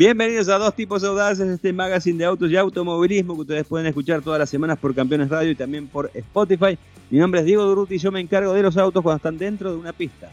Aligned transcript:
Bienvenidos 0.00 0.48
a 0.48 0.56
Dos 0.56 0.74
Tipos 0.74 1.04
Audaces, 1.04 1.46
este 1.46 1.74
magazine 1.74 2.16
de 2.16 2.24
autos 2.24 2.50
y 2.50 2.56
automovilismo 2.56 3.34
que 3.34 3.40
ustedes 3.42 3.66
pueden 3.66 3.86
escuchar 3.86 4.22
todas 4.22 4.38
las 4.38 4.48
semanas 4.48 4.78
por 4.78 4.94
Campeones 4.94 5.28
Radio 5.28 5.50
y 5.50 5.54
también 5.54 5.88
por 5.88 6.10
Spotify. 6.14 6.78
Mi 7.10 7.18
nombre 7.18 7.40
es 7.40 7.46
Diego 7.46 7.64
Durruti 7.64 7.96
y 7.96 7.98
yo 7.98 8.10
me 8.10 8.18
encargo 8.18 8.54
de 8.54 8.62
los 8.62 8.78
autos 8.78 9.02
cuando 9.02 9.18
están 9.18 9.36
dentro 9.36 9.70
de 9.70 9.76
una 9.76 9.92
pista. 9.92 10.30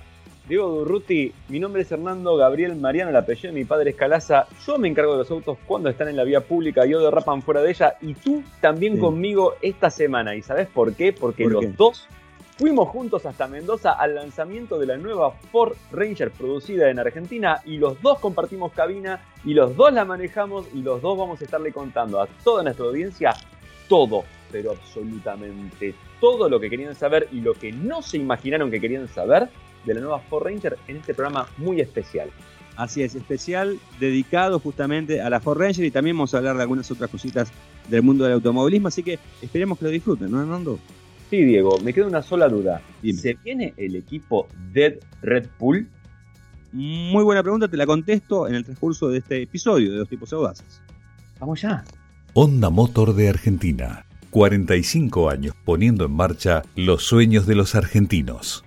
Diego 0.48 0.70
Durruti, 0.70 1.34
mi 1.50 1.60
nombre 1.60 1.82
es 1.82 1.92
Hernando 1.92 2.38
Gabriel 2.38 2.78
Mariano, 2.78 3.10
el 3.10 3.18
apellido 3.18 3.54
de 3.54 3.60
mi 3.60 3.66
padre 3.66 3.90
es 3.90 3.98
Calaza. 3.98 4.48
Yo 4.66 4.78
me 4.78 4.88
encargo 4.88 5.12
de 5.12 5.18
los 5.18 5.32
autos 5.32 5.58
cuando 5.68 5.90
están 5.90 6.08
en 6.08 6.16
la 6.16 6.24
vía 6.24 6.40
pública 6.40 6.86
y 6.88 6.94
o 6.94 7.02
derrapan 7.02 7.42
fuera 7.42 7.62
de 7.62 7.72
ella. 7.72 7.96
Y 8.02 8.14
tú 8.14 8.42
también 8.62 8.94
Sí. 8.94 9.02
conmigo 9.02 9.56
esta 9.62 9.90
semana. 9.90 10.34
¿Y 10.34 10.44
sabes 10.44 10.70
por 10.70 10.94
qué? 10.94 11.12
Porque 11.12 11.44
¿Por 11.44 11.52
los 11.52 11.66
qué? 11.66 11.74
dos 11.78 12.08
fuimos 12.58 12.90
juntos 12.90 13.26
hasta 13.26 13.48
Mendoza 13.48 13.92
al 13.94 14.16
lanzamiento 14.16 14.80
de 14.80 14.88
la 14.88 14.98
nueva 14.98 15.32
Ford 15.52 15.74
Ranger 15.92 16.32
producida 16.32 16.90
en 16.90 17.00
Argentina. 17.00 17.62
Y 17.66 17.78
los 17.78 18.02
dos 18.02 18.20
compartimos 18.20 18.74
cabina 18.74 19.22
y 19.46 19.54
los 19.54 19.76
dos 19.76 19.94
la 19.94 20.06
manejamos 20.06 20.66
y 20.74 20.82
los 20.82 21.02
dos 21.02 21.18
vamos 21.18 21.40
a 21.42 21.44
estarle 21.46 21.72
contando 21.72 22.22
a 22.22 22.28
toda 22.44 22.64
nuestra 22.64 22.86
audiencia 22.86 23.34
todo, 23.88 24.26
pero 24.52 24.72
absolutamente 24.72 25.96
todo 26.20 26.50
lo 26.50 26.60
que 26.60 26.70
querían 26.70 26.96
saber 26.96 27.30
y 27.32 27.42
lo 27.42 27.54
que 27.54 27.72
no 27.72 28.02
se 28.02 28.18
imaginaron 28.18 28.72
que 28.72 28.82
querían 28.82 29.08
saber 29.08 29.50
de 29.86 29.94
la 29.94 30.02
nueva 30.02 30.20
Ford 30.20 30.46
Ranger 30.46 30.78
en 30.88 30.98
este 30.98 31.14
programa 31.14 31.48
muy 31.58 31.80
especial. 31.80 32.30
Así 32.76 33.02
es, 33.02 33.16
especial 33.16 33.80
dedicado 34.00 34.60
justamente 34.60 35.22
a 35.22 35.30
la 35.30 35.40
Ford 35.40 35.60
Ranger 35.60 35.86
y 35.86 35.92
también 35.92 36.18
vamos 36.18 36.34
a 36.34 36.38
hablar 36.38 36.58
de 36.58 36.64
algunas 36.64 36.90
otras 36.92 37.10
cositas 37.10 37.50
del 37.88 38.04
mundo 38.04 38.26
del 38.26 38.34
automovilismo, 38.34 38.90
así 38.90 39.04
que 39.04 39.20
esperemos 39.42 39.80
que 39.80 39.86
lo 39.86 39.92
disfruten, 39.92 40.30
¿no, 40.30 40.42
Hernando? 40.42 40.78
Sí, 41.30 41.44
Diego, 41.44 41.78
me 41.80 41.94
queda 41.94 42.08
una 42.08 42.22
sola 42.22 42.48
duda. 42.48 42.82
Dime. 43.02 43.20
¿Se 43.20 43.34
viene 43.44 43.74
el 43.78 43.96
equipo 43.96 44.48
Dead 44.74 44.94
Red 45.22 45.48
Bull? 45.60 45.88
Muy 46.72 47.24
buena 47.24 47.42
pregunta, 47.42 47.68
te 47.68 47.78
la 47.78 47.86
contesto 47.86 48.48
en 48.48 48.56
el 48.56 48.64
transcurso 48.64 49.10
de 49.10 49.20
este 49.20 49.42
episodio 49.42 49.92
de 49.92 49.98
Dos 49.98 50.10
Tipos 50.10 50.32
Audaces. 50.34 50.82
Vamos 51.40 51.62
ya. 51.62 51.84
Honda 52.34 52.70
Motor 52.70 53.14
de 53.16 53.30
Argentina. 53.30 54.06
45 54.30 55.30
años 55.30 55.56
poniendo 55.66 56.06
en 56.06 56.12
marcha 56.12 56.64
los 56.76 57.04
sueños 57.04 57.48
de 57.48 57.56
los 57.56 57.76
argentinos. 57.76 58.64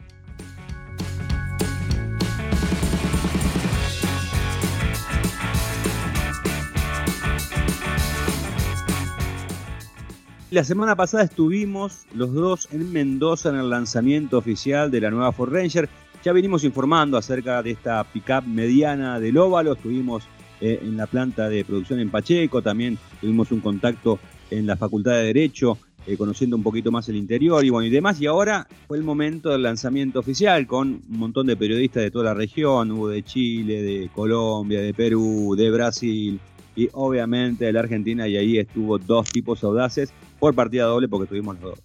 La 10.50 10.64
semana 10.64 10.96
pasada 10.96 11.22
estuvimos 11.22 12.06
los 12.12 12.32
dos 12.32 12.68
en 12.72 12.92
Mendoza 12.92 13.50
en 13.50 13.54
el 13.54 13.70
lanzamiento 13.70 14.36
oficial 14.36 14.90
de 14.90 15.00
la 15.00 15.12
nueva 15.12 15.30
Ford 15.30 15.52
Ranger. 15.52 15.88
Ya 16.24 16.32
venimos 16.32 16.64
informando 16.64 17.16
acerca 17.16 17.62
de 17.62 17.70
esta 17.70 18.02
pickup 18.02 18.44
mediana 18.46 19.20
del 19.20 19.38
óvalo. 19.38 19.74
Estuvimos 19.74 20.24
eh, 20.60 20.80
en 20.82 20.96
la 20.96 21.06
planta 21.06 21.48
de 21.48 21.64
producción 21.64 22.00
en 22.00 22.10
Pacheco. 22.10 22.62
También 22.62 22.98
tuvimos 23.20 23.52
un 23.52 23.60
contacto 23.60 24.18
en 24.50 24.66
la 24.66 24.76
Facultad 24.76 25.12
de 25.12 25.26
Derecho, 25.26 25.78
eh, 26.04 26.16
conociendo 26.16 26.56
un 26.56 26.64
poquito 26.64 26.90
más 26.90 27.08
el 27.08 27.14
interior 27.14 27.64
y 27.64 27.70
bueno 27.70 27.86
y 27.86 27.90
demás. 27.90 28.20
Y 28.20 28.26
ahora 28.26 28.66
fue 28.88 28.98
el 28.98 29.04
momento 29.04 29.50
del 29.50 29.62
lanzamiento 29.62 30.18
oficial 30.18 30.66
con 30.66 31.00
un 31.08 31.16
montón 31.16 31.46
de 31.46 31.56
periodistas 31.56 32.02
de 32.02 32.10
toda 32.10 32.24
la 32.24 32.34
región. 32.34 32.90
Hubo 32.90 33.06
de 33.06 33.22
Chile, 33.22 33.82
de 33.82 34.10
Colombia, 34.12 34.80
de 34.80 34.94
Perú, 34.94 35.54
de 35.56 35.70
Brasil 35.70 36.40
y 36.80 36.88
obviamente 36.92 37.66
de 37.66 37.72
la 37.72 37.80
Argentina. 37.80 38.26
Y 38.26 38.36
ahí 38.36 38.58
estuvo 38.58 38.98
dos 38.98 39.28
tipos 39.30 39.62
audaces 39.62 40.12
por 40.38 40.54
partida 40.54 40.84
doble 40.84 41.08
porque 41.08 41.28
tuvimos 41.28 41.60
los 41.60 41.72
dos. 41.72 41.78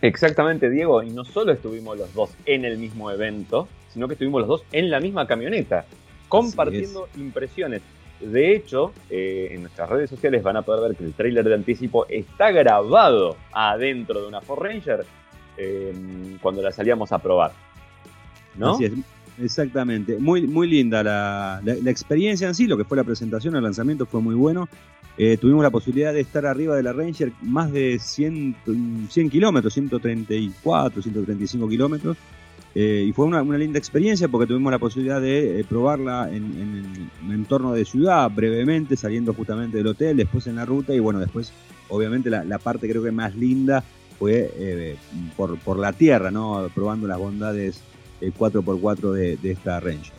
Exactamente, 0.00 0.68
Diego. 0.68 1.02
Y 1.02 1.10
no 1.10 1.24
solo 1.24 1.52
estuvimos 1.52 1.96
los 1.96 2.12
dos 2.12 2.30
en 2.44 2.64
el 2.64 2.78
mismo 2.78 3.10
evento, 3.10 3.68
sino 3.92 4.08
que 4.08 4.14
estuvimos 4.14 4.40
los 4.40 4.48
dos 4.48 4.64
en 4.72 4.90
la 4.90 4.98
misma 4.98 5.26
camioneta, 5.26 5.84
compartiendo 6.28 7.08
impresiones. 7.16 7.82
De 8.20 8.54
hecho, 8.54 8.92
eh, 9.10 9.50
en 9.52 9.62
nuestras 9.62 9.88
redes 9.88 10.10
sociales 10.10 10.42
van 10.42 10.56
a 10.56 10.62
poder 10.62 10.88
ver 10.88 10.96
que 10.96 11.04
el 11.04 11.12
tráiler 11.12 11.44
de 11.44 11.54
anticipo 11.54 12.06
está 12.08 12.50
grabado 12.50 13.36
adentro 13.52 14.20
de 14.20 14.28
una 14.28 14.40
Ford 14.40 14.62
Ranger 14.62 15.04
eh, 15.56 15.92
cuando 16.40 16.62
la 16.62 16.72
salíamos 16.72 17.12
a 17.12 17.18
probar. 17.18 17.52
¿No? 18.56 18.74
Así 18.74 18.84
es, 18.84 18.92
exactamente. 19.40 20.16
Muy, 20.18 20.46
muy 20.46 20.68
linda 20.68 21.02
la, 21.02 21.60
la- 21.64 21.90
experiencia 21.90 22.48
en 22.48 22.54
sí, 22.54 22.66
lo 22.66 22.76
que 22.76 22.84
fue 22.84 22.96
la 22.96 23.04
presentación, 23.04 23.54
el 23.56 23.62
lanzamiento 23.62 24.06
fue 24.06 24.20
muy 24.20 24.34
bueno. 24.34 24.68
Eh, 25.18 25.36
tuvimos 25.36 25.62
la 25.62 25.70
posibilidad 25.70 26.12
de 26.12 26.20
estar 26.20 26.46
arriba 26.46 26.74
de 26.74 26.82
la 26.82 26.92
Ranger 26.92 27.32
más 27.42 27.70
de 27.70 27.98
100, 28.00 28.56
100 29.10 29.30
kilómetros, 29.30 29.74
134, 29.74 31.02
135 31.02 31.68
kilómetros. 31.68 32.16
Eh, 32.74 33.04
y 33.06 33.12
fue 33.12 33.26
una, 33.26 33.42
una 33.42 33.58
linda 33.58 33.78
experiencia 33.78 34.28
porque 34.28 34.46
tuvimos 34.46 34.72
la 34.72 34.78
posibilidad 34.78 35.20
de 35.20 35.60
eh, 35.60 35.64
probarla 35.64 36.30
en, 36.30 36.36
en- 36.44 37.10
en 37.26 37.32
entorno 37.32 37.74
de 37.74 37.84
ciudad 37.84 38.30
brevemente, 38.30 38.96
saliendo 38.96 39.34
justamente 39.34 39.76
del 39.76 39.88
hotel, 39.88 40.16
después 40.16 40.46
en 40.46 40.56
la 40.56 40.64
ruta 40.64 40.94
y 40.94 40.98
bueno, 40.98 41.20
después 41.20 41.52
obviamente 41.90 42.30
la, 42.30 42.44
la 42.44 42.58
parte 42.58 42.88
creo 42.88 43.02
que 43.02 43.12
más 43.12 43.36
linda 43.36 43.84
fue 44.18 44.50
eh, 44.56 44.96
por, 45.36 45.58
por 45.58 45.78
la 45.78 45.92
tierra, 45.92 46.30
¿no? 46.30 46.66
probando 46.74 47.06
las 47.06 47.18
bondades 47.18 47.82
eh, 48.22 48.32
4x4 48.36 49.12
de, 49.12 49.36
de 49.36 49.50
esta 49.52 49.80
Ranger. 49.80 50.12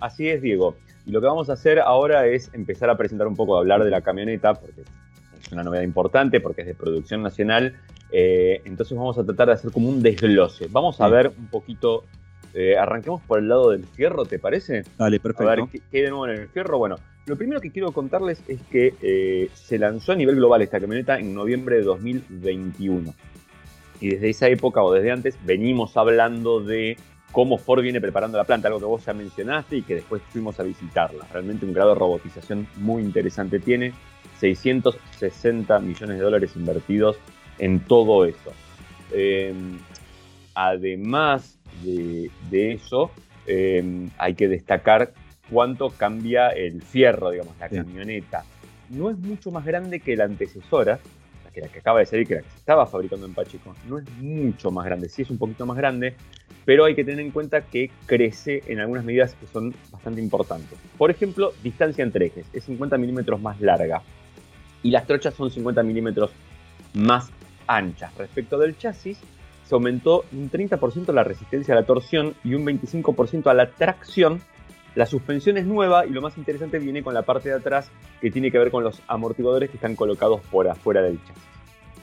Así 0.00 0.28
es, 0.28 0.42
Diego. 0.42 0.76
Y 1.06 1.10
lo 1.10 1.20
que 1.20 1.26
vamos 1.26 1.50
a 1.50 1.54
hacer 1.54 1.78
ahora 1.80 2.26
es 2.26 2.50
empezar 2.54 2.90
a 2.90 2.96
presentar 2.96 3.26
un 3.26 3.36
poco, 3.36 3.56
a 3.56 3.60
hablar 3.60 3.84
de 3.84 3.90
la 3.90 4.00
camioneta, 4.00 4.54
porque 4.54 4.82
es 5.42 5.52
una 5.52 5.62
novedad 5.62 5.82
importante, 5.82 6.40
porque 6.40 6.62
es 6.62 6.66
de 6.66 6.74
producción 6.74 7.22
nacional. 7.22 7.76
Eh, 8.10 8.62
entonces 8.64 8.96
vamos 8.96 9.18
a 9.18 9.24
tratar 9.24 9.48
de 9.48 9.54
hacer 9.54 9.70
como 9.70 9.88
un 9.88 10.02
desglose. 10.02 10.66
Vamos 10.70 11.00
a 11.00 11.06
Sí. 11.06 11.12
ver 11.12 11.32
un 11.38 11.48
poquito, 11.48 12.04
eh, 12.54 12.76
arranquemos 12.78 13.20
por 13.22 13.38
el 13.38 13.48
lado 13.48 13.70
del 13.70 13.84
fierro, 13.86 14.24
¿te 14.24 14.38
parece? 14.38 14.84
Dale, 14.96 14.96
A 14.98 15.10
ver 15.10 15.20
perfecto. 15.20 15.68
¿qué, 15.72 15.80
qué 15.90 15.96
hay 15.98 16.02
de 16.04 16.10
nuevo 16.10 16.26
en 16.28 16.40
el 16.40 16.48
fierro. 16.48 16.78
Bueno, 16.78 16.96
lo 17.26 17.36
primero 17.36 17.60
que 17.60 17.70
quiero 17.70 17.92
contarles 17.92 18.42
es 18.48 18.60
que 18.70 18.94
eh, 19.02 19.50
se 19.54 19.78
lanzó 19.78 20.12
a 20.12 20.16
nivel 20.16 20.36
global 20.36 20.62
esta 20.62 20.78
camioneta 20.80 21.18
en 21.18 21.34
noviembre 21.34 21.76
de 21.76 21.82
2021. 21.82 23.12
Y 24.04 24.10
desde 24.10 24.28
esa 24.28 24.48
época 24.48 24.82
o 24.82 24.92
desde 24.92 25.12
antes 25.12 25.38
venimos 25.46 25.96
hablando 25.96 26.60
de 26.60 26.98
cómo 27.32 27.56
Ford 27.56 27.80
viene 27.80 28.02
preparando 28.02 28.36
la 28.36 28.44
planta, 28.44 28.68
algo 28.68 28.78
que 28.78 28.84
vos 28.84 29.02
ya 29.02 29.14
mencionaste 29.14 29.78
y 29.78 29.82
que 29.82 29.94
después 29.94 30.20
fuimos 30.28 30.60
a 30.60 30.62
visitarla. 30.62 31.26
Realmente 31.32 31.64
un 31.64 31.72
grado 31.72 31.94
de 31.94 32.00
robotización 32.00 32.68
muy 32.76 33.02
interesante 33.02 33.60
tiene. 33.60 33.94
660 34.40 35.78
millones 35.78 36.18
de 36.18 36.22
dólares 36.22 36.52
invertidos 36.54 37.16
en 37.58 37.80
todo 37.80 38.26
eso. 38.26 38.52
Eh, 39.10 39.54
además 40.54 41.56
de, 41.82 42.30
de 42.50 42.72
eso, 42.72 43.10
eh, 43.46 44.10
hay 44.18 44.34
que 44.34 44.48
destacar 44.48 45.14
cuánto 45.50 45.88
cambia 45.88 46.50
el 46.50 46.82
fierro, 46.82 47.30
digamos, 47.30 47.54
la 47.58 47.70
camioneta. 47.70 48.44
No 48.90 49.08
es 49.08 49.16
mucho 49.16 49.50
más 49.50 49.64
grande 49.64 50.00
que 50.00 50.14
la 50.14 50.24
antecesora, 50.24 51.00
que, 51.54 51.60
la 51.60 51.68
que 51.68 51.78
acaba 51.78 52.00
de 52.00 52.06
salir, 52.06 52.26
que 52.26 52.34
la 52.34 52.42
que 52.42 52.50
se 52.50 52.58
estaba 52.58 52.86
fabricando 52.86 53.24
en 53.26 53.32
Pacheco. 53.32 53.74
No 53.88 53.98
es 53.98 54.10
mucho 54.18 54.70
más 54.70 54.84
grande, 54.84 55.08
sí 55.08 55.22
es 55.22 55.30
un 55.30 55.38
poquito 55.38 55.64
más 55.64 55.76
grande, 55.76 56.14
pero 56.64 56.84
hay 56.84 56.94
que 56.94 57.04
tener 57.04 57.20
en 57.20 57.30
cuenta 57.30 57.62
que 57.62 57.90
crece 58.06 58.62
en 58.66 58.80
algunas 58.80 59.04
medidas 59.04 59.34
que 59.34 59.46
son 59.46 59.74
bastante 59.90 60.20
importantes. 60.20 60.78
Por 60.98 61.10
ejemplo, 61.10 61.52
distancia 61.62 62.02
entre 62.02 62.26
ejes, 62.26 62.46
es 62.52 62.64
50 62.64 62.98
milímetros 62.98 63.40
más 63.40 63.60
larga 63.60 64.02
y 64.82 64.90
las 64.90 65.06
trochas 65.06 65.34
son 65.34 65.50
50 65.50 65.82
milímetros 65.82 66.30
más 66.92 67.30
anchas. 67.66 68.14
Respecto 68.16 68.58
del 68.58 68.76
chasis, 68.76 69.18
se 69.64 69.74
aumentó 69.74 70.24
un 70.32 70.50
30% 70.50 71.12
la 71.12 71.24
resistencia 71.24 71.74
a 71.74 71.80
la 71.80 71.86
torsión 71.86 72.34
y 72.44 72.54
un 72.54 72.66
25% 72.66 73.46
a 73.46 73.54
la 73.54 73.70
tracción. 73.70 74.40
La 74.94 75.06
suspensión 75.06 75.56
es 75.56 75.66
nueva 75.66 76.06
y 76.06 76.10
lo 76.10 76.20
más 76.22 76.38
interesante 76.38 76.78
viene 76.78 77.02
con 77.02 77.14
la 77.14 77.22
parte 77.22 77.48
de 77.48 77.56
atrás 77.56 77.90
que 78.20 78.30
tiene 78.30 78.50
que 78.50 78.58
ver 78.58 78.70
con 78.70 78.84
los 78.84 79.02
amortiguadores 79.08 79.70
que 79.70 79.76
están 79.76 79.96
colocados 79.96 80.40
por 80.50 80.68
afuera 80.68 81.02
del 81.02 81.18
chasis. 81.26 81.42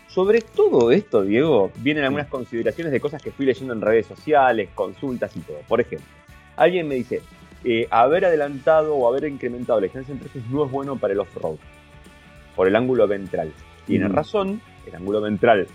Sobre 0.08 0.42
todo 0.42 0.92
esto, 0.92 1.24
Diego, 1.24 1.72
vienen 1.78 2.04
algunas 2.04 2.28
consideraciones 2.28 2.92
de 2.92 3.00
cosas 3.00 3.22
que 3.24 3.32
fui 3.32 3.46
leyendo 3.46 3.74
en 3.74 3.80
redes 3.80 4.08
sociales, 4.08 4.70
consultas 4.76 5.36
y 5.38 5.40
todo. 5.40 5.60
Por 5.70 5.80
ejemplo, 5.80 6.06
alguien 6.58 6.86
me 6.90 6.96
dice, 6.96 7.22
eh, 7.64 7.88
haber 7.90 8.26
adelantado 8.26 8.94
o 8.96 9.08
haber 9.08 9.30
incrementado 9.32 9.80
la 9.80 9.86
distancia 9.86 10.12
entre 10.12 10.28
ejes 10.28 10.44
no 10.50 10.66
es 10.66 10.72
bueno 10.72 10.98
para 10.98 11.14
el 11.14 11.20
off-road, 11.22 11.56
por 12.58 12.68
el 12.68 12.76
ángulo 12.76 13.08
ventral. 13.08 13.54
Tiene 13.88 14.10
Mm. 14.10 14.12
razón, 14.14 14.62
el 14.86 14.96
ángulo 14.96 15.22
ventral 15.22 15.66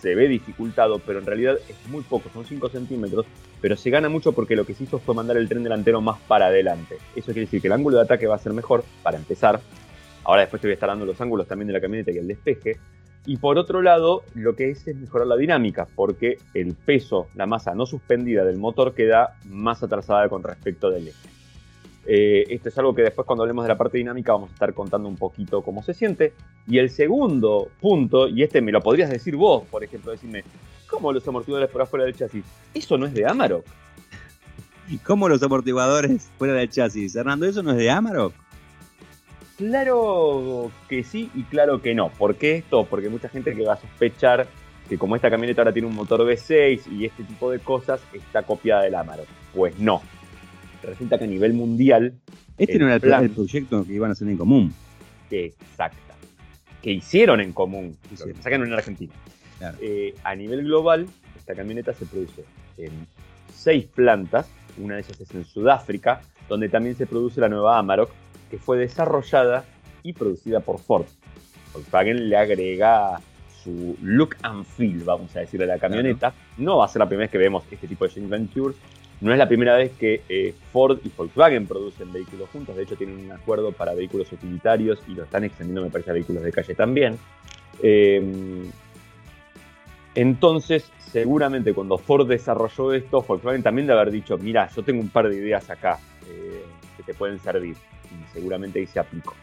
se 0.00 0.14
ve 0.14 0.28
dificultado, 0.28 0.98
pero 1.00 1.18
en 1.18 1.26
realidad 1.26 1.56
es 1.68 1.90
muy 1.90 2.02
poco, 2.02 2.30
son 2.32 2.46
5 2.46 2.70
centímetros, 2.70 3.26
pero 3.64 3.78
se 3.78 3.88
gana 3.88 4.10
mucho 4.10 4.32
porque 4.32 4.56
lo 4.56 4.66
que 4.66 4.74
se 4.74 4.84
hizo 4.84 4.98
fue 4.98 5.14
mandar 5.14 5.38
el 5.38 5.48
tren 5.48 5.62
delantero 5.62 6.02
más 6.02 6.20
para 6.28 6.48
adelante. 6.48 6.98
Eso 7.16 7.32
quiere 7.32 7.46
decir 7.46 7.62
que 7.62 7.68
el 7.68 7.72
ángulo 7.72 7.96
de 7.96 8.02
ataque 8.02 8.26
va 8.26 8.34
a 8.34 8.38
ser 8.38 8.52
mejor, 8.52 8.84
para 9.02 9.16
empezar. 9.16 9.58
Ahora 10.22 10.42
después 10.42 10.60
te 10.60 10.68
voy 10.68 10.72
a 10.72 10.74
estar 10.74 10.90
dando 10.90 11.06
los 11.06 11.18
ángulos 11.18 11.46
también 11.46 11.68
de 11.68 11.72
la 11.72 11.80
camioneta 11.80 12.10
y 12.10 12.18
el 12.18 12.28
despeje. 12.28 12.76
Y 13.24 13.38
por 13.38 13.56
otro 13.56 13.80
lado, 13.80 14.22
lo 14.34 14.54
que 14.54 14.68
es 14.68 14.86
es 14.86 14.94
mejorar 14.94 15.28
la 15.28 15.36
dinámica, 15.36 15.88
porque 15.94 16.36
el 16.52 16.74
peso, 16.74 17.28
la 17.34 17.46
masa 17.46 17.74
no 17.74 17.86
suspendida 17.86 18.44
del 18.44 18.58
motor 18.58 18.92
queda 18.92 19.38
más 19.46 19.82
atrasada 19.82 20.28
con 20.28 20.42
respecto 20.42 20.90
del 20.90 21.08
eje. 21.08 21.28
Eh, 22.06 22.44
esto 22.50 22.68
es 22.68 22.76
algo 22.76 22.94
que 22.94 23.00
después 23.00 23.26
cuando 23.26 23.44
hablemos 23.44 23.64
de 23.64 23.70
la 23.70 23.78
parte 23.78 23.96
dinámica 23.96 24.32
vamos 24.32 24.50
a 24.50 24.52
estar 24.52 24.74
contando 24.74 25.08
un 25.08 25.16
poquito 25.16 25.62
cómo 25.62 25.82
se 25.82 25.94
siente. 25.94 26.34
Y 26.68 26.76
el 26.76 26.90
segundo 26.90 27.70
punto, 27.80 28.28
y 28.28 28.42
este 28.42 28.60
me 28.60 28.72
lo 28.72 28.82
podrías 28.82 29.08
decir 29.08 29.36
vos, 29.36 29.64
por 29.70 29.82
ejemplo, 29.82 30.12
decirme, 30.12 30.44
¿cómo 30.94 31.12
los 31.12 31.26
amortiguadores 31.26 31.70
por 31.70 31.82
afuera 31.82 32.04
del 32.04 32.14
chasis? 32.14 32.44
¿Eso 32.72 32.96
no 32.96 33.06
es 33.06 33.14
de 33.14 33.26
Amarok? 33.26 33.64
¿Cómo 35.04 35.28
los 35.28 35.42
amortiguadores 35.42 36.30
fuera 36.38 36.54
del 36.54 36.70
chasis? 36.70 37.16
Hernando, 37.16 37.46
¿eso 37.46 37.62
no 37.62 37.72
es 37.72 37.78
de 37.78 37.90
Amarok? 37.90 38.32
Claro 39.56 40.70
que 40.88 41.04
sí 41.04 41.30
y 41.34 41.42
claro 41.44 41.80
que 41.80 41.94
no. 41.94 42.10
¿Por 42.10 42.36
qué 42.36 42.56
esto? 42.56 42.84
Porque 42.84 43.08
mucha 43.08 43.28
gente 43.28 43.54
que 43.54 43.64
va 43.64 43.74
a 43.74 43.80
sospechar 43.80 44.46
que 44.88 44.98
como 44.98 45.16
esta 45.16 45.30
camioneta 45.30 45.62
ahora 45.62 45.72
tiene 45.72 45.88
un 45.88 45.94
motor 45.94 46.20
V6 46.20 46.92
y 46.92 47.06
este 47.06 47.24
tipo 47.24 47.50
de 47.50 47.58
cosas, 47.58 48.00
está 48.12 48.42
copiada 48.42 48.82
del 48.82 48.94
Amarok. 48.94 49.26
Pues 49.54 49.78
no. 49.78 50.02
Resulta 50.82 51.18
que 51.18 51.24
a 51.24 51.28
nivel 51.28 51.54
mundial... 51.54 52.14
Este 52.56 52.78
no 52.78 52.86
era 52.86 52.96
el, 52.96 53.00
plan, 53.00 53.24
el 53.24 53.30
proyecto 53.30 53.84
que 53.84 53.94
iban 53.94 54.10
a 54.10 54.12
hacer 54.12 54.28
en 54.28 54.36
común. 54.36 54.72
Exacta. 55.30 56.14
Que 56.82 56.92
hicieron 56.92 57.40
en 57.40 57.52
común. 57.52 57.96
Que 58.10 58.34
sacan 58.34 58.62
en 58.62 58.72
Argentina. 58.72 59.12
Eh, 59.80 60.14
a 60.24 60.34
nivel 60.34 60.64
global, 60.64 61.06
esta 61.36 61.54
camioneta 61.54 61.92
se 61.92 62.06
produce 62.06 62.44
en 62.78 63.06
seis 63.52 63.86
plantas. 63.86 64.48
Una 64.78 64.96
de 64.96 65.02
ellas 65.02 65.20
es 65.20 65.34
en 65.34 65.44
Sudáfrica, 65.44 66.20
donde 66.48 66.68
también 66.68 66.96
se 66.96 67.06
produce 67.06 67.40
la 67.40 67.48
nueva 67.48 67.78
Amarok, 67.78 68.10
que 68.50 68.58
fue 68.58 68.78
desarrollada 68.78 69.64
y 70.02 70.12
producida 70.12 70.60
por 70.60 70.78
Ford. 70.80 71.06
Volkswagen 71.72 72.28
le 72.28 72.36
agrega 72.36 73.20
su 73.62 73.96
look 74.02 74.36
and 74.42 74.64
feel, 74.64 75.02
vamos 75.04 75.34
a 75.36 75.40
decir, 75.40 75.62
a 75.62 75.66
la 75.66 75.78
camioneta. 75.78 76.34
No 76.58 76.78
va 76.78 76.84
a 76.84 76.88
ser 76.88 77.00
la 77.00 77.08
primera 77.08 77.24
vez 77.24 77.30
que 77.30 77.38
vemos 77.38 77.64
este 77.70 77.88
tipo 77.88 78.04
de 78.04 78.10
joint 78.12 78.28
ventures. 78.28 78.76
No 79.20 79.32
es 79.32 79.38
la 79.38 79.48
primera 79.48 79.76
vez 79.76 79.92
que 79.92 80.22
eh, 80.28 80.54
Ford 80.72 80.98
y 81.02 81.10
Volkswagen 81.16 81.66
producen 81.66 82.12
vehículos 82.12 82.48
juntos. 82.50 82.76
De 82.76 82.82
hecho, 82.82 82.96
tienen 82.96 83.18
un 83.24 83.32
acuerdo 83.32 83.72
para 83.72 83.94
vehículos 83.94 84.30
utilitarios 84.32 84.98
y 85.08 85.14
lo 85.14 85.24
están 85.24 85.44
extendiendo, 85.44 85.82
me 85.82 85.90
parece, 85.90 86.10
a 86.10 86.14
vehículos 86.14 86.42
de 86.42 86.52
calle 86.52 86.74
también. 86.74 87.18
Eh, 87.82 88.70
entonces, 90.14 90.90
seguramente 91.10 91.74
cuando 91.74 91.98
Ford 91.98 92.28
desarrolló 92.28 92.92
esto, 92.92 93.22
Volkswagen 93.22 93.62
también 93.62 93.86
de 93.86 93.92
haber 93.94 94.10
dicho, 94.10 94.38
mira, 94.38 94.68
yo 94.74 94.82
tengo 94.82 95.00
un 95.00 95.08
par 95.08 95.28
de 95.28 95.36
ideas 95.36 95.68
acá 95.70 95.98
eh, 96.28 96.64
que 96.96 97.02
te 97.02 97.14
pueden 97.14 97.38
servir. 97.40 97.76
Y 98.10 98.32
seguramente 98.32 98.78
ahí 98.78 98.86
se 98.86 99.00
aplicó. 99.00 99.34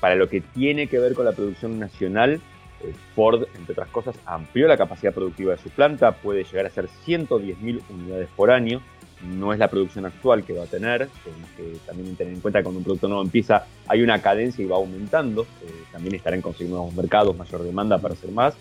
para 0.00 0.14
lo 0.14 0.28
que 0.28 0.40
tiene 0.40 0.86
que 0.86 0.98
ver 0.98 1.14
con 1.14 1.24
la 1.24 1.32
producción 1.32 1.78
nacional, 1.78 2.40
eh, 2.82 2.94
Ford, 3.14 3.44
entre 3.54 3.72
otras 3.72 3.88
cosas, 3.88 4.16
amplió 4.24 4.66
la 4.66 4.76
capacidad 4.76 5.12
productiva 5.12 5.52
de 5.52 5.58
su 5.58 5.68
planta, 5.70 6.12
puede 6.12 6.44
llegar 6.44 6.66
a 6.66 6.70
ser 6.70 6.88
110.000 7.06 7.82
unidades 7.90 8.28
por 8.34 8.50
año. 8.50 8.80
No 9.22 9.52
es 9.52 9.58
la 9.58 9.68
producción 9.68 10.06
actual 10.06 10.44
que 10.44 10.54
va 10.54 10.64
a 10.64 10.66
tener, 10.66 11.08
que 11.56 11.76
también 11.84 12.16
tener 12.16 12.32
en 12.32 12.40
cuenta 12.40 12.60
que 12.60 12.64
cuando 12.64 12.78
un 12.78 12.84
producto 12.84 13.06
nuevo 13.06 13.22
empieza 13.22 13.66
hay 13.86 14.02
una 14.02 14.22
cadencia 14.22 14.64
y 14.64 14.66
va 14.66 14.76
aumentando. 14.76 15.42
Eh, 15.62 15.84
también 15.92 16.14
estarán 16.14 16.40
consiguiendo 16.40 16.78
nuevos 16.78 16.94
mercados, 16.94 17.36
mayor 17.36 17.62
demanda 17.62 17.98
para 17.98 18.14
hacer 18.14 18.30
más. 18.30 18.54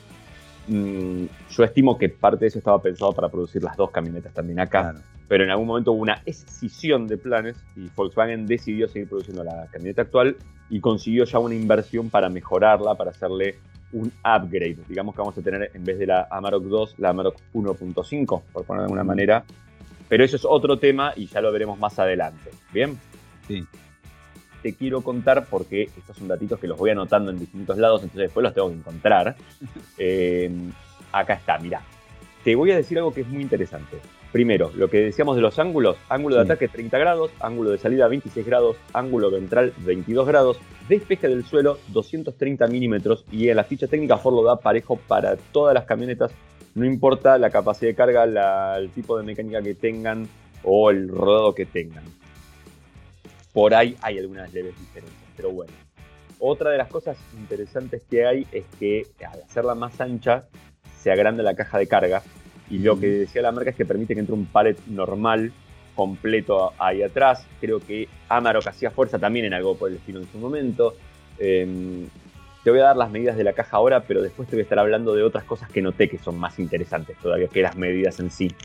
Mm, 0.69 1.25
yo 1.49 1.63
estimo 1.63 1.97
que 1.97 2.09
parte 2.09 2.45
de 2.45 2.49
eso 2.49 2.59
estaba 2.59 2.79
pensado 2.79 3.11
para 3.11 3.27
producir 3.27 3.63
las 3.63 3.75
dos 3.75 3.89
camionetas 3.89 4.31
también 4.35 4.59
acá, 4.59 4.93
pero 5.27 5.43
en 5.43 5.49
algún 5.49 5.65
momento 5.65 5.93
hubo 5.93 6.01
una 6.03 6.21
escisión 6.27 7.07
de 7.07 7.17
planes 7.17 7.57
y 7.75 7.89
Volkswagen 7.95 8.45
decidió 8.45 8.87
seguir 8.87 9.09
produciendo 9.09 9.43
la 9.43 9.65
camioneta 9.71 10.03
actual 10.03 10.37
y 10.69 10.79
consiguió 10.79 11.25
ya 11.25 11.39
una 11.39 11.55
inversión 11.55 12.11
para 12.11 12.29
mejorarla, 12.29 12.93
para 12.93 13.09
hacerle 13.09 13.55
un 13.93 14.11
upgrade. 14.19 14.77
Digamos 14.87 15.15
que 15.15 15.21
vamos 15.21 15.35
a 15.39 15.41
tener 15.41 15.71
en 15.73 15.83
vez 15.83 15.97
de 15.97 16.05
la 16.05 16.27
Amarok 16.29 16.63
2, 16.63 16.95
la 16.99 17.09
Amarok 17.09 17.37
1.5, 17.53 18.41
por 18.53 18.63
poner 18.63 18.81
de 18.81 18.85
alguna 18.85 19.03
manera. 19.03 19.43
Pero 20.07 20.23
eso 20.23 20.35
es 20.35 20.45
otro 20.45 20.77
tema 20.77 21.13
y 21.15 21.25
ya 21.25 21.41
lo 21.41 21.51
veremos 21.51 21.79
más 21.79 21.97
adelante. 21.97 22.51
¿Bien? 22.71 22.95
Sí. 23.47 23.65
Te 24.61 24.73
quiero 24.73 25.01
contar 25.01 25.45
porque 25.49 25.83
estos 25.83 26.17
son 26.17 26.27
datitos 26.27 26.59
que 26.59 26.67
los 26.67 26.77
voy 26.77 26.91
anotando 26.91 27.31
en 27.31 27.39
distintos 27.39 27.77
lados, 27.77 28.01
entonces 28.01 28.27
después 28.27 28.43
los 28.43 28.53
tengo 28.53 28.69
que 28.69 28.75
encontrar. 28.75 29.35
Eh, 30.01 30.49
acá 31.11 31.33
está, 31.33 31.57
mira. 31.59 31.81
Te 32.43 32.55
voy 32.55 32.71
a 32.71 32.77
decir 32.77 32.97
algo 32.97 33.13
que 33.13 33.21
es 33.21 33.27
muy 33.27 33.41
interesante. 33.41 33.97
Primero, 34.31 34.71
lo 34.75 34.89
que 34.89 34.99
decíamos 34.99 35.35
de 35.35 35.41
los 35.41 35.57
ángulos, 35.57 35.97
ángulo 36.07 36.35
de 36.35 36.43
ataque 36.43 36.67
30 36.67 36.97
grados, 36.99 37.31
ángulo 37.39 37.71
de 37.71 37.79
salida 37.79 38.07
26 38.07 38.45
grados, 38.45 38.77
ángulo 38.93 39.31
ventral 39.31 39.73
22 39.79 40.27
grados, 40.27 40.59
despeje 40.87 41.27
del 41.27 41.43
suelo 41.43 41.79
230 41.87 42.67
milímetros 42.67 43.25
y 43.31 43.49
en 43.49 43.55
la 43.55 43.63
ficha 43.63 43.87
técnica 43.87 44.17
Ford 44.17 44.35
lo 44.35 44.43
da 44.43 44.57
parejo 44.57 44.97
para 45.07 45.35
todas 45.51 45.73
las 45.73 45.85
camionetas, 45.85 46.31
no 46.75 46.85
importa 46.85 47.39
la 47.39 47.49
capacidad 47.49 47.89
de 47.89 47.95
carga, 47.95 48.77
el 48.77 48.91
tipo 48.91 49.17
de 49.17 49.23
mecánica 49.23 49.63
que 49.63 49.73
tengan 49.73 50.27
o 50.63 50.91
el 50.91 51.07
rodado 51.09 51.55
que 51.55 51.65
tengan. 51.65 52.03
Por 53.59 53.75
ahí 53.75 53.97
hay 54.01 54.17
algunas 54.17 54.53
leves 54.53 54.73
diferencias, 54.79 55.31
pero 55.35 55.51
bueno. 55.51 55.73
Otra 56.39 56.69
de 56.69 56.77
las 56.77 56.87
cosas 56.87 57.17
interesantes 57.37 58.01
que 58.09 58.25
hay 58.25 58.47
es 58.53 58.63
que 58.79 59.05
al 59.29 59.41
hacerla 59.41 59.75
más 59.75 59.99
ancha 59.99 60.45
se 60.97 61.11
agranda 61.11 61.43
la 61.43 61.53
caja 61.53 61.77
de 61.77 61.85
carga 61.85 62.23
y 62.69 62.77
lo 62.79 62.97
que 62.97 63.07
decía 63.07 63.41
la 63.41 63.51
marca 63.51 63.71
es 63.71 63.75
que 63.75 63.83
permite 63.83 64.13
que 64.13 64.21
entre 64.21 64.33
un 64.33 64.45
pallet 64.45 64.77
normal, 64.87 65.51
completo 65.93 66.71
ahí 66.79 67.03
atrás. 67.03 67.45
Creo 67.59 67.81
que 67.81 68.07
Amarok 68.29 68.65
hacía 68.65 68.91
fuerza 68.91 69.19
también 69.19 69.43
en 69.43 69.53
algo 69.53 69.75
por 69.75 69.89
el 69.89 69.97
estilo 69.97 70.21
en 70.21 70.31
su 70.31 70.37
momento. 70.37 70.93
Em, 71.37 72.07
te 72.63 72.71
voy 72.71 72.79
a 72.79 72.83
dar 72.83 72.95
las 72.95 73.11
medidas 73.11 73.35
de 73.35 73.43
la 73.43 73.51
caja 73.51 73.75
ahora, 73.75 74.03
pero 74.03 74.21
después 74.21 74.47
te 74.47 74.55
voy 74.55 74.61
a 74.61 74.63
estar 74.63 74.79
hablando 74.79 75.13
de 75.15 75.23
otras 75.23 75.43
cosas 75.43 75.69
que 75.69 75.81
noté 75.81 76.07
que 76.07 76.17
son 76.17 76.39
más 76.39 76.59
interesantes 76.59 77.17
todavía 77.17 77.49
que 77.49 77.61
las 77.61 77.75
medidas 77.75 78.21
en 78.21 78.31
sí. 78.31 78.55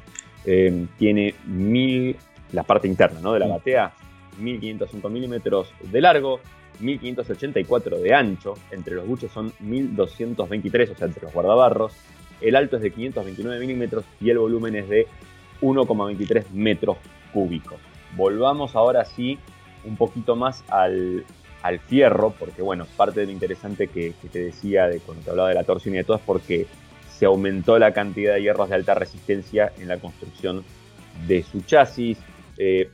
Em, 0.45 0.87
tiene 0.99 1.35
mil, 1.47 2.17
la 2.53 2.63
parte 2.63 2.87
interna 2.87 3.19
¿no? 3.21 3.33
de 3.33 3.41
la 3.41 3.49
batea, 3.49 3.93
1505 4.39 5.09
milímetros 5.09 5.73
de 5.83 6.01
largo, 6.01 6.41
1584 6.81 7.99
de 7.99 8.15
ancho, 8.15 8.55
entre 8.71 8.95
los 8.95 9.07
buches 9.07 9.31
son 9.31 9.53
1223, 9.61 10.91
o 10.91 10.95
sea, 10.97 11.07
entre 11.07 11.23
los 11.23 11.33
guardabarros, 11.33 11.93
el 12.41 12.57
alto 12.57 12.77
es 12.77 12.83
de 12.83 12.91
529 12.91 13.61
milímetros 13.61 14.05
y 14.21 14.31
el 14.31 14.39
volumen 14.39 14.77
es 14.77 14.89
de 14.89 15.07
1,23 15.61 16.51
metros 16.51 16.99
cúbicos. 17.33 17.79
Volvamos 18.17 18.77
ahora 18.77 19.05
sí 19.05 19.39
un 19.85 19.97
poquito 19.97 20.37
más 20.37 20.65
al, 20.69 21.25
fierro, 21.89 22.35
porque 22.39 22.61
bueno, 22.61 22.87
parte 22.97 23.21
de 23.21 23.27
lo 23.27 23.33
interesante 23.33 23.89
que, 23.89 24.13
te 24.31 24.39
decía 24.39 24.87
de 24.87 25.01
cuando 25.01 25.25
te 25.25 25.31
hablaba 25.31 25.49
de 25.49 25.55
la 25.55 25.65
torsión 25.65 25.95
y 25.95 25.99
de 25.99 26.05
todo 26.05 26.19
es 26.19 26.23
porque 26.25 26.67
se 27.09 27.25
aumentó 27.25 27.79
la 27.79 27.93
cantidad 27.93 28.35
de 28.35 28.43
hierros 28.43 28.69
de 28.69 28.75
alta 28.75 28.95
resistencia 28.95 29.73
en 29.79 29.89
la 29.89 29.99
construcción 29.99 30.63
de 31.27 31.43
su 31.43 31.63
chasis. 31.63 32.19
Eh, 32.59 32.91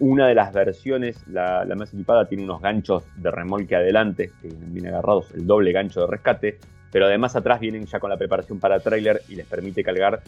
una 0.00 0.28
de 0.28 0.34
las 0.34 0.52
versiones, 0.52 1.16
la, 1.28 1.64
la, 1.64 1.74
más 1.74 1.92
equipada, 1.92 2.28
tiene 2.28 2.44
unos 2.44 2.60
ganchos 2.60 3.04
de 3.16 3.30
remolque 3.30 3.76
adelante 3.76 4.30
que 4.40 4.48
vienen 4.48 4.92
agarrados, 4.92 5.32
el 5.34 5.46
doble 5.46 5.72
gancho 5.72 6.02
de 6.02 6.06
rescate 6.06 6.58
pero 6.90 7.06
además 7.06 7.36
atrás 7.36 7.60
vienen 7.60 7.86
ya 7.86 8.00
con 8.00 8.10
la 8.10 8.16
preparación 8.16 8.58
para 8.58 8.80
trailer 8.80 9.22
y 9.28 9.36
les 9.36 9.46
permite 9.46 9.82
cargar 9.82 10.22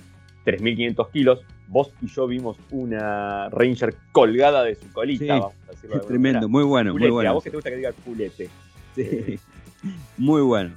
3.500 0.44 1.10
kilos. 1.10 1.40
Vos 1.68 1.92
y 2.02 2.08
yo 2.08 2.26
vimos 2.26 2.56
una 2.70 3.48
Ranger 3.50 3.94
colgada 4.12 4.64
de 4.64 4.74
su 4.74 4.90
colita, 4.92 5.38
vamos 5.38 5.54
a 5.68 5.70
decirlo 5.70 5.98
de 5.98 6.06
Tremendo, 6.06 6.48
muy 6.48 6.64
bueno, 6.64 6.94
muy 6.94 7.10
bueno. 7.10 7.30
A 7.30 7.32
vos 7.34 7.44
que 7.44 7.50
te 7.50 7.56
gusta 7.56 7.70
que 7.70 7.76
diga 7.76 7.92
culete. 8.04 8.48
Sí, 8.94 9.38
muy 10.18 10.42
bueno. 10.42 10.72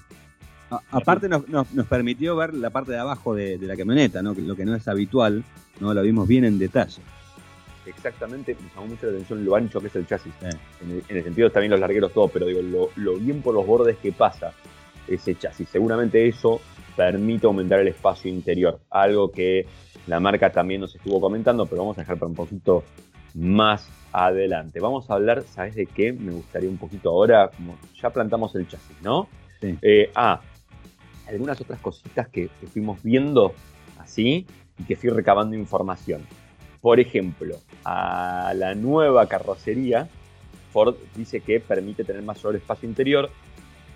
aparte 0.91 1.27
nos, 1.27 1.43
permitió 1.89 2.35
ver 2.35 2.53
la 2.53 2.69
parte 2.69 2.91
de 2.91 2.99
abajo 2.99 3.33
de, 3.33 3.57
la 3.59 3.75
camioneta, 3.75 4.21
¿no? 4.21 4.33
lo 4.33 4.55
que 4.55 4.65
no 4.65 4.75
es 4.75 4.87
habitual, 4.87 5.43
¿no? 5.79 5.93
lo 5.93 6.01
vimos 6.01 6.27
bien 6.27 6.45
en 6.45 6.59
detalle. 6.59 7.01
Exactamente, 7.85 8.55
me 8.55 8.69
llamó 8.69 8.87
mucho 8.87 9.07
la 9.07 9.13
atención 9.13 9.43
lo 9.43 9.55
ancho 9.55 9.81
que 9.81 9.87
es 9.87 9.95
el 9.95 10.07
chasis. 10.07 10.33
En, 10.81 11.03
el, 11.09 11.23
sentido 11.23 11.49
también 11.49 11.71
los 11.71 11.79
largueros 11.79 12.13
todo, 12.13 12.27
pero 12.27 12.45
digo, 12.45 12.61
lo, 12.61 12.89
lo 12.95 13.17
bien 13.17 13.41
por 13.41 13.53
los 13.53 13.65
bordes 13.65 13.97
que 13.97 14.11
pasa 14.11 14.53
ese 15.07 15.35
chasis. 15.35 15.67
Seguramente 15.69 16.27
eso 16.27 16.61
permite 16.95 17.47
aumentar 17.47 17.79
el 17.79 17.87
espacio 17.87 18.31
interior, 18.31 18.79
algo 18.89 19.31
que 19.31 19.65
la 20.07 20.19
marca 20.19 20.51
también 20.51 20.81
nos 20.81 20.95
estuvo 20.95 21.19
comentando, 21.19 21.65
pero 21.65 21.81
vamos 21.81 21.97
a 21.97 22.01
dejar 22.01 22.17
para 22.17 22.29
un 22.29 22.35
poquito 22.35 22.83
más 23.33 23.87
adelante. 24.11 24.79
Vamos 24.79 25.09
a 25.09 25.15
hablar, 25.15 25.43
¿sabes 25.43 25.75
de 25.75 25.85
qué? 25.85 26.13
Me 26.13 26.31
gustaría 26.31 26.69
un 26.69 26.77
poquito 26.77 27.09
ahora, 27.09 27.49
como 27.49 27.77
ya 28.01 28.09
plantamos 28.09 28.55
el 28.55 28.67
chasis, 28.67 29.01
¿no? 29.01 29.27
Sí. 29.59 29.77
Eh, 29.81 30.11
ah, 30.15 30.39
algunas 31.27 31.59
otras 31.59 31.79
cositas 31.79 32.27
que, 32.27 32.49
que 32.59 32.67
fuimos 32.67 33.01
viendo 33.01 33.53
así 33.97 34.45
y 34.77 34.83
que 34.83 34.95
fui 34.95 35.09
recabando 35.09 35.55
información. 35.55 36.21
Por 36.83 36.99
ejemplo, 36.99 37.61
a 37.85 38.51
la 38.57 38.75
nueva 38.75 39.25
carrocería, 39.27 40.09
Ford 40.73 40.95
dice 41.15 41.39
que 41.39 41.61
permite 41.61 42.03
tener 42.03 42.21
mayor 42.23 42.57
espacio 42.57 42.89
interior, 42.89 43.29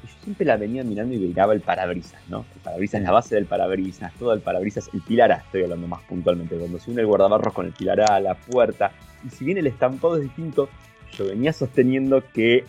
yo 0.03 0.09
siempre 0.23 0.45
la 0.45 0.55
venía 0.55 0.85
mirando 0.85 1.13
y 1.13 1.17
miraba 1.17 1.51
el 1.51 1.59
parabrisas, 1.59 2.21
¿no? 2.29 2.45
El 2.55 2.61
parabrisas, 2.61 3.01
la 3.01 3.11
base 3.11 3.35
del 3.35 3.45
parabrisas, 3.45 4.13
todo 4.13 4.31
el 4.31 4.39
parabrisas, 4.39 4.89
el 4.93 5.01
pilar 5.01 5.33
A, 5.33 5.35
estoy 5.35 5.63
hablando 5.63 5.85
más 5.85 6.01
puntualmente, 6.03 6.55
cuando 6.55 6.79
se 6.79 6.89
une 6.89 7.01
el 7.01 7.07
guardabarros 7.07 7.53
con 7.53 7.65
el 7.65 7.73
pilar 7.73 8.09
A, 8.09 8.21
la 8.21 8.35
puerta, 8.35 8.93
y 9.25 9.31
si 9.31 9.43
bien 9.43 9.57
el 9.57 9.67
estampado 9.67 10.15
es 10.15 10.23
distinto, 10.23 10.69
yo 11.11 11.25
venía 11.25 11.51
sosteniendo 11.51 12.23
que 12.31 12.63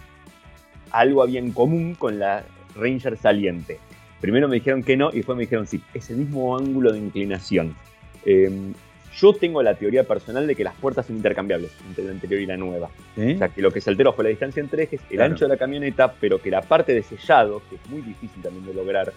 algo 0.90 1.22
había 1.22 1.38
en 1.38 1.52
común 1.52 1.94
con 1.94 2.18
la 2.18 2.42
Ranger 2.75 3.16
saliente. 3.18 3.78
Primero 4.20 4.48
me 4.48 4.56
dijeron 4.56 4.82
que 4.82 4.96
no 4.96 5.10
y 5.12 5.18
después 5.18 5.37
me 5.37 5.42
dijeron 5.42 5.68
sí, 5.68 5.80
ese 5.94 6.16
mismo 6.16 6.58
ángulo 6.58 6.90
de 6.90 6.98
inclinación. 6.98 7.76
Em, 8.25 8.75
yo 9.20 9.32
tengo 9.32 9.62
la 9.62 9.75
teoría 9.75 10.04
personal 10.04 10.46
de 10.46 10.54
que 10.54 10.64
las 10.64 10.75
puertas 10.75 11.06
son 11.06 11.16
intercambiables 11.16 11.70
entre 11.88 12.04
la 12.04 12.12
anterior 12.12 12.40
y 12.40 12.46
la 12.46 12.56
nueva. 12.56 12.90
O 13.16 13.38
sea, 13.38 13.48
que 13.48 13.60
lo 13.62 13.70
que 13.70 13.80
se 13.80 13.90
alteró 13.90 14.12
fue 14.12 14.25
la 14.25 14.30
distancia 14.30 14.60
entre 14.60 14.84
ejes, 14.84 15.00
el 15.10 15.20
ancho 15.20 15.44
de 15.44 15.50
la 15.50 15.56
camioneta, 15.56 16.12
pero 16.20 16.40
que 16.40 16.50
la 16.50 16.62
parte 16.62 16.94
de 16.94 17.02
sellado, 17.02 17.62
que 17.68 17.76
es 17.76 17.87
muy 17.88 18.00
difícil 18.02 18.42
también 18.42 18.64
de 18.66 18.75
lograr, 18.75 19.12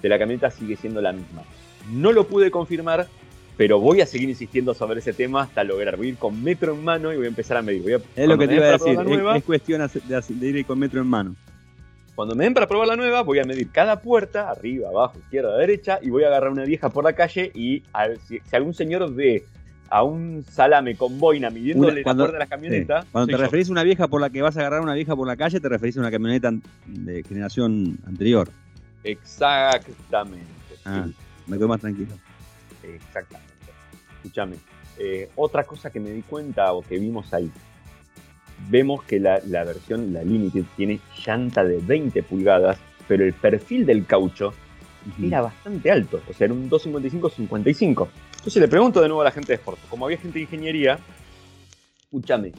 de 0.00 0.08
la 0.08 0.18
camioneta 0.18 0.50
sigue 0.50 0.76
siendo 0.76 1.00
la 1.00 1.12
misma. 1.12 1.42
No 1.92 2.12
lo 2.12 2.26
pude 2.26 2.50
confirmar, 2.50 3.08
pero 3.56 3.80
voy 3.80 4.00
a 4.00 4.06
seguir 4.06 4.28
insistiendo 4.28 4.72
sobre 4.72 5.00
ese 5.00 5.12
tema 5.12 5.42
hasta 5.42 5.64
lograr. 5.64 5.96
Voy 5.96 6.06
a 6.06 6.10
ir 6.10 6.16
con 6.16 6.42
metro 6.42 6.74
en 6.74 6.84
mano 6.84 7.12
y 7.12 7.16
voy 7.16 7.26
a 7.26 7.28
empezar 7.28 7.56
a 7.56 7.62
medir. 7.62 8.00
es 8.16 8.28
lo 8.28 8.38
que 8.38 8.46
te 8.46 8.54
iba 8.54 8.66
a 8.66 8.72
decir, 8.72 8.98
es, 9.36 9.44
cuestión 9.44 9.90
de, 10.06 10.46
ir 10.46 10.64
con 10.64 10.78
metro 10.78 11.00
en 11.00 11.06
mano. 11.08 11.36
Cuando 12.20 12.34
me 12.34 12.44
den 12.44 12.52
para 12.52 12.68
probar 12.68 12.86
la 12.86 12.96
nueva, 12.96 13.22
voy 13.22 13.38
a 13.38 13.44
medir 13.44 13.70
cada 13.70 14.02
puerta, 14.02 14.50
arriba, 14.50 14.90
abajo, 14.90 15.18
izquierda, 15.20 15.56
derecha, 15.56 15.98
y 16.02 16.10
voy 16.10 16.24
a 16.24 16.26
agarrar 16.26 16.50
una 16.50 16.64
vieja 16.64 16.90
por 16.90 17.02
la 17.02 17.14
calle 17.14 17.50
y 17.54 17.82
si, 18.28 18.42
algún 18.52 18.74
señor 18.74 19.10
ve 19.14 19.46
a 19.88 20.02
un 20.02 20.44
salame 20.46 20.96
con 20.96 21.18
boina 21.18 21.48
midiéndole 21.48 22.02
la 22.02 22.14
puerta 22.14 22.32
de 22.32 22.38
la 22.38 22.46
camioneta. 22.46 23.06
Cuando 23.10 23.34
te 23.34 23.38
referís 23.38 23.70
a 23.70 23.72
una 23.72 23.84
vieja 23.84 24.06
por 24.06 24.20
la 24.20 24.28
que 24.28 24.42
vas 24.42 24.54
a 24.58 24.60
agarrar 24.60 24.82
una 24.82 24.92
vieja 24.92 25.16
por 25.16 25.26
la 25.26 25.34
calle, 25.34 25.60
te 25.60 25.68
referís 25.70 25.96
a 25.96 26.00
una 26.00 26.10
camioneta 26.10 26.52
de 26.84 27.22
generación 27.22 27.96
anterior. 28.06 28.50
Exactamente. 29.02 30.44
Ah, 30.84 31.06
me 31.46 31.56
quedo 31.56 31.68
más 31.68 31.80
tranquilo. 31.80 32.12
Exactamente. 32.82 33.54
Escúchame. 34.16 34.56
Eh, 34.98 35.30
otra 35.36 35.64
cosa 35.64 35.88
que 35.88 36.00
me 36.00 36.10
di 36.10 36.20
cuenta 36.20 36.70
o 36.74 36.82
que 36.82 36.98
vimos 36.98 37.32
ahí. 37.32 37.50
Vemos 38.68 39.02
que 39.04 39.18
la, 39.18 39.40
versión, 39.40 40.12
la 40.12 40.22
Limited, 40.22 40.64
tiene 40.76 41.00
llanta 41.24 41.64
de 41.64 41.78
20 41.78 42.22
pulgadas, 42.22 42.78
pero 43.08 43.24
el 43.24 43.32
perfil 43.32 43.86
del 43.86 44.06
caucho 44.06 44.52
era 45.22 45.40
bastante 45.40 45.90
alto. 45.90 46.20
O 46.28 46.32
sea, 46.32 46.44
era 46.44 46.54
un 46.54 46.68
255-55. 46.68 48.08
Entonces 48.36 48.60
le 48.60 48.68
pregunto 48.68 49.00
de 49.00 49.08
nuevo 49.08 49.22
a 49.22 49.24
la 49.24 49.30
gente 49.30 49.52
de 49.52 49.56
Sport. 49.56 49.78
Como 49.88 50.04
había 50.04 50.18
gente 50.18 50.38
de 50.38 50.42
ingeniería, 50.42 50.98
escúchame, 52.02 52.52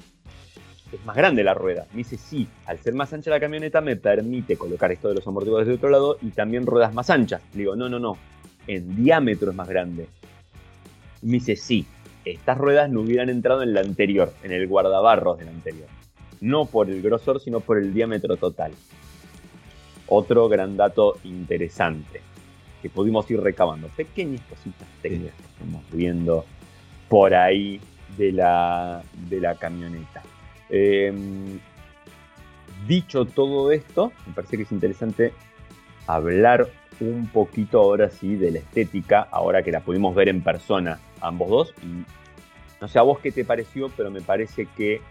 es 0.91 1.05
más 1.05 1.15
grande 1.15 1.43
la 1.43 1.53
rueda. 1.53 1.85
Me 1.91 1.99
dice, 1.99 2.17
sí, 2.17 2.47
al 2.65 2.79
ser 2.79 2.93
más 2.93 3.13
ancha 3.13 3.29
la 3.29 3.39
camioneta 3.39 3.81
me 3.81 3.95
permite 3.95 4.57
colocar 4.57 4.91
esto 4.91 5.07
de 5.09 5.15
los 5.15 5.27
amortiguadores 5.27 5.67
de 5.67 5.75
otro 5.75 5.89
lado 5.89 6.17
y 6.21 6.31
también 6.31 6.65
ruedas 6.65 6.93
más 6.93 7.09
anchas. 7.09 7.41
Le 7.53 7.59
digo, 7.59 7.75
no, 7.75 7.89
no, 7.89 7.99
no, 7.99 8.17
en 8.67 9.03
diámetro 9.03 9.51
es 9.51 9.55
más 9.55 9.69
grande. 9.69 10.07
Me 11.21 11.33
dice, 11.33 11.55
sí, 11.55 11.85
estas 12.25 12.57
ruedas 12.57 12.89
no 12.89 13.01
hubieran 13.01 13.29
entrado 13.29 13.63
en 13.63 13.73
la 13.73 13.81
anterior, 13.81 14.33
en 14.43 14.51
el 14.51 14.67
guardabarros 14.67 15.39
del 15.39 15.49
anterior. 15.49 15.87
No 16.39 16.65
por 16.65 16.89
el 16.89 17.01
grosor, 17.01 17.39
sino 17.39 17.59
por 17.59 17.77
el 17.77 17.93
diámetro 17.93 18.37
total. 18.37 18.71
Otro 20.07 20.49
gran 20.49 20.77
dato 20.77 21.17
interesante 21.23 22.21
que 22.81 22.89
pudimos 22.89 23.29
ir 23.29 23.39
recabando. 23.39 23.87
Pequeñas 23.89 24.41
cositas 24.41 24.87
técnicas 25.01 25.35
que 25.35 25.45
estamos 25.45 25.83
viendo 25.91 26.45
por 27.07 27.33
ahí 27.33 27.79
de 28.17 28.31
la, 28.31 29.03
de 29.29 29.39
la 29.39 29.55
camioneta. 29.55 30.23
Em, 30.69 31.59
dicho 32.87 33.25
todo 33.25 33.71
esto, 33.71 34.11
me 34.25 34.33
parece 34.33 34.57
que 34.57 34.63
es 34.63 34.71
interesante 34.71 35.33
hablar 36.07 36.67
un 36.99 37.27
poquito 37.27 37.79
ahora 37.79 38.09
sí 38.09 38.35
de 38.35 38.51
la 38.51 38.59
estética, 38.59 39.27
ahora 39.31 39.63
que 39.63 39.71
la 39.71 39.81
pudimos 39.81 40.15
ver 40.15 40.29
en 40.29 40.41
persona 40.41 40.99
ambos 41.21 41.49
dos. 41.49 41.73
no 42.79 42.87
sé 42.87 42.99
a 42.99 43.03
vos 43.03 43.19
qué 43.19 43.31
te 43.31 43.45
pareció, 43.45 43.89
pero 43.95 44.11
me 44.11 44.21
parece 44.21 44.67
que 44.77 45.01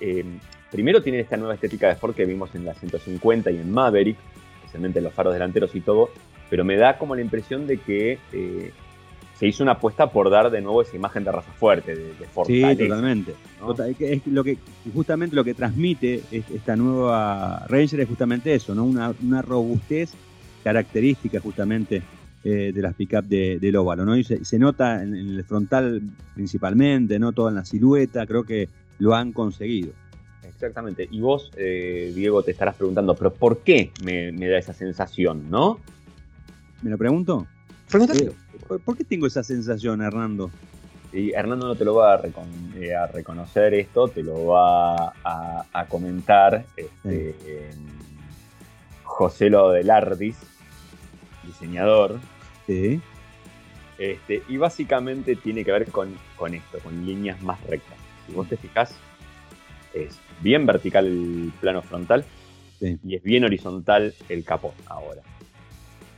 eh, 0.00 0.24
primero 0.70 1.02
tiene 1.02 1.20
esta 1.20 1.36
nueva 1.36 1.54
estética 1.54 1.88
de 1.88 1.96
Ford 1.96 2.14
que 2.14 2.24
vimos 2.24 2.54
en 2.54 2.64
la 2.64 2.74
150 2.74 3.50
y 3.50 3.58
en 3.58 3.70
Maverick, 3.70 4.16
especialmente 4.56 4.98
en 4.98 5.04
los 5.04 5.14
faros 5.14 5.32
delanteros 5.32 5.74
y 5.74 5.80
todo, 5.80 6.10
pero 6.50 6.64
me 6.64 6.76
da 6.76 6.98
como 6.98 7.14
la 7.14 7.22
impresión 7.22 7.66
de 7.66 7.78
que 7.78 8.18
eh, 8.32 8.72
se 9.38 9.46
hizo 9.46 9.62
una 9.62 9.72
apuesta 9.72 10.10
por 10.10 10.30
dar 10.30 10.50
de 10.50 10.60
nuevo 10.60 10.82
esa 10.82 10.94
imagen 10.96 11.24
de 11.24 11.32
raza 11.32 11.50
fuerte, 11.52 11.94
de, 11.94 12.04
de 12.14 12.28
Sí, 12.46 12.62
totalmente. 12.76 13.34
Es 13.98 14.26
lo 14.26 14.44
que, 14.44 14.58
justamente 14.94 15.34
lo 15.34 15.44
que 15.44 15.54
transmite 15.54 16.22
esta 16.30 16.76
nueva 16.76 17.66
Ranger 17.68 18.00
es 18.00 18.08
justamente 18.08 18.54
eso, 18.54 18.74
¿no? 18.74 18.84
Una, 18.84 19.12
una 19.22 19.42
robustez 19.42 20.12
característica 20.62 21.40
justamente 21.40 22.02
eh, 22.44 22.72
de 22.74 22.82
las 22.82 22.94
pick-up 22.94 23.24
de, 23.24 23.60
del 23.60 23.76
óvalo, 23.76 24.04
¿no? 24.04 24.16
Y 24.16 24.24
se, 24.24 24.58
nota 24.58 25.00
en, 25.00 25.14
el 25.14 25.44
frontal 25.44 26.02
principalmente, 26.34 27.20
¿no? 27.20 27.32
Toda 27.32 27.50
en 27.50 27.54
la 27.54 27.64
silueta, 27.64 28.26
creo 28.26 28.42
que 28.42 28.68
lo 28.98 29.14
han 29.14 29.32
conseguido. 29.32 29.92
Exactamente. 30.42 31.06
Y 31.08 31.20
vos, 31.20 31.52
eh, 31.56 32.10
Diego, 32.14 32.42
te 32.42 32.50
estarás 32.50 32.74
preguntando, 32.74 33.14
¿pero 33.14 33.32
por 33.32 33.58
qué 33.58 33.92
me, 34.04 34.32
da 34.32 34.58
esa 34.58 34.72
sensación, 34.72 35.50
no? 35.50 35.78
¿Me 36.82 36.90
lo 36.90 36.98
pregunto? 36.98 37.46
Pregúntate. 37.88 38.24
Eh, 38.24 38.32
¿por, 38.84 38.96
qué 38.96 39.04
tengo 39.04 39.28
esa 39.28 39.44
sensación, 39.44 40.02
Hernando? 40.02 40.50
Y 41.12 41.30
Hernando 41.30 41.68
no 41.68 41.76
te 41.76 41.84
lo 41.84 41.94
va 41.94 42.14
a, 42.14 43.06
reconocer 43.06 43.74
esto, 43.74 44.08
te 44.08 44.24
lo 44.24 44.46
va 44.46 45.12
a, 45.22 45.86
comentar 45.88 46.64
este, 46.76 47.70
José 49.04 49.48
Lo 49.48 49.70
del 49.70 49.90
Ardis, 49.90 50.38
diseñador. 51.44 52.18
Sí. 52.66 53.00
Este, 53.98 54.42
y 54.48 54.56
básicamente 54.56 55.36
tiene 55.36 55.64
que 55.64 55.72
ver 55.72 55.86
con, 55.90 56.08
esto, 56.54 56.78
con 56.82 57.06
líneas 57.06 57.40
más 57.42 57.62
rectas. 57.64 57.96
Si 58.26 58.32
vos 58.32 58.48
te 58.48 58.56
fijas, 58.56 58.94
es 59.94 60.18
bien 60.40 60.66
vertical 60.66 61.06
el 61.06 61.52
plano 61.60 61.82
frontal 61.82 62.24
y 62.80 63.14
es 63.14 63.22
bien 63.22 63.44
horizontal 63.44 64.14
el 64.28 64.44
capó 64.44 64.74
ahora. 64.86 65.22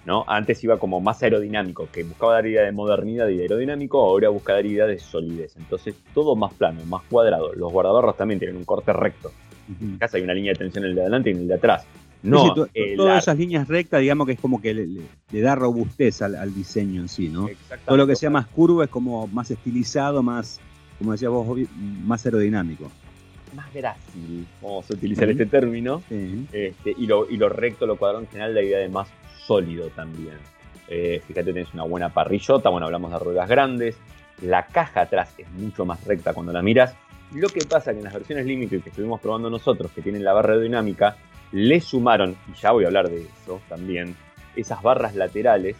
¿no? 0.07 0.25
Antes 0.27 0.63
iba 0.65 0.79
como 0.79 1.01
más 1.01 1.23
aerodinámico, 1.23 1.89
que 1.91 2.05
buscaba 2.05 2.35
dar 2.35 2.47
idea 2.47 2.63
de 2.63 2.73
modernidad 2.73 3.29
y 3.29 3.37
de 3.37 3.43
aerodinámico, 3.43 4.01
ahora 4.01 4.29
busca 4.29 4.55
dar 4.55 4.67
idea 4.67 4.87
de 4.87 4.99
solidez. 4.99 5.57
Entonces 5.57 5.95
todo 6.13 6.37
más 6.37 6.53
plano, 6.55 6.85
más 6.87 7.03
cuadrado. 7.05 7.53
Los 7.55 7.73
guardabarros 7.73 8.17
también 8.17 8.39
tienen 8.39 8.57
un 8.57 8.65
corte 8.65 8.93
recto. 8.93 9.33
En 9.81 9.97
casa 9.97 10.19
hay 10.19 10.23
una 10.23 10.35
línea 10.35 10.53
de 10.53 10.59
tensión 10.59 10.85
en 10.85 10.91
el 10.91 10.97
de 10.97 11.03
adelante 11.03 11.31
y 11.31 11.33
en 11.33 11.39
el 11.41 11.49
de 11.49 11.55
atrás. 11.55 11.87
No, 12.25 12.55
todas 12.97 13.23
esas 13.23 13.37
líneas 13.37 13.69
rectas, 13.69 14.01
digamos 14.01 14.27
que 14.27 14.33
es 14.33 14.41
como 14.41 14.61
que 14.61 14.73
le, 14.73 15.41
da 15.41 15.55
robustez 15.55 16.23
al, 16.23 16.55
diseño 16.55 17.03
en 17.03 17.09
sí, 17.09 17.29
¿no? 17.29 17.49
Todo 17.85 17.99
lo 17.99 18.07
que 18.07 18.17
sea 18.17 18.31
más 18.31 18.47
curvo 18.47 18.83
es 18.83 18.89
como 18.89 19.27
más 19.29 19.51
estilizado, 19.51 20.23
más, 20.23 20.59
como 20.99 21.13
decías 21.13 21.31
vos, 21.31 21.59
más 22.05 22.25
aerodinámico. 22.25 22.91
Más 23.55 23.73
grácil, 23.73 24.47
vamos 24.63 24.91
a 24.91 24.95
utilizar 24.95 25.29
este 25.29 25.45
término. 25.47 26.03
Este, 26.11 26.95
y, 26.97 27.07
lo, 27.07 27.29
y 27.31 27.37
lo 27.37 27.51
recto, 27.51 27.87
lo 27.87 27.97
cuadrado 27.97 28.23
en 28.23 28.29
general, 28.29 28.55
la 28.55 28.63
idea 28.63 28.79
de 28.79 28.89
más 28.89 29.09
sólido 29.47 29.89
también. 29.91 30.39
Eh, 30.89 31.21
fíjate, 31.27 31.53
tienes 31.53 31.75
una 31.75 31.85
buena 31.85 32.09
parrillota, 32.09 32.71
bueno, 32.71 32.87
hablamos 32.87 33.13
de 33.13 33.19
ruedas 33.19 33.49
grandes. 33.49 33.97
La 34.41 34.67
caja 34.67 35.03
atrás 35.03 35.35
es 35.37 35.49
mucho 35.51 35.85
más 35.85 36.03
recta 36.05 36.33
cuando 36.33 36.53
la 36.53 36.63
miras. 36.63 36.95
Lo 37.35 37.49
que 37.49 37.65
pasa 37.65 37.93
que 37.93 37.99
en 37.99 38.05
las 38.05 38.15
versiones 38.15 38.47
Limited 38.47 38.83
que 38.83 38.91
estuvimos 38.91 39.21
probando 39.21 39.51
nosotros, 39.51 39.91
que 39.93 40.03
tienen 40.03 40.25
la 40.25 40.33
barra 40.33 40.55
aerodinámica, 40.55 41.17
le 41.55 41.81
sumaron, 41.81 42.37
y 42.53 42.61
ya 42.61 42.73
voy 42.73 42.83
a 42.83 42.89
hablar 42.89 43.09
de 43.09 43.21
eso 43.21 43.61
también, 43.69 44.17
esas 44.57 44.83
barras 44.83 45.15
laterales 45.15 45.77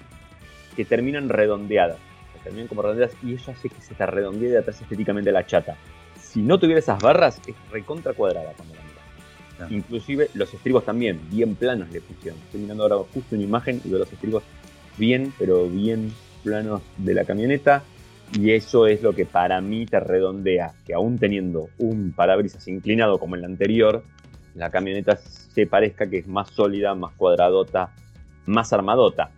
que 0.77 0.85
terminan 0.85 1.29
redondeadas. 1.29 1.99
terminan 2.45 2.69
como 2.69 2.83
redondeadas 2.83 3.17
y 3.25 3.35
eso 3.35 3.51
hace 3.51 3.69
que 3.69 3.81
se 3.81 3.95
te 3.95 4.07
redondee 4.07 4.51
de 4.51 4.59
atrás 4.59 4.81
estéticamente 4.81 5.33
la 5.33 5.45
chata. 5.45 5.77
Si 6.17 6.43
no 6.43 6.61
tuviera 6.61 6.79
esas 6.79 7.03
barras, 7.03 7.41
es 7.47 7.57
recontra 7.73 8.13
cuadrada 8.13 8.53
cuando 8.57 8.75
la 8.77 8.83
miras. 8.83 9.73
Inclusive 9.73 10.31
los 10.35 10.55
estribos 10.55 10.85
también, 10.85 11.21
bien 11.29 11.57
planos 11.57 11.91
le 11.91 12.01
pusieron. 12.01 12.39
Estoy 12.43 12.61
mirando 12.61 12.85
ahora 12.85 12.97
justo 13.13 13.35
una 13.35 13.43
imagen 13.43 13.81
y 13.85 13.89
veo 13.89 13.99
los 13.99 14.13
estribos 14.13 14.45
bien, 14.97 15.33
pero 15.41 15.69
bien 15.69 16.13
planos 16.45 16.83
de 16.99 17.15
la 17.15 17.25
camioneta. 17.25 17.83
Y 18.33 18.53
eso 18.53 18.87
es 18.87 19.03
lo 19.03 19.13
que 19.13 19.27
para 19.27 19.61
mí 19.61 19.87
te 19.87 19.99
redondea, 19.99 20.73
que 20.87 20.95
aún 20.95 21.19
teniendo 21.19 21.69
un 21.79 22.13
parabrisas 22.13 22.69
inclinado 22.69 23.19
como 23.19 23.35
el 23.35 23.45
anterior, 23.45 24.05
la 24.55 24.71
camioneta 24.71 25.17
se 25.17 25.67
parezca 25.67 26.09
que 26.09 26.19
es 26.19 26.27
más 26.27 26.51
sólida, 26.51 26.95
más 26.95 27.13
cuadradota, 27.15 27.91
más 28.47 28.73
armadota. 28.73 29.31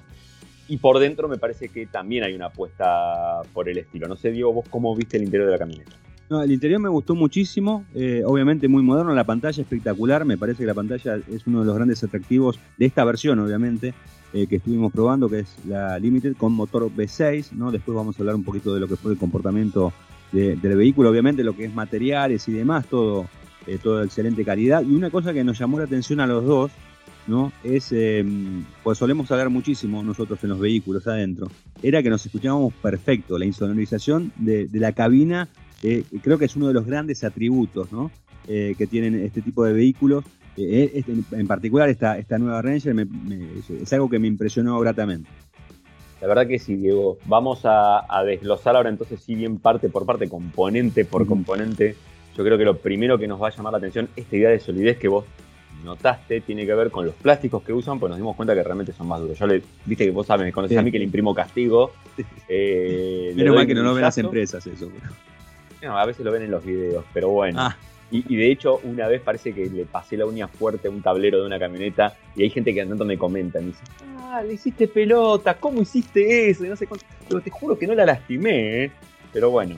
Y 0.69 0.79
por 0.79 0.99
dentro 0.99 1.29
me 1.29 1.39
parece 1.39 1.69
que 1.69 1.87
también 1.87 2.25
hay 2.25 2.35
una 2.35 2.47
apuesta 2.47 3.43
por 3.53 3.69
el 3.69 3.79
estilo. 3.79 4.09
No 4.09 4.17
sé, 4.17 4.31
Diego, 4.31 4.53
vos 4.53 4.67
cómo 4.69 4.95
viste 4.97 5.17
el 5.17 5.23
interior 5.23 5.47
de 5.47 5.53
la 5.53 5.59
camioneta. 5.59 5.93
El 6.29 6.51
interior 6.51 6.81
me 6.81 6.89
gustó 6.89 7.15
muchísimo, 7.15 7.85
eh, 7.95 8.23
obviamente 8.27 8.67
muy 8.67 8.83
moderno, 8.83 9.15
la 9.15 9.23
pantalla 9.23 9.63
espectacular, 9.63 10.25
me 10.25 10.37
parece 10.37 10.65
que 10.65 10.67
la 10.67 10.75
pantalla 10.75 11.21
es 11.29 11.47
uno 11.47 11.61
de 11.61 11.67
los 11.67 11.77
grandes 11.77 12.03
atractivos 12.03 12.59
de 12.77 12.87
esta 12.87 13.05
versión, 13.05 13.39
obviamente, 13.39 13.95
eh, 14.33 14.49
que 14.49 14.57
estuvimos 14.57 14.93
probando, 14.93 15.29
que 15.29 15.41
es 15.41 15.57
la 15.67 15.97
Limited 16.01 16.35
con 16.37 16.53
motor 16.53 16.91
V6, 16.91 17.53
¿no? 17.53 17.71
Después 17.71 17.95
vamos 17.95 18.19
a 18.19 18.23
hablar 18.23 18.35
un 18.35 18.43
poquito 18.43 18.75
de 18.75 18.81
lo 18.81 18.89
que 18.89 18.97
fue 18.97 19.13
el 19.13 19.19
comportamiento 19.19 19.93
del 20.33 20.77
vehículo, 20.77 21.11
obviamente 21.11 21.45
lo 21.45 21.57
que 21.57 21.67
es 21.67 21.75
materiales 21.75 22.49
y 22.49 22.53
demás, 22.53 22.87
todo 22.89 23.27
eh, 23.67 23.79
toda 23.83 24.05
excelente 24.05 24.45
calidad. 24.45 24.83
Y 24.83 24.95
una 24.95 25.11
cosa 25.11 25.33
que 25.33 25.45
nos 25.45 25.59
llamó 25.59 25.79
la 25.79 25.85
atención 25.85 26.21
a 26.21 26.27
los 26.27 26.45
dos, 26.45 26.71
¿no? 27.27 27.53
Es, 27.65 27.93
em, 27.93 28.65
pues 28.83 28.99
solemos 28.99 29.31
hablar 29.31 29.51
muchísimo 29.51 30.03
nosotros 30.03 30.43
en 30.45 30.51
los 30.51 30.61
vehículos 30.61 31.07
adentro, 31.07 31.49
era 31.83 32.03
que 32.03 32.11
nos 32.11 32.25
escuchábamos 32.25 32.75
perfecto. 32.75 33.39
La 33.39 33.45
insonorización 33.45 34.33
de, 34.37 34.69
la 34.73 34.93
cabina 34.93 35.49
eh, 35.83 36.05
creo 36.23 36.39
que 36.39 36.45
es 36.45 36.57
uno 36.57 36.69
de 36.69 36.75
los 36.75 36.87
grandes 36.87 37.25
atributos, 37.25 37.93
¿no? 37.93 38.11
Eh, 38.49 38.75
que 38.79 38.87
tienen 38.87 39.15
este 39.17 39.43
tipo 39.43 39.65
de 39.65 39.73
vehículos. 39.73 40.25
Este, 40.57 41.13
en 41.33 41.47
particular 41.47 41.91
esta, 41.91 42.17
esta 42.17 42.39
nueva 42.39 42.63
Ranger 42.63 43.07
es 43.83 43.93
algo 43.93 44.09
que 44.09 44.19
me 44.19 44.27
impresionó 44.27 44.81
gratamente. 44.81 45.29
La 46.21 46.29
verdad 46.29 46.47
que 46.47 46.59
sí, 46.59 46.77
Diego. 46.77 47.19
Vamos 47.27 47.61
a, 47.65 48.07
desglosar 48.25 48.77
ahora 48.77 48.89
entonces 48.89 49.21
sí 49.21 49.35
bien 49.35 49.59
parte 49.59 49.89
por 49.89 50.07
parte, 50.07 50.29
componente 50.29 51.05
por 51.05 51.27
componente, 51.27 51.95
yo 52.37 52.45
creo 52.45 52.59
que 52.59 52.65
lo 52.65 52.77
primero 52.77 53.19
que 53.19 53.27
nos 53.27 53.41
va 53.41 53.49
a 53.49 53.51
llamar 53.51 53.73
la 53.73 53.79
atención 53.79 54.09
es 54.15 54.25
esta 54.25 54.37
idea 54.37 54.51
de 54.51 54.61
solidez 54.61 54.99
que 54.99 55.09
vos 55.09 55.25
notaste, 55.85 56.41
tiene 56.41 56.67
que 56.67 56.75
ver 56.75 56.91
con 56.91 57.07
los 57.07 57.15
plásticos 57.15 57.63
que 57.63 57.73
usan, 57.73 57.99
pues 57.99 58.11
nos 58.11 58.19
dimos 58.19 58.37
cuenta 58.37 58.55
que 58.55 58.63
realmente 58.63 58.93
son 58.93 59.09
más 59.09 59.21
duros. 59.21 59.39
Yo 59.39 59.47
le, 59.47 59.63
viste 59.85 60.05
que 60.05 60.11
vos 60.11 60.27
sabes, 60.27 60.45
me 60.45 60.53
conoces 60.53 60.77
a 60.77 60.83
mí 60.83 60.91
que 60.91 60.99
le 60.99 61.05
imprimo 61.05 61.35
castigo. 61.35 61.93
Eh, 62.49 63.33
Menos 63.35 63.55
mal 63.55 63.67
que 63.67 63.75
no 63.75 63.83
lo 63.83 63.95
ven 63.95 64.03
las 64.03 64.19
empresas 64.19 64.67
eso. 64.67 64.91
No, 65.83 65.99
a 65.99 66.05
veces 66.07 66.25
lo 66.25 66.33
ven 66.33 66.43
en 66.43 66.51
los 66.51 66.65
videos, 66.65 67.05
pero 67.13 67.29
bueno. 67.31 67.61
Ah. 67.61 67.77
Y, 68.11 68.37
de 68.37 68.53
hecho, 68.53 68.81
una 68.85 69.09
vez 69.09 69.21
parece 69.21 69.53
que 69.53 69.67
le 69.67 69.85
pasé 69.85 70.17
la 70.17 70.27
uña 70.27 70.47
fuerte 70.47 70.87
a 70.87 70.91
un 70.93 71.03
tablero 71.03 71.41
de 71.41 71.47
una 71.47 71.59
camioneta 71.59 72.17
y 72.37 72.45
hay 72.45 72.51
gente 72.51 72.73
que 72.73 72.81
andando 72.81 73.05
me 73.05 73.19
comenta, 73.19 73.59
me 73.59 73.67
dice, 73.67 73.83
ah, 74.21 74.43
le 74.47 74.55
hiciste 74.55 74.87
pelota, 74.87 75.55
¿cómo 75.59 75.83
hiciste 75.83 76.49
eso? 76.49 76.65
Y 76.65 76.69
no 76.69 76.77
sé 76.77 76.87
cuánto. 76.87 77.05
Pero 77.29 77.41
te 77.41 77.51
juro 77.51 77.77
que 77.77 77.87
no 77.87 77.95
la 77.95 78.07
lastimé, 78.07 78.85
¿eh? 78.85 78.91
Pero 79.33 79.51
bueno, 79.51 79.77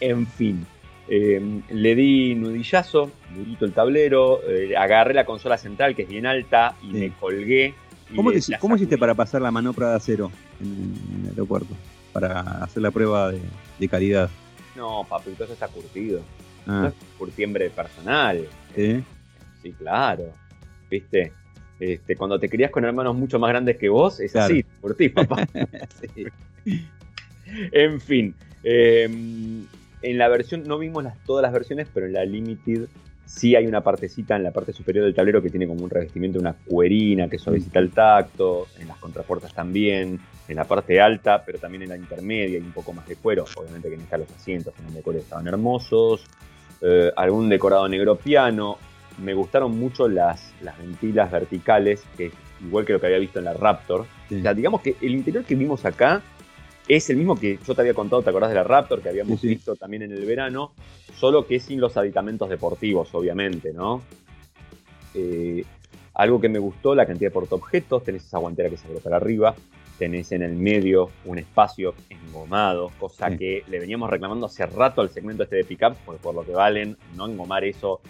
en 0.00 0.26
fin. 0.26 0.66
Eh, 1.06 1.60
le 1.68 1.94
di 1.94 2.34
nudillazo, 2.34 3.10
durito 3.34 3.64
el 3.66 3.72
tablero, 3.72 4.40
eh, 4.48 4.74
agarré 4.76 5.12
la 5.12 5.26
consola 5.26 5.58
central 5.58 5.94
que 5.94 6.02
es 6.02 6.08
bien 6.08 6.26
alta 6.26 6.76
y 6.82 6.88
me 6.88 7.12
colgué. 7.12 7.74
¿Cómo, 8.14 8.32
hiciste 8.32 8.96
para 8.96 9.14
pasar 9.14 9.42
la 9.42 9.50
manopla 9.50 9.90
de 9.90 9.96
acero 9.96 10.30
en, 10.60 11.24
el 11.24 11.30
aeropuerto? 11.30 11.74
Para 12.12 12.40
hacer 12.62 12.82
la 12.82 12.90
prueba 12.90 13.32
de, 13.32 13.88
calidad. 13.88 14.30
No, 14.76 15.04
papi, 15.08 15.30
entonces 15.30 15.54
está 15.54 15.68
curtido. 15.68 16.22
Ah. 16.66 16.88
es 16.88 17.18
curtiembre 17.18 17.68
personal. 17.70 18.46
¿Sí? 18.74 19.04
claro. 19.78 20.24
¿Viste? 20.90 21.32
Este, 21.80 22.16
cuando 22.16 22.38
te 22.38 22.48
crías 22.48 22.70
con 22.70 22.84
hermanos 22.84 23.14
mucho 23.14 23.38
más 23.38 23.50
grandes 23.50 23.76
que 23.76 23.88
vos, 23.88 24.20
es 24.20 24.34
así, 24.36 24.62
curtís, 24.80 25.12
papá. 25.12 25.46
En 27.72 28.00
fin. 28.00 28.34
Eh, 28.62 29.08
en 30.04 30.18
la 30.18 30.28
versión, 30.28 30.64
no 30.64 30.78
vimos 30.78 31.02
las, 31.02 31.18
todas 31.24 31.42
las 31.42 31.52
versiones, 31.52 31.88
pero 31.92 32.06
en 32.06 32.12
la 32.12 32.24
Limited 32.24 32.88
sí 33.24 33.56
hay 33.56 33.66
una 33.66 33.80
partecita 33.80 34.36
en 34.36 34.42
la 34.42 34.50
parte 34.50 34.72
superior 34.72 35.04
del 35.04 35.14
tablero 35.14 35.42
que 35.42 35.48
tiene 35.48 35.66
como 35.66 35.82
un 35.82 35.90
revestimiento, 35.90 36.38
una 36.38 36.52
cuerina 36.52 37.28
que 37.28 37.38
suavecita 37.38 37.78
el 37.78 37.90
tacto, 37.90 38.66
en 38.78 38.88
las 38.88 38.98
contrapuertas 38.98 39.54
también, 39.54 40.20
en 40.46 40.56
la 40.56 40.64
parte 40.64 41.00
alta, 41.00 41.42
pero 41.44 41.58
también 41.58 41.84
en 41.84 41.88
la 41.88 41.96
intermedia 41.96 42.58
y 42.58 42.62
un 42.62 42.72
poco 42.72 42.92
más 42.92 43.08
de 43.08 43.16
cuero. 43.16 43.46
Obviamente 43.56 43.88
que 43.88 43.94
en 43.94 44.02
esta 44.02 44.18
los 44.18 44.30
asientos 44.30 44.74
en 44.78 44.88
el 44.88 44.94
decoro 44.94 45.18
estaban 45.18 45.46
hermosos. 45.46 46.24
Eh, 46.82 47.10
algún 47.16 47.48
decorado 47.48 47.88
negro 47.88 48.16
piano. 48.16 48.76
Me 49.22 49.32
gustaron 49.32 49.78
mucho 49.78 50.06
las, 50.06 50.52
las 50.60 50.76
ventilas 50.76 51.30
verticales, 51.30 52.04
que 52.16 52.26
es 52.26 52.32
igual 52.62 52.84
que 52.84 52.92
lo 52.92 53.00
que 53.00 53.06
había 53.06 53.18
visto 53.18 53.38
en 53.38 53.46
la 53.46 53.54
Raptor. 53.54 54.02
O 54.02 54.42
sea, 54.42 54.52
digamos 54.52 54.82
que 54.82 54.96
el 55.00 55.14
interior 55.14 55.44
que 55.44 55.54
vimos 55.54 55.84
acá 55.84 56.20
es 56.88 57.10
el 57.10 57.16
mismo 57.16 57.38
que 57.38 57.58
yo 57.66 57.74
te 57.74 57.80
había 57.80 57.94
contado, 57.94 58.22
¿te 58.22 58.30
acordás 58.30 58.50
de 58.50 58.56
la 58.56 58.64
Raptor 58.64 59.00
que 59.00 59.08
habíamos 59.08 59.40
visto 59.40 59.74
también 59.76 60.02
en 60.02 60.12
el 60.12 60.24
verano? 60.24 60.72
Solo 61.16 61.46
que 61.46 61.60
sin 61.60 61.80
los 61.80 61.96
aditamentos 61.96 62.48
deportivos, 62.48 63.14
obviamente, 63.14 63.72
¿no? 63.72 64.02
Eh, 65.14 65.64
algo 66.14 66.40
que 66.40 66.48
me 66.48 66.58
gustó, 66.58 66.94
la 66.94 67.06
cantidad 67.06 67.30
de 67.30 67.34
portaobjetos, 67.34 68.04
tenés 68.04 68.24
esa 68.24 68.38
guantera 68.38 68.68
que 68.68 68.76
se 68.76 68.86
abre 68.86 69.00
para 69.00 69.16
arriba, 69.16 69.54
tenés 69.98 70.32
en 70.32 70.42
el 70.42 70.54
medio 70.54 71.10
un 71.24 71.38
espacio 71.38 71.94
engomado, 72.08 72.90
cosa 72.98 73.36
que 73.36 73.64
le 73.68 73.78
veníamos 73.78 74.10
reclamando 74.10 74.46
hace 74.46 74.66
rato 74.66 75.00
al 75.00 75.10
segmento 75.10 75.44
este 75.44 75.56
de 75.56 75.64
pickups, 75.64 75.96
porque 76.04 76.22
por 76.22 76.34
lo 76.34 76.44
que 76.44 76.52
valen, 76.52 76.96
no 77.16 77.26
engomar 77.26 77.64
eso 77.64 78.00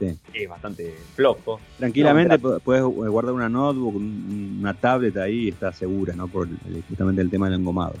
es 0.00 0.48
bastante 0.48 0.94
flojo. 1.14 1.58
Tranquilamente 1.78 2.38
puedes 2.38 2.82
guardar 2.82 3.32
una 3.32 3.48
notebook, 3.48 3.96
una 3.96 4.74
tablet 4.74 5.16
ahí 5.16 5.44
y 5.44 5.48
está 5.48 5.72
segura, 5.72 6.14
¿no? 6.14 6.28
Por 6.28 6.48
justamente 6.88 7.22
el 7.22 7.30
tema 7.30 7.48
del 7.48 7.60
engomado. 7.60 7.94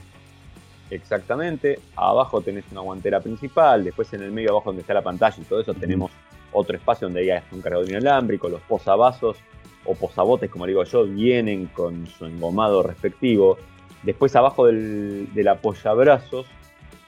Exactamente. 0.90 1.78
Abajo 1.96 2.40
tenés 2.40 2.64
una 2.70 2.80
guantera 2.80 3.20
principal, 3.20 3.84
después 3.84 4.12
en 4.12 4.22
el 4.22 4.32
medio 4.32 4.50
abajo 4.50 4.70
donde 4.70 4.82
está 4.82 4.94
la 4.94 5.02
pantalla 5.02 5.36
y 5.38 5.44
todo 5.44 5.60
eso 5.60 5.74
tenemos 5.74 6.10
otro 6.52 6.76
espacio 6.76 7.08
donde 7.08 7.32
hay 7.32 7.42
un 7.52 7.60
cargador 7.60 7.88
inalámbrico, 7.88 8.48
los 8.48 8.60
posavasos 8.62 9.36
o 9.84 9.94
posabotes, 9.94 10.50
como 10.50 10.66
digo 10.66 10.84
yo, 10.84 11.04
vienen 11.04 11.66
con 11.66 12.06
su 12.06 12.26
engomado 12.26 12.82
respectivo. 12.82 13.58
Después 14.02 14.34
abajo 14.36 14.66
del, 14.66 15.28
del 15.34 15.48
apoyabrazos 15.48 16.46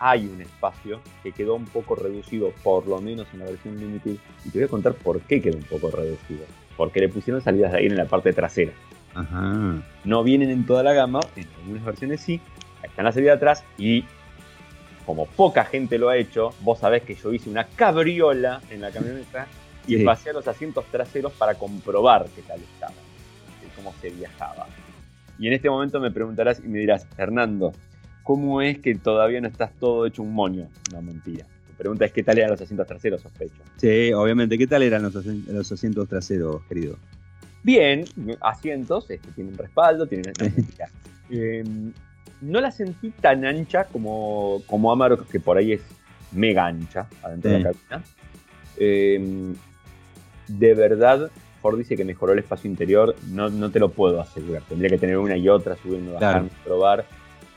hay 0.00 0.26
un 0.26 0.40
espacio 0.40 1.00
que 1.22 1.32
quedó 1.32 1.54
un 1.54 1.64
poco 1.64 1.94
reducido, 1.94 2.52
por 2.62 2.86
lo 2.86 3.00
menos 3.00 3.26
en 3.32 3.40
la 3.40 3.46
versión 3.46 3.78
Limited, 3.78 4.16
y 4.44 4.50
te 4.50 4.58
voy 4.58 4.66
a 4.66 4.68
contar 4.68 4.94
por 4.94 5.20
qué 5.20 5.40
quedó 5.40 5.56
un 5.56 5.64
poco 5.64 5.90
reducido. 5.90 6.44
Porque 6.76 7.00
le 7.00 7.08
pusieron 7.08 7.42
salidas 7.42 7.72
de 7.72 7.78
aire 7.78 7.90
en 7.90 7.96
la 7.96 8.04
parte 8.04 8.32
trasera. 8.32 8.72
No 10.04 10.22
vienen 10.22 10.50
en 10.50 10.64
toda 10.64 10.84
la 10.84 10.92
gama, 10.92 11.20
en 11.34 11.48
algunas 11.60 11.84
versiones 11.84 12.20
sí, 12.20 12.40
está 12.82 13.02
en 13.02 13.04
la 13.04 13.12
salida 13.12 13.30
de 13.32 13.36
atrás 13.36 13.64
y 13.76 14.04
como 15.08 15.24
poca 15.24 15.64
gente 15.64 15.96
lo 15.96 16.10
ha 16.10 16.18
hecho, 16.18 16.50
vos 16.60 16.80
sabés 16.80 17.02
que 17.02 17.14
yo 17.14 17.32
hice 17.32 17.48
una 17.48 17.64
cabriola 17.64 18.60
en 18.70 18.82
la 18.82 18.90
camioneta 18.90 19.46
y 19.86 20.04
pasé 20.04 20.28
a 20.28 20.32
los 20.34 20.46
asientos 20.46 20.84
traseros 20.90 21.32
para 21.32 21.54
comprobar 21.54 22.26
qué 22.36 22.42
tal 22.42 22.60
estaba, 22.60 22.92
cómo 23.74 23.94
se 24.02 24.10
viajaba. 24.10 24.66
Y 25.38 25.46
en 25.46 25.54
este 25.54 25.70
momento 25.70 25.98
me 25.98 26.10
preguntarás 26.10 26.60
y 26.62 26.68
me 26.68 26.80
dirás, 26.80 27.06
Hernando, 27.16 27.72
¿cómo 28.22 28.60
es 28.60 28.80
que 28.80 28.96
todavía 28.96 29.40
no 29.40 29.48
estás 29.48 29.72
todo 29.80 30.04
hecho 30.04 30.22
un 30.22 30.34
moño? 30.34 30.68
No, 30.92 31.00
mentira. 31.00 31.46
Tu 31.68 31.74
pregunta 31.78 32.04
es 32.04 32.12
qué 32.12 32.22
tal 32.22 32.36
eran 32.36 32.50
los 32.50 32.60
asientos 32.60 32.86
traseros, 32.86 33.22
sospecho. 33.22 33.62
Sí, 33.78 34.12
obviamente. 34.12 34.58
¿Qué 34.58 34.66
tal 34.66 34.82
eran 34.82 35.02
los, 35.02 35.72
asientos 35.72 36.06
traseros, 36.06 36.62
querido? 36.68 36.98
Bien, 37.62 38.04
asientos, 38.42 39.10
este, 39.10 39.30
tienen 39.32 39.56
respaldo, 39.56 40.06
tienen... 40.06 40.34
eh, 41.30 41.64
no 42.40 42.60
la 42.60 42.70
sentí 42.70 43.10
tan 43.10 43.44
ancha 43.44 43.84
como, 43.84 44.62
como 44.66 44.92
Amarok, 44.92 45.28
que 45.28 45.40
por 45.40 45.56
ahí 45.56 45.72
es 45.72 45.82
mega 46.32 46.66
ancha 46.66 47.06
adentro 47.22 47.50
de 47.50 47.58
la 47.60 47.72
cabina. 47.72 48.04
Em, 48.76 49.54
de 50.46 50.74
verdad, 50.74 51.30
Ford 51.60 51.78
dice 51.78 51.96
que 51.96 52.04
mejoró 52.04 52.32
el 52.32 52.38
espacio 52.38 52.70
interior. 52.70 53.14
No, 53.28 53.48
no 53.48 53.70
te 53.70 53.78
lo 53.78 53.90
puedo 53.90 54.20
asegurar. 54.20 54.62
Tendría 54.68 54.90
que 54.90 54.98
tener 54.98 55.18
una 55.18 55.36
y 55.36 55.48
otra, 55.48 55.76
subiendo, 55.76 56.14
bajando, 56.14 56.52
probar. 56.64 57.04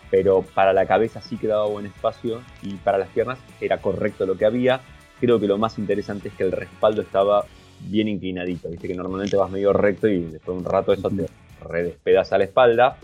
Pero 0.10 0.42
para 0.42 0.74
la 0.74 0.86
cabeza 0.86 1.22
sí 1.22 1.38
quedaba 1.38 1.68
buen 1.68 1.86
espacio 1.86 2.42
y 2.62 2.74
para 2.76 2.98
las 2.98 3.08
piernas 3.10 3.40
era 3.62 3.78
correcto 3.78 4.26
lo 4.26 4.38
que 4.38 4.46
había. 4.46 4.82
Creo 5.20 5.40
que 5.40 5.48
lo 5.48 5.58
más 5.58 5.78
interesante 5.78 6.30
es 6.30 6.34
que 6.34 6.44
el 6.44 6.52
respaldo 6.52 7.02
estaba 7.02 7.46
bien 7.80 8.08
inclinadito. 8.08 8.70
Viste 8.70 8.88
que 8.88 8.96
normalmente 8.96 9.38
vas 9.38 9.50
medio 9.50 9.72
recto 9.72 10.08
y 10.08 10.24
después 10.24 10.58
de 10.58 10.64
un 10.64 10.66
rato 10.66 10.92
eso 10.92 11.10
te 11.10 11.28
redespedaza 11.64 12.38
la 12.38 12.44
espalda. 12.44 12.98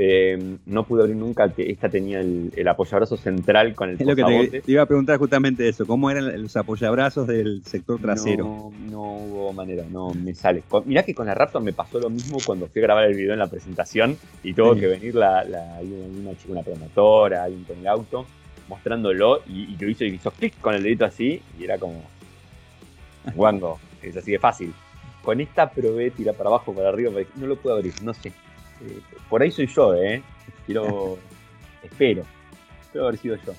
Eh, 0.00 0.38
no 0.66 0.84
pude 0.84 1.02
abrir 1.02 1.16
nunca, 1.16 1.52
esta 1.56 1.88
tenía 1.88 2.20
el, 2.20 2.68
apoyabrazos 2.68 3.18
central 3.18 3.74
con 3.74 3.90
el 3.90 3.96
Es 3.96 4.06
lo 4.06 4.14
que 4.14 4.62
te, 4.62 4.70
iba 4.70 4.82
a 4.82 4.86
preguntar 4.86 5.18
justamente 5.18 5.68
eso, 5.68 5.86
¿cómo 5.86 6.08
eran 6.08 6.40
los 6.40 6.56
apoyabrazos 6.56 7.26
del 7.26 7.64
sector 7.64 8.00
trasero? 8.00 8.44
No, 8.44 8.72
no 8.88 9.02
hubo 9.16 9.52
manera, 9.52 9.84
no 9.90 10.14
me 10.14 10.36
sale. 10.36 10.62
mirá 10.84 11.02
que 11.02 11.16
con 11.16 11.26
la 11.26 11.34
Raptor 11.34 11.62
me 11.62 11.72
pasó 11.72 11.98
lo 11.98 12.10
mismo 12.10 12.38
cuando 12.46 12.68
fui 12.68 12.80
a 12.80 12.84
grabar 12.84 13.06
el 13.06 13.16
video 13.16 13.32
en 13.32 13.40
la 13.40 13.48
presentación 13.48 14.16
y 14.44 14.54
tuvo 14.54 14.76
que 14.76 14.86
venir 14.86 15.16
la, 15.16 15.42
una 15.42 16.30
chica, 16.36 16.52
una 16.52 16.62
promotora, 16.62 17.42
alguien 17.42 17.64
con 17.64 17.78
el 17.78 17.86
auto, 17.88 18.24
mostrándolo 18.68 19.42
y, 19.48 19.76
yo 19.78 19.88
hice, 19.88 20.06
hizo 20.06 20.30
clic 20.30 20.60
con 20.60 20.76
el 20.76 20.84
dedito 20.84 21.06
así 21.06 21.42
y 21.58 21.64
era 21.64 21.76
como, 21.76 22.04
guango, 23.34 23.80
es 24.00 24.16
así 24.16 24.30
de 24.30 24.38
fácil. 24.38 24.72
Con 25.24 25.40
esta 25.40 25.68
probé, 25.68 26.12
tira 26.12 26.34
para 26.34 26.50
abajo, 26.50 26.72
para 26.72 26.90
arriba, 26.90 27.10
no 27.34 27.48
lo 27.48 27.56
puedo 27.56 27.74
abrir, 27.74 27.94
no 28.00 28.14
sé 28.14 28.32
eh, 28.80 29.00
por 29.28 29.42
ahí 29.42 29.50
soy 29.50 29.66
yo, 29.66 29.94
¿eh? 29.94 30.22
Quiero, 30.66 31.18
espero, 31.82 32.24
espero 32.82 33.06
haber 33.06 33.18
sido 33.18 33.36
yo. 33.36 33.54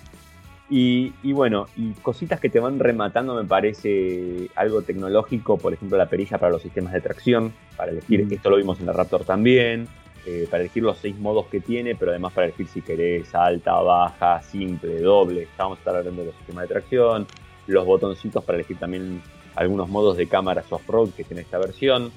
Y, 0.72 1.34
bueno, 1.34 1.66
y 1.76 1.94
cositas 1.94 2.40
que 2.40 2.48
te 2.50 2.60
van 2.60 2.78
rematando 2.78 3.34
me 3.34 3.44
parece 3.44 4.50
algo 4.56 4.84
tecnológico, 4.84 5.58
por 5.58 5.74
ejemplo 5.74 5.98
la 5.98 6.08
perilla 6.08 6.38
para 6.38 6.52
los 6.52 6.62
sistemas 6.62 6.94
de 6.94 7.02
tracción, 7.02 7.54
para 7.76 7.92
elegir, 7.92 8.24
mm. 8.24 8.34
esto 8.34 8.52
lo 8.52 8.58
vimos 8.58 8.80
en 8.80 8.86
la 8.86 8.94
Raptor 8.94 9.26
también, 9.26 9.88
eh, 10.28 10.48
para 10.50 10.62
elegir 10.62 10.84
los 10.84 11.00
seis 11.00 11.18
modos 11.18 11.48
que 11.48 11.60
tiene, 11.60 11.96
pero 11.96 12.12
además 12.12 12.34
para 12.34 12.46
elegir 12.46 12.68
si 12.68 12.84
querés 12.84 13.34
alta, 13.34 13.74
baja, 13.82 14.44
simple, 14.44 15.02
doble, 15.02 15.44
estamos 15.44 15.80
hablando 15.86 16.22
de 16.22 16.28
los 16.28 16.36
sistemas 16.36 16.64
de 16.64 16.68
tracción, 16.68 17.26
los 17.66 17.86
botoncitos 17.86 18.44
para 18.44 18.60
elegir 18.60 18.78
también 18.78 19.24
algunos 19.56 19.90
modos 19.90 20.18
de 20.18 20.28
cámara 20.28 20.64
off-road 20.70 21.10
que 21.18 21.24
tiene 21.24 21.42
esta 21.42 21.58
versión, 21.58 22.12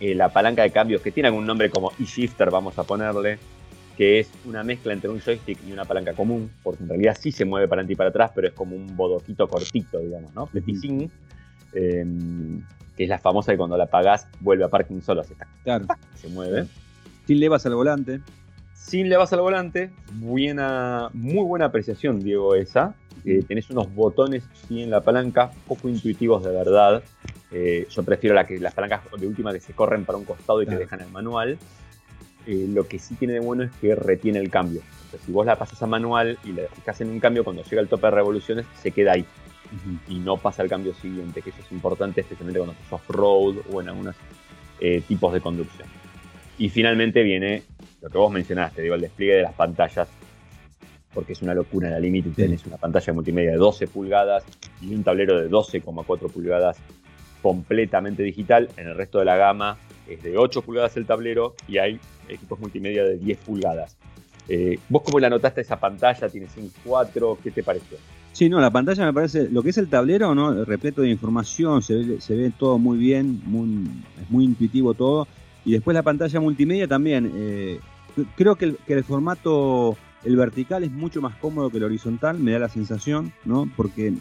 eh, 0.00 0.14
la 0.14 0.30
palanca 0.30 0.62
de 0.62 0.70
cambios 0.70 1.02
que 1.02 1.12
tiene 1.12 1.28
algún 1.28 1.46
nombre 1.46 1.70
como 1.70 1.92
e-shifter, 2.00 2.50
vamos 2.50 2.78
a 2.78 2.84
ponerle, 2.84 3.38
que 3.96 4.20
es 4.20 4.30
una 4.46 4.64
mezcla 4.64 4.94
entre 4.94 5.10
un 5.10 5.20
joystick 5.20 5.58
y 5.68 5.72
una 5.72 5.84
palanca 5.84 6.14
común, 6.14 6.50
porque 6.62 6.82
en 6.82 6.88
realidad 6.88 7.16
sí 7.20 7.32
se 7.32 7.44
mueve 7.44 7.68
para 7.68 7.80
adelante 7.80 7.92
y 7.92 7.96
para 7.96 8.08
atrás, 8.08 8.32
pero 8.34 8.48
es 8.48 8.54
como 8.54 8.74
un 8.74 8.96
bodoquito 8.96 9.46
cortito, 9.46 9.98
digamos, 9.98 10.34
¿no? 10.34 10.46
Petit 10.46 11.10
em, 11.74 12.62
que 12.96 13.04
es 13.04 13.08
la 13.10 13.18
famosa 13.18 13.52
que 13.52 13.58
cuando 13.58 13.76
la 13.76 13.84
apagás 13.84 14.26
vuelve 14.40 14.64
a 14.64 14.68
parking 14.68 15.02
solo, 15.02 15.22
se, 15.22 15.34
claro. 15.64 15.86
se 16.14 16.28
mueve. 16.28 16.66
Sin 17.26 17.40
levas 17.40 17.66
al 17.66 17.74
volante. 17.74 18.20
Sin 18.72 19.10
levas 19.10 19.32
al 19.34 19.40
volante, 19.40 19.90
buena, 20.14 21.10
muy 21.12 21.44
buena 21.44 21.66
apreciación, 21.66 22.20
Diego, 22.20 22.54
esa. 22.54 22.94
Eh, 23.24 23.42
tenés 23.46 23.68
unos 23.70 23.94
botones 23.94 24.44
sí, 24.68 24.82
en 24.82 24.90
la 24.90 25.00
palanca, 25.00 25.50
poco 25.66 25.88
intuitivos 25.88 26.44
de 26.44 26.50
verdad. 26.50 27.02
Eh, 27.52 27.86
yo 27.90 28.02
prefiero 28.02 28.34
la 28.34 28.46
que, 28.46 28.58
las 28.58 28.74
palancas 28.74 29.02
de 29.18 29.26
última 29.26 29.52
que 29.52 29.60
se 29.60 29.72
corren 29.72 30.04
para 30.04 30.18
un 30.18 30.24
costado 30.24 30.62
y 30.62 30.66
que 30.66 30.76
dejan 30.76 31.00
el 31.00 31.10
manual. 31.10 31.58
Eh, 32.46 32.66
lo 32.68 32.88
que 32.88 32.98
sí 32.98 33.14
tiene 33.16 33.34
de 33.34 33.40
bueno 33.40 33.64
es 33.64 33.70
que 33.80 33.94
retiene 33.94 34.38
el 34.38 34.50
cambio. 34.50 34.80
Entonces, 35.04 35.20
si 35.26 35.32
vos 35.32 35.44
la 35.44 35.56
pasas 35.56 35.82
a 35.82 35.86
manual 35.86 36.38
y 36.44 36.52
la 36.52 36.62
fijas 36.74 37.00
en 37.00 37.10
un 37.10 37.20
cambio, 37.20 37.44
cuando 37.44 37.62
llega 37.64 37.82
el 37.82 37.88
tope 37.88 38.06
de 38.06 38.12
revoluciones, 38.12 38.66
se 38.80 38.90
queda 38.92 39.12
ahí. 39.12 39.24
y 40.08 40.18
no 40.18 40.36
pasa 40.36 40.62
al 40.62 40.68
cambio 40.68 40.94
siguiente, 40.94 41.42
que 41.42 41.50
eso 41.50 41.60
es 41.60 41.70
importante 41.70 42.22
especialmente 42.22 42.58
cuando 42.58 42.72
estás 42.72 42.92
off-road 42.92 43.56
o 43.70 43.80
en 43.80 43.88
algunos 43.88 44.16
eh, 44.80 45.02
tipos 45.06 45.32
de 45.32 45.40
conducción. 45.40 45.86
Y 46.58 46.70
finalmente 46.70 47.22
viene 47.22 47.62
lo 48.00 48.08
que 48.08 48.18
vos 48.18 48.32
mencionaste, 48.32 48.82
digo, 48.82 48.94
el 48.94 49.02
despliegue 49.02 49.34
de 49.34 49.42
las 49.42 49.52
pantallas, 49.52 50.08
porque 51.12 51.32
es 51.32 51.42
una 51.42 51.54
locura 51.54 51.88
en 51.88 51.94
la 51.94 52.00
límite. 52.00 52.30
Tenés 52.30 52.64
una 52.66 52.76
pantalla 52.76 53.12
multimedia 53.12 53.52
de 53.52 53.56
12 53.56 53.86
pulgadas 53.88 54.44
y 54.80 54.94
un 54.94 55.02
tablero 55.02 55.40
de 55.40 55.50
12,4 55.50 56.30
pulgadas 56.30 56.78
completamente 57.42 58.22
digital. 58.22 58.68
En 58.76 58.88
el 58.88 58.94
resto 58.96 59.18
de 59.18 59.24
la 59.24 59.36
gama 59.36 59.78
es 60.08 60.22
de 60.22 60.36
8 60.36 60.62
pulgadas 60.62 60.96
el 60.96 61.06
tablero 61.06 61.54
y 61.68 61.78
hay 61.78 61.98
equipos 62.28 62.60
multimedia 62.60 63.04
de 63.04 63.16
10 63.16 63.38
pulgadas. 63.38 63.96
Eh, 64.48 64.78
¿Vos 64.88 65.02
cómo 65.04 65.20
la 65.20 65.30
notaste 65.30 65.60
esa 65.60 65.78
pantalla? 65.78 66.28
¿Tienes 66.28 66.50
4? 66.84 67.38
¿Qué 67.42 67.50
te 67.50 67.62
pareció? 67.62 67.98
Sí, 68.32 68.48
no, 68.48 68.60
la 68.60 68.70
pantalla 68.70 69.04
me 69.04 69.12
parece, 69.12 69.48
lo 69.48 69.62
que 69.62 69.70
es 69.70 69.78
el 69.78 69.88
tablero, 69.88 70.34
¿no? 70.34 70.64
Repleto 70.64 71.02
de 71.02 71.08
información, 71.08 71.82
se 71.82 71.94
ve, 71.94 72.20
se 72.20 72.36
ve 72.36 72.52
todo 72.56 72.78
muy 72.78 72.96
bien, 72.96 73.42
es 74.20 74.30
muy 74.30 74.44
intuitivo 74.44 74.94
todo. 74.94 75.26
Y 75.64 75.72
después 75.72 75.94
la 75.94 76.02
pantalla 76.02 76.40
multimedia 76.40 76.86
también. 76.86 77.30
Eh, 77.34 77.80
creo 78.36 78.56
que 78.56 78.76
el, 78.86 79.04
formato, 79.04 79.96
el 80.24 80.36
vertical 80.36 80.84
es 80.84 80.92
mucho 80.92 81.20
más 81.20 81.34
cómodo 81.36 81.70
que 81.70 81.78
el 81.78 81.84
horizontal, 81.84 82.38
me 82.38 82.52
da 82.52 82.58
la 82.58 82.68
sensación, 82.68 83.32
¿no? 83.44 83.70
Porque, 83.76 84.12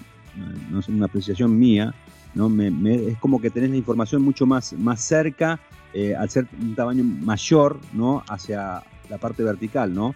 no 0.70 0.80
es 0.80 0.88
una 0.88 1.08
apreciación 1.08 1.58
mía, 1.58 1.94
¿no? 2.34 2.50
es 2.62 3.18
como 3.18 3.42
que 3.42 3.50
tenés 3.50 3.72
la 3.72 3.78
información 3.78 4.22
mucho 4.22 4.46
más, 4.46 4.74
más 4.74 5.02
cerca, 5.02 5.60
eh, 5.94 6.16
al 6.16 6.30
ser 6.30 6.48
un 6.62 6.76
tamaño 6.76 7.04
mayor, 7.04 7.80
¿no? 7.94 8.24
Hacia 8.30 8.84
la 9.10 9.18
parte 9.18 9.44
vertical, 9.44 9.94
¿no? 9.94 10.16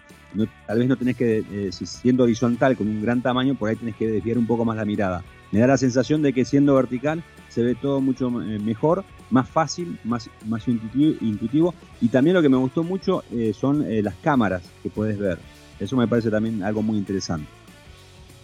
tal 0.66 0.78
vez 0.78 0.88
no 0.88 0.96
tenés 0.96 1.16
que, 1.16 1.44
eh, 1.50 1.70
siendo 1.72 2.24
horizontal 2.24 2.76
con 2.76 2.88
un 2.88 3.02
gran 3.02 3.22
tamaño, 3.22 3.54
por 3.54 3.68
ahí 3.68 3.76
tenés 3.76 3.96
que 3.96 4.08
desviar 4.08 4.38
un 4.38 4.46
poco 4.46 4.64
más 4.64 4.76
la 4.76 4.84
mirada. 4.84 5.22
Me 5.52 5.60
da 5.60 5.68
la 5.68 5.76
sensación 5.76 6.22
de 6.22 6.32
que 6.32 6.44
siendo 6.44 6.74
vertical 6.74 7.22
se 7.48 7.62
ve 7.62 7.74
todo 7.74 8.00
mucho 8.00 8.28
eh, 8.42 8.58
mejor, 8.58 9.04
más 9.30 9.48
fácil, 9.48 9.98
más, 10.04 10.28
más 10.46 10.66
intuitivo, 10.66 11.74
Y 12.00 12.08
también 12.08 12.34
lo 12.34 12.42
que 12.42 12.48
me 12.48 12.56
gustó 12.56 12.82
mucho 12.82 13.22
eh, 13.32 13.52
son 13.54 13.84
las 14.02 14.14
cámaras 14.16 14.62
que 14.82 14.90
puedes 14.90 15.18
ver. 15.18 15.38
Eso 15.84 15.96
me 15.96 16.08
parece 16.08 16.30
también 16.30 16.62
algo 16.62 16.82
muy 16.82 16.96
interesante. 16.96 17.46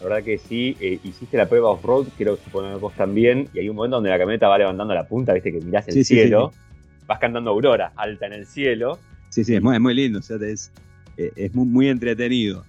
La 0.01 0.09
verdad 0.09 0.25
que 0.25 0.39
sí, 0.39 0.77
hiciste 1.05 1.37
la 1.37 1.49
prueba 1.49 1.71
off-road, 1.71 2.09
quiero 2.17 2.37
suponer 2.37 2.79
vos 2.79 2.95
también, 2.95 3.49
y 3.55 3.61
hay 3.61 3.69
un 3.69 3.77
momento 3.77 3.97
donde 3.97 4.11
la 4.11 4.19
camioneta 4.19 4.49
va 4.49 4.59
levantando 4.59 4.95
la 4.95 5.07
punta, 5.07 5.33
viste 5.33 5.53
que 5.53 5.61
mirás 5.61 5.89
el 5.89 6.05
cielo, 6.05 6.53
vas 7.07 7.19
cantando 7.19 7.51
aurora 7.51 7.93
alta 7.97 8.27
en 8.27 8.35
el 8.35 8.47
cielo. 8.47 8.99
Sí, 9.31 9.45
sí, 9.45 9.55
es 9.55 9.63
muy, 9.63 9.75
es 9.75 9.81
muy 9.81 9.95
lindo, 9.95 10.19
o 10.19 10.23
sea, 10.23 10.37
es, 10.37 10.71
eh, 11.17 11.33
es 11.35 11.55
muy, 11.55 11.67
muy 11.67 11.89
entretenido. 11.89 12.65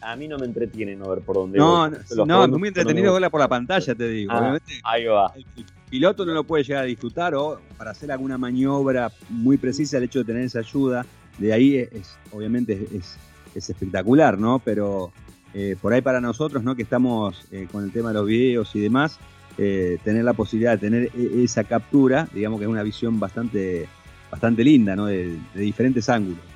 A 0.00 0.16
mí 0.16 0.28
no 0.28 0.38
me 0.38 0.46
entretiene 0.46 0.94
no 0.94 1.08
ver 1.08 1.20
por 1.20 1.36
dónde 1.36 1.58
No, 1.58 1.88
no, 1.88 2.44
es 2.44 2.50
muy 2.50 2.68
entretenido 2.68 3.12
verla 3.12 3.30
por 3.30 3.40
la 3.40 3.48
pantalla, 3.48 3.94
te 3.94 4.08
digo. 4.08 4.32
Ah, 4.32 4.58
ahí 4.84 5.06
va. 5.06 5.32
El, 5.34 5.44
piloto 5.88 6.26
no 6.26 6.32
lo 6.32 6.42
puede 6.42 6.64
llegar 6.64 6.82
a 6.82 6.86
disfrutar 6.86 7.36
o 7.36 7.60
para 7.78 7.92
hacer 7.92 8.10
alguna 8.10 8.36
maniobra 8.36 9.12
muy 9.28 9.56
precisa, 9.56 9.98
el 9.98 10.04
hecho 10.04 10.18
de 10.20 10.24
tener 10.24 10.42
esa 10.42 10.58
ayuda, 10.58 11.06
de 11.38 11.52
ahí 11.52 11.76
es, 11.76 12.16
obviamente 12.32 12.88
es, 12.92 13.16
espectacular, 13.56 14.38
¿no? 14.38 14.60
Pero 14.64 15.12
eh, 15.52 15.76
por 15.80 15.92
ahí 15.92 16.00
para 16.00 16.20
nosotros, 16.20 16.62
¿no? 16.62 16.74
Que 16.74 16.82
estamos 16.82 17.46
eh, 17.52 17.66
con 17.70 17.84
el 17.84 17.92
tema 17.92 18.08
de 18.08 18.14
los 18.14 18.26
videos 18.26 18.74
y 18.74 18.80
demás, 18.80 19.18
tener 19.56 20.24
la 20.24 20.32
posibilidad 20.32 20.72
de 20.72 20.78
tener 20.78 21.10
e, 21.14 21.44
esa 21.44 21.62
captura, 21.62 22.26
digamos 22.32 22.58
que 22.58 22.64
es 22.64 22.70
una 22.70 22.82
visión 22.82 23.20
bastante, 23.20 23.86
bastante 24.30 24.64
linda, 24.64 24.96
¿no? 24.96 25.06
de 25.06 25.38
diferentes 25.54 26.08
ángulos. 26.08 26.54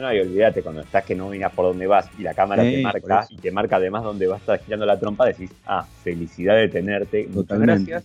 No, 0.00 0.12
y 0.12 0.20
olvídate, 0.20 0.62
cuando 0.62 0.82
estás 0.82 1.04
que 1.04 1.14
no 1.14 1.30
miras 1.30 1.52
por 1.52 1.66
dónde 1.66 1.86
vas 1.86 2.08
y 2.18 2.22
la 2.22 2.34
cámara 2.34 2.62
te 2.62 2.82
marca 2.82 3.26
y 3.30 3.36
te 3.36 3.50
marca 3.50 3.76
además 3.76 4.04
dónde 4.04 4.26
vas 4.26 4.36
a 4.36 4.40
estar 4.40 4.60
girando 4.62 4.84
la 4.84 4.98
trompa, 5.00 5.24
decís, 5.24 5.50
ah, 5.66 5.86
felicidad 6.04 6.56
de 6.56 6.68
tenerte, 6.68 7.26
muchas 7.30 7.58
gracias. 7.58 8.04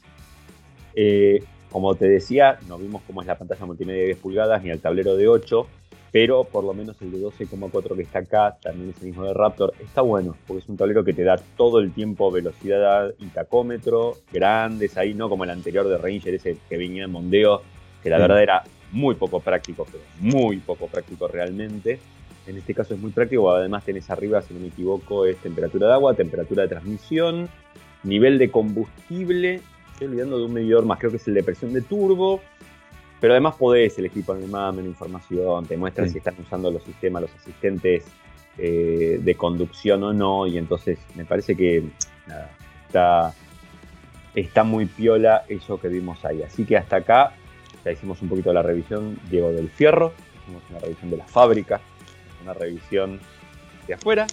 Como 1.71 1.95
te 1.95 2.07
decía, 2.07 2.60
no 2.67 2.77
vimos 2.77 3.01
cómo 3.07 3.21
es 3.21 3.27
la 3.27 3.38
pantalla 3.38 3.65
multimedia 3.65 4.01
de 4.01 4.07
10 4.07 4.17
pulgadas 4.17 4.62
ni 4.62 4.69
el 4.69 4.81
tablero 4.81 5.15
de 5.15 5.27
8, 5.27 5.67
pero 6.12 6.43
por 6.43 6.65
lo 6.65 6.73
menos 6.73 7.01
el 7.01 7.12
de 7.12 7.19
12,4 7.19 7.95
que 7.95 8.01
está 8.01 8.19
acá, 8.19 8.57
también 8.62 8.89
es 8.89 9.01
el 9.01 9.07
mismo 9.07 9.23
de 9.23 9.34
Raptor, 9.34 9.73
está 9.79 10.01
bueno, 10.01 10.36
porque 10.45 10.63
es 10.63 10.69
un 10.69 10.75
tablero 10.75 11.05
que 11.05 11.13
te 11.13 11.23
da 11.23 11.38
todo 11.55 11.79
el 11.79 11.93
tiempo 11.93 12.29
velocidad 12.29 13.13
y 13.19 13.27
tacómetro, 13.27 14.17
grandes 14.34 14.97
ahí, 14.97 15.13
no 15.13 15.29
como 15.29 15.45
el 15.45 15.49
anterior 15.51 15.88
de 15.88 15.97
Ranger, 15.97 16.34
ese 16.34 16.57
que 16.67 16.77
venía 16.77 17.05
en 17.05 17.12
Mondeo, 17.12 17.62
que 18.03 18.10
la 18.10 18.17
verdad 18.17 18.41
era 18.41 18.63
muy 18.91 19.15
poco 19.15 19.39
práctico, 19.39 19.88
pero 19.89 20.03
muy 20.19 20.57
poco 20.57 20.88
práctico 20.88 21.29
realmente. 21.29 21.99
En 22.47 22.57
este 22.57 22.73
caso 22.73 22.93
es 22.95 22.99
muy 22.99 23.12
práctico, 23.12 23.49
además 23.49 23.86
tenés 23.86 24.10
arriba, 24.10 24.41
si 24.41 24.53
no 24.53 24.60
me 24.60 24.67
equivoco, 24.67 25.25
es 25.25 25.38
temperatura 25.38 25.88
de 25.88 25.93
agua, 25.93 26.15
temperatura 26.15 26.63
de 26.63 26.69
transmisión, 26.69 27.47
nivel 28.03 28.38
de 28.38 28.51
combustible, 28.51 29.62
estoy 30.01 30.13
olvidando 30.13 30.39
de 30.39 30.45
un 30.45 30.53
medidor 30.53 30.83
más, 30.83 30.97
creo 30.97 31.11
que 31.11 31.17
es 31.17 31.27
el 31.27 31.35
de 31.35 31.43
presión 31.43 31.73
de 31.73 31.81
turbo, 31.81 32.41
pero 33.19 33.33
además 33.33 33.53
podés 33.55 33.99
elegir 33.99 34.25
poner 34.25 34.49
más 34.49 34.73
menos 34.73 34.89
información, 34.89 35.67
te 35.67 35.77
muestran 35.77 36.09
si 36.09 36.17
están 36.17 36.33
usando 36.39 36.71
los 36.71 36.83
sistemas, 36.83 37.21
los 37.21 37.35
asistentes 37.35 38.05
eh, 38.57 39.19
de 39.21 39.35
conducción 39.35 40.03
o 40.03 40.11
no, 40.11 40.47
y 40.47 40.57
entonces 40.57 40.97
me 41.13 41.23
parece 41.23 41.55
que 41.55 41.83
está, 42.87 43.35
está 44.33 44.63
muy 44.63 44.87
piola 44.87 45.43
eso 45.47 45.79
que 45.79 45.87
vimos 45.87 46.25
ahí. 46.25 46.41
Así 46.41 46.65
que 46.65 46.77
hasta 46.77 46.95
acá 46.95 47.33
ya 47.85 47.91
hicimos 47.91 48.19
un 48.23 48.29
poquito 48.29 48.49
de 48.49 48.55
la 48.55 48.63
revisión, 48.63 49.19
Diego 49.29 49.51
del 49.51 49.69
Fierro, 49.69 50.13
hicimos 50.41 50.63
una 50.71 50.79
revisión 50.79 51.11
de 51.11 51.17
la 51.17 51.27
fábrica, 51.27 51.79
una 52.41 52.55
revisión 52.55 53.19
de 53.85 53.93
afuera 53.93 54.25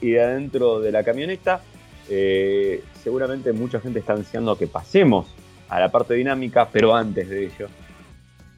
y 0.00 0.10
de 0.10 0.22
adentro 0.22 0.78
de 0.78 0.92
la 0.92 1.02
camioneta. 1.02 1.62
Eh, 2.12 2.82
seguramente 3.04 3.52
mucha 3.52 3.80
gente 3.80 4.00
está 4.00 4.14
ansiando 4.14 4.58
que 4.58 4.66
pasemos 4.66 5.32
a 5.68 5.78
la 5.78 5.90
parte 5.92 6.14
dinámica, 6.14 6.68
pero 6.70 6.94
antes 6.94 7.28
de 7.28 7.44
ello, 7.44 7.68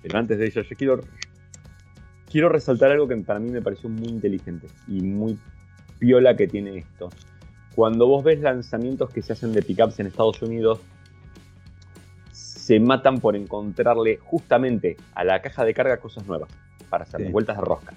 pero 0.03 0.19
antes 0.19 0.39
de 0.39 0.47
ello, 0.47 0.63
yo 0.63 0.77
quiero, 0.77 1.01
quiero 2.31 2.49
resaltar 2.49 2.91
algo 2.91 3.07
que 3.07 3.17
para 3.19 3.39
mí 3.39 3.51
me 3.51 3.61
pareció 3.61 3.91
muy 3.91 4.09
inteligente 4.09 4.69
y 4.89 5.03
muy 5.03 5.39
piola 5.99 6.35
que 6.35 6.49
tiene 6.49 6.79
esto. 6.79 7.11
Cuando 7.75 8.07
vos 8.07 8.25
ves 8.25 8.41
lanzamientos 8.41 9.11
que 9.11 9.21
se 9.21 9.35
hacen 9.35 9.53
de 9.53 9.61
pickups 9.61 10.01
en 10.01 10.07
Estados 10.07 10.41
Unidos, 10.41 10.81
se 12.33 12.81
matan 12.81 13.21
por 13.21 13.37
encontrarle 13.37 14.17
justamente 14.17 14.97
a 15.15 15.25
la 15.25 15.43
caja 15.43 15.65
de 15.65 15.75
carga 15.75 15.99
cosas 15.99 16.27
nuevas 16.27 16.49
para 16.89 17.05
hacer 17.05 17.31
vueltas 17.31 17.57
de 17.59 17.63
rosca. 17.63 17.93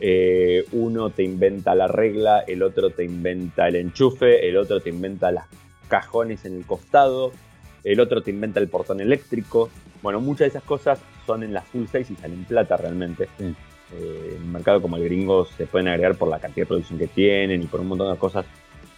Eh, 0.00 0.64
uno 0.72 1.10
te 1.10 1.22
inventa 1.22 1.74
la 1.74 1.88
regla, 1.88 2.40
el 2.40 2.62
otro 2.62 2.90
te 2.90 3.04
inventa 3.04 3.68
el 3.68 3.76
enchufe, 3.76 4.48
el 4.48 4.56
otro 4.56 4.80
te 4.80 4.90
inventa 4.90 5.30
las 5.30 5.46
cajones 5.88 6.44
en 6.44 6.56
el 6.56 6.66
costado, 6.66 7.32
el 7.84 8.00
otro 8.00 8.22
te 8.22 8.30
inventa 8.30 8.60
el 8.60 8.68
portón 8.68 9.00
eléctrico. 9.00 9.70
Bueno, 10.02 10.20
muchas 10.20 10.40
de 10.40 10.48
esas 10.48 10.64
cosas 10.64 11.00
son 11.26 11.42
en 11.42 11.52
las 11.52 11.66
full 11.66 11.86
size 11.86 12.12
y 12.12 12.16
salen 12.16 12.44
plata 12.44 12.76
realmente. 12.76 13.28
Eh, 13.40 14.34
en 14.36 14.42
un 14.42 14.52
mercado 14.52 14.82
como 14.82 14.96
el 14.96 15.04
gringo 15.04 15.44
se 15.44 15.66
pueden 15.66 15.88
agregar 15.88 16.16
por 16.16 16.28
la 16.28 16.40
cantidad 16.40 16.64
de 16.64 16.68
producción 16.68 16.98
que 16.98 17.06
tienen 17.06 17.62
y 17.62 17.66
por 17.66 17.80
un 17.80 17.88
montón 17.88 18.12
de 18.12 18.18
cosas. 18.18 18.44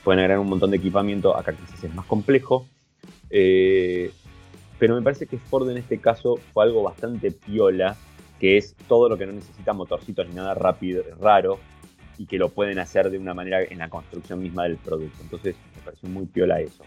Pueden 0.02 0.20
agregar 0.20 0.40
un 0.40 0.48
montón 0.48 0.70
de 0.70 0.78
equipamiento. 0.78 1.36
Acá 1.36 1.52
quizás 1.52 1.84
es 1.84 1.94
más 1.94 2.06
complejo. 2.06 2.66
Eh, 3.30 4.10
pero 4.78 4.94
me 4.94 5.02
parece 5.02 5.26
que 5.26 5.38
Ford 5.38 5.68
en 5.70 5.76
este 5.76 5.98
caso 5.98 6.36
fue 6.52 6.64
algo 6.64 6.82
bastante 6.82 7.30
piola, 7.30 7.96
que 8.38 8.56
es 8.56 8.74
todo 8.86 9.08
lo 9.08 9.16
que 9.18 9.26
no 9.26 9.32
necesita 9.32 9.72
motorcitos 9.72 10.28
ni 10.28 10.34
nada 10.34 10.54
rápido, 10.54 11.02
raro, 11.20 11.58
y 12.18 12.26
que 12.26 12.38
lo 12.38 12.48
pueden 12.48 12.78
hacer 12.78 13.10
de 13.10 13.18
una 13.18 13.34
manera 13.34 13.62
en 13.62 13.78
la 13.78 13.88
construcción 13.88 14.42
misma 14.42 14.64
del 14.64 14.76
producto. 14.76 15.18
Entonces 15.22 15.56
me 15.76 15.82
pareció 15.82 16.08
muy 16.08 16.26
piola 16.26 16.60
eso. 16.60 16.84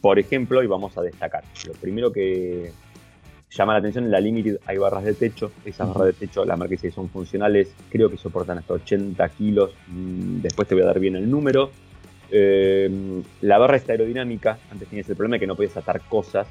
Por 0.00 0.18
ejemplo, 0.18 0.62
y 0.62 0.66
vamos 0.66 0.98
a 0.98 1.02
destacar, 1.02 1.44
lo 1.66 1.72
primero 1.74 2.12
que 2.12 2.72
llama 3.50 3.74
la 3.74 3.78
atención 3.80 4.04
en 4.04 4.10
la 4.10 4.20
Limited 4.20 4.58
hay 4.66 4.78
barras 4.78 5.04
de 5.04 5.14
techo, 5.14 5.52
esas 5.64 5.88
barras 5.88 6.06
de 6.06 6.12
techo, 6.14 6.44
la 6.44 6.56
marca 6.56 6.72
dice 6.72 6.90
son 6.90 7.08
funcionales, 7.08 7.74
creo 7.90 8.10
que 8.10 8.16
soportan 8.16 8.58
hasta 8.58 8.74
80 8.74 9.28
kilos, 9.30 9.72
mm, 9.88 10.40
después 10.40 10.66
te 10.66 10.74
voy 10.74 10.82
a 10.82 10.86
dar 10.86 10.98
bien 10.98 11.16
el 11.16 11.30
número. 11.30 11.70
Eh, 12.30 12.90
la 13.42 13.58
barra 13.58 13.76
está 13.76 13.92
aerodinámica, 13.92 14.58
antes 14.70 14.88
tenías 14.88 15.08
el 15.08 15.16
problema 15.16 15.36
de 15.36 15.40
que 15.40 15.46
no 15.46 15.54
podías 15.54 15.76
atar 15.76 16.00
cosas, 16.08 16.46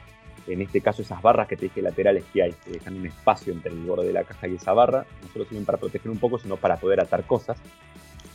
en 0.48 0.62
este 0.62 0.82
caso 0.82 1.02
esas 1.02 1.22
barras 1.22 1.48
que 1.48 1.56
te 1.56 1.66
dije 1.66 1.82
laterales 1.82 2.24
que 2.34 2.44
hay, 2.44 2.54
que 2.64 2.72
dejan 2.72 2.96
un 2.96 3.06
espacio 3.06 3.54
entre 3.54 3.72
el 3.72 3.80
borde 3.80 4.08
de 4.08 4.14
la 4.14 4.24
caja 4.24 4.48
y 4.48 4.56
esa 4.56 4.74
barra, 4.74 5.06
no 5.22 5.28
solo 5.32 5.46
sirven 5.46 5.66
para 5.66 5.78
proteger 5.78 6.10
un 6.10 6.18
poco, 6.18 6.40
sino 6.40 6.58
para 6.58 6.78
poder 6.78 7.00
atar 7.00 7.24
cosas. 7.26 7.58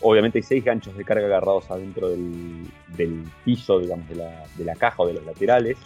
Obviamente 0.01 0.39
hay 0.39 0.43
seis 0.43 0.65
ganchos 0.65 0.97
de 0.97 1.05
carga 1.05 1.27
agarrados 1.27 1.71
adentro 1.71 2.09
del, 2.09 3.25
piso, 3.45 3.81
digamos, 3.81 4.09
de 4.09 4.17
la, 4.17 4.45
de 4.57 4.65
la, 4.65 4.75
caja 4.75 5.03
o 5.03 5.07
de 5.07 5.15
los 5.15 5.25
laterales. 5.25 5.79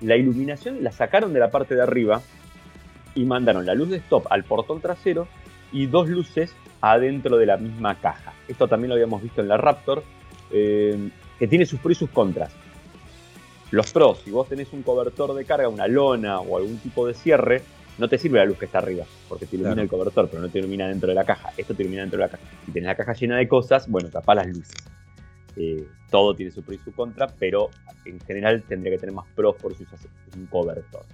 La 0.00 0.16
iluminación 0.16 0.84
la 0.84 0.92
sacaron 0.92 1.32
de 1.32 1.40
la 1.40 1.50
parte 1.50 1.74
de 1.74 1.82
arriba 1.82 2.20
y 3.14 3.24
mandaron 3.24 3.66
la 3.66 3.74
luz 3.74 3.88
de 3.88 3.96
stop 3.96 4.26
al 4.30 4.44
portón 4.44 4.80
trasero 4.80 5.26
y 5.72 5.86
dos 5.86 6.08
luces 6.08 6.54
adentro 6.80 7.36
de 7.38 7.46
la 7.46 7.56
misma 7.56 7.96
caja. 7.96 8.32
Esto 8.48 8.68
también 8.68 8.90
lo 8.90 8.94
habíamos 8.94 9.22
visto 9.22 9.40
en 9.40 9.48
la 9.48 9.56
Raptor, 9.56 10.02
eh, 10.50 11.10
que 11.38 11.46
tiene 11.46 11.66
sus 11.66 11.80
pros 11.80 11.96
y 11.96 11.98
sus 12.00 12.10
contras. 12.10 12.52
Los 13.70 13.92
pros, 13.92 14.20
si 14.24 14.30
vos 14.30 14.48
tenés 14.48 14.72
un 14.72 14.82
cobertor 14.82 15.34
de 15.34 15.44
carga, 15.44 15.68
una 15.68 15.86
lona 15.86 16.40
o 16.40 16.56
algún 16.56 16.78
tipo 16.78 17.06
de 17.06 17.14
cierre, 17.14 17.62
no 17.98 18.08
te 18.08 18.18
sirve 18.18 18.38
la 18.38 18.46
luz 18.46 18.58
que 18.58 18.64
está 18.64 18.78
arriba, 18.78 19.04
porque 19.28 19.46
te 19.46 19.56
ilumina 19.56 19.82
el 19.82 19.88
cobertor, 19.88 20.28
pero 20.28 20.42
no 20.42 20.48
te 20.48 20.58
ilumina 20.58 20.88
dentro 20.88 21.08
de 21.08 21.14
la 21.14 21.24
caja. 21.24 21.52
Esto 21.56 21.74
te 21.74 21.82
ilumina 21.82 22.02
dentro 22.02 22.18
de 22.18 22.24
la 22.24 22.30
caja. 22.30 22.42
Si 22.66 22.72
tenés 22.72 22.86
la 22.88 22.94
caja 22.96 23.12
llena 23.12 23.36
de 23.36 23.46
cosas, 23.46 23.88
bueno, 23.88 24.08
tapá 24.08 24.34
las 24.34 24.46
luces. 24.46 24.74
eh, 25.56 25.86
todo 26.10 26.34
tiene 26.34 26.50
su 26.50 26.62
pro 26.62 26.74
y 26.74 26.78
su 26.78 26.92
contra, 26.92 27.26
pero 27.26 27.70
en 28.04 28.18
general 28.20 28.62
tendría 28.62 28.92
que 28.92 28.98
tener 28.98 29.14
más 29.14 29.26
pros 29.34 29.56
por 29.56 29.74
si 29.74 29.84
usas 29.84 30.00
un 30.36 30.46
cobertor. 30.46 31.04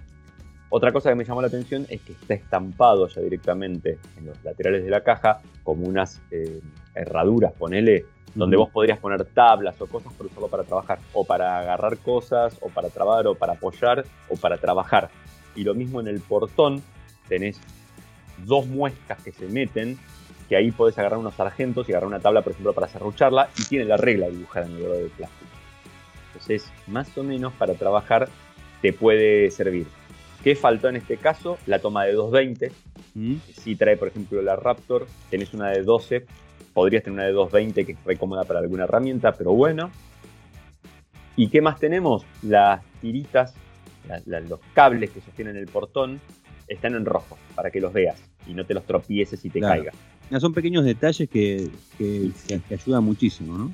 Otra 0.69 0.91
cosa 0.91 1.09
que 1.09 1.15
me 1.15 1.23
llamó 1.23 1.41
la 1.41 1.47
atención 1.47 1.85
es 1.89 2.01
que 2.01 2.13
está 2.13 2.33
estampado 2.33 3.07
ya 3.07 3.21
directamente 3.21 3.99
en 4.17 4.25
los 4.25 4.43
laterales 4.43 4.83
de 4.83 4.89
la 4.89 5.01
caja 5.01 5.39
como 5.63 5.87
unas 5.87 6.21
eh, 6.31 6.61
herraduras, 6.93 7.53
ponele, 7.53 8.05
donde 8.37 8.55
vos 8.55 8.69
podrías 8.69 8.99
poner 8.99 9.25
tablas 9.25 9.81
o 9.81 9.87
cosas 9.87 10.13
para 10.13 10.27
usarlo 10.27 10.47
para 10.47 10.63
trabajar, 10.63 10.99
o 11.13 11.25
para 11.25 11.59
agarrar 11.59 11.97
cosas, 11.97 12.55
o 12.61 12.69
para 12.69 12.89
trabar, 12.89 13.25
o 13.25 13.35
para 13.35 13.53
apoyar, 13.53 14.05
o 14.29 14.35
para 14.35 14.57
trabajar. 14.57 15.09
Y 15.55 15.63
lo 15.63 15.73
mismo 15.73 15.99
en 15.99 16.07
el 16.07 16.19
portón, 16.19 16.83
tenés 17.27 17.59
dos 18.45 18.67
muescas 18.67 19.23
que 19.23 19.31
se 19.31 19.47
meten, 19.47 19.97
que 20.47 20.55
ahí 20.55 20.71
podés 20.71 20.97
agarrar 20.99 21.17
unos 21.17 21.33
sargentos 21.33 21.89
y 21.89 21.93
agarrar 21.93 22.09
una 22.09 22.19
tabla, 22.19 22.43
por 22.43 22.51
ejemplo, 22.51 22.73
para 22.73 22.87
serrucharla, 22.87 23.49
y 23.57 23.63
tiene 23.63 23.85
la 23.85 23.97
regla 23.97 24.29
dibujada 24.29 24.67
en 24.67 24.75
el 24.75 24.83
borde 24.83 25.03
de 25.03 25.09
plástico. 25.09 25.51
Entonces, 26.27 26.71
más 26.85 27.17
o 27.17 27.23
menos 27.23 27.53
para 27.53 27.73
trabajar 27.73 28.29
te 28.83 28.93
puede 28.93 29.49
servir. 29.49 29.87
¿Qué 30.43 30.55
faltó 30.55 30.89
en 30.89 30.97
este 30.97 31.17
caso? 31.17 31.57
La 31.65 31.79
toma 31.79 32.05
de 32.05 32.13
220. 32.13 32.71
Mm. 33.15 33.35
Si 33.51 33.75
trae, 33.75 33.97
por 33.97 34.09
ejemplo, 34.09 34.43
la 34.43 34.55
Raptor, 34.55 35.07
tenés 35.31 35.55
una 35.55 35.69
de 35.71 35.81
12, 35.81 36.27
podrías 36.73 37.03
tener 37.03 37.15
una 37.15 37.25
de 37.25 37.31
220 37.31 37.85
que 37.85 37.91
es 37.93 38.03
re 38.05 38.17
cómoda 38.17 38.43
para 38.43 38.59
alguna 38.59 38.83
herramienta, 38.83 39.33
pero 39.33 39.53
bueno. 39.53 39.91
¿Y 41.35 41.49
qué 41.49 41.61
más 41.61 41.79
tenemos? 41.79 42.25
Las 42.41 42.83
tiritas, 43.01 43.53
los 44.25 44.59
cables 44.73 45.11
que 45.11 45.21
sostienen 45.21 45.55
el 45.55 45.67
portón 45.67 46.19
están 46.67 46.95
en 46.95 47.05
rojo 47.05 47.37
para 47.55 47.71
que 47.71 47.79
los 47.79 47.93
veas 47.93 48.21
y 48.47 48.53
no 48.53 48.65
te 48.65 48.73
los 48.73 48.85
tropieces 48.85 49.43
y 49.45 49.49
te 49.49 49.59
caiga. 49.59 49.91
son 50.39 50.53
pequeños 50.53 50.85
detalles 50.85 51.29
que, 51.29 51.69
que, 51.97 52.31
ayudan 52.71 53.03
muchísimo, 53.03 53.57
¿no? 53.57 53.71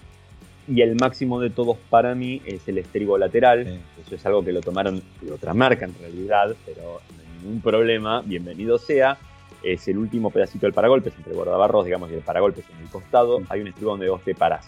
Y 0.68 0.82
el 0.82 0.96
máximo 0.96 1.42
de 1.42 1.50
todos 1.50 1.78
para 1.90 2.16
mí 2.16 2.42
es 2.46 2.68
el 2.70 2.78
estribo 2.78 3.18
lateral. 3.18 3.82
Eso 4.06 4.16
es 4.16 4.26
algo 4.26 4.46
que 4.46 4.54
lo 4.54 4.62
tomaron 4.62 5.02
de 5.22 5.32
otra 5.32 5.54
marca 5.54 5.86
en 5.86 5.94
realidad, 6.00 6.56
pero 6.66 7.02
no 7.16 7.22
hay 7.22 7.38
ningún 7.42 7.62
problema. 7.62 8.22
Bienvenido 8.22 8.78
sea. 8.78 9.18
Es 9.62 9.88
el 9.88 9.98
último 9.98 10.30
pedacito 10.30 10.66
del 10.66 10.74
paragolpes 10.74 11.14
entre 11.16 11.34
guardabarros, 11.34 11.86
digamos, 11.86 12.10
y 12.12 12.16
el 12.16 12.22
paragolpes 12.22 12.66
en 12.70 12.84
el 12.84 12.90
costado. 12.90 13.42
Hay 13.50 13.62
un 13.62 13.68
estribo 13.68 13.92
donde 13.92 14.10
vos 14.10 14.22
te 14.24 14.36
parás. 14.36 14.68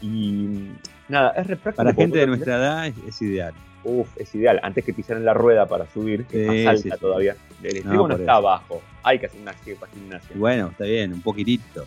Y 0.00 0.70
nada, 1.08 1.30
es 1.30 1.46
re 1.46 1.56
Para 1.56 1.92
gente 1.92 2.18
de 2.18 2.26
nuestra 2.26 2.56
edad 2.56 2.86
es 2.86 3.22
ideal. 3.22 3.54
Uf, 3.84 4.08
es 4.16 4.34
ideal. 4.34 4.60
Antes 4.62 4.84
que 4.84 4.92
pisar 4.92 5.16
en 5.16 5.24
la 5.24 5.34
rueda 5.34 5.66
para 5.66 5.86
subir, 5.86 6.24
que 6.26 6.46
más 6.46 6.84
alta 6.84 6.96
todavía. 6.96 7.36
El 7.62 7.76
estribo 7.76 8.08
no, 8.08 8.16
está 8.16 8.34
abajo. 8.34 8.82
Hay 9.02 9.18
que 9.18 9.26
hacer 9.26 9.40
una 9.40 9.54
gimnasia. 9.54 10.30
Bueno, 10.34 10.68
está 10.68 10.84
bien, 10.84 11.12
un 11.12 11.22
poquitito. 11.22 11.84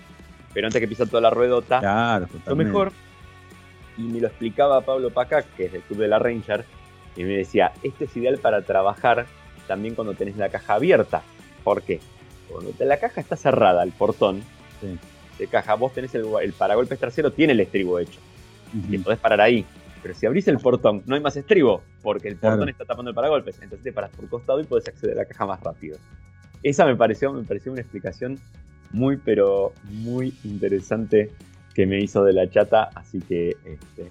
Pero 0.54 0.68
antes 0.68 0.82
que 0.82 0.88
pisar 0.88 1.08
toda 1.08 1.22
la 1.22 1.30
ruedota, 1.30 1.80
claro, 1.80 2.28
lo 2.46 2.56
mejor. 2.56 2.92
Y 3.98 4.04
me 4.04 4.20
lo 4.20 4.28
explicaba 4.28 4.82
Pablo 4.82 5.10
Paca, 5.12 5.44
que 5.44 5.66
es 5.66 5.72
del 5.74 5.82
club 5.82 6.00
de 6.00 6.08
la 6.08 6.18
Ranger, 6.18 6.66
y 7.16 7.24
me 7.24 7.38
decía, 7.38 7.74
esto 7.84 8.06
es 8.06 8.18
ideal 8.18 8.38
para 8.38 8.62
trabajar 8.62 9.26
también 9.68 9.96
cuando 9.96 10.14
tenés 10.14 10.38
la 10.38 10.50
caja 10.50 10.76
abierta. 10.76 11.22
¿Por 11.64 11.82
qué? 11.84 12.00
Cuando 12.52 12.74
la 12.80 12.98
caja 12.98 13.22
está 13.22 13.36
cerrada, 13.36 13.84
el 13.84 13.92
portón 13.92 14.42
de 15.38 15.48
caja, 15.48 15.76
vos 15.76 15.94
tenés 15.94 16.14
el, 16.16 16.26
el 16.42 16.54
paragolpes 16.54 17.00
trasero, 17.00 17.32
tiene 17.32 17.54
el 17.54 17.60
estribo 17.60 18.00
hecho. 18.00 18.20
Y 18.90 18.98
podés 19.00 19.20
parar 19.20 19.42
ahí. 19.42 19.66
Pero 20.02 20.16
si 20.16 20.26
abrís 20.26 20.48
el 20.48 20.58
portón, 20.58 21.04
no 21.06 21.16
hay 21.16 21.22
más 21.22 21.38
estribo, 21.38 21.82
porque 22.02 22.28
el 22.28 22.38
portón 22.38 22.70
está 22.70 22.86
tapando 22.86 23.10
el 23.10 23.16
paragolpes. 23.16 23.56
Entonces 23.62 23.84
te 23.84 23.94
paras 23.94 24.12
por 24.12 24.28
costado 24.30 24.60
y 24.60 24.64
puedes 24.64 24.88
acceder 24.88 25.18
a 25.18 25.22
la 25.22 25.26
caja 25.26 25.46
más 25.46 25.62
rápido. 25.62 25.98
Esa 26.64 26.86
me 26.86 26.96
pareció, 26.96 27.34
me 27.34 27.44
pareció 27.44 27.72
una 27.72 27.82
explicación 27.82 28.40
muy, 28.92 29.18
pero 29.18 29.74
muy 29.84 30.34
interesante 30.44 31.32
que 31.74 31.86
me 31.86 32.00
hizo 32.00 32.24
de 32.24 32.34
la 32.34 32.50
chata. 32.50 32.90
Así 32.96 33.20
que 33.20 33.50
este, 33.66 34.10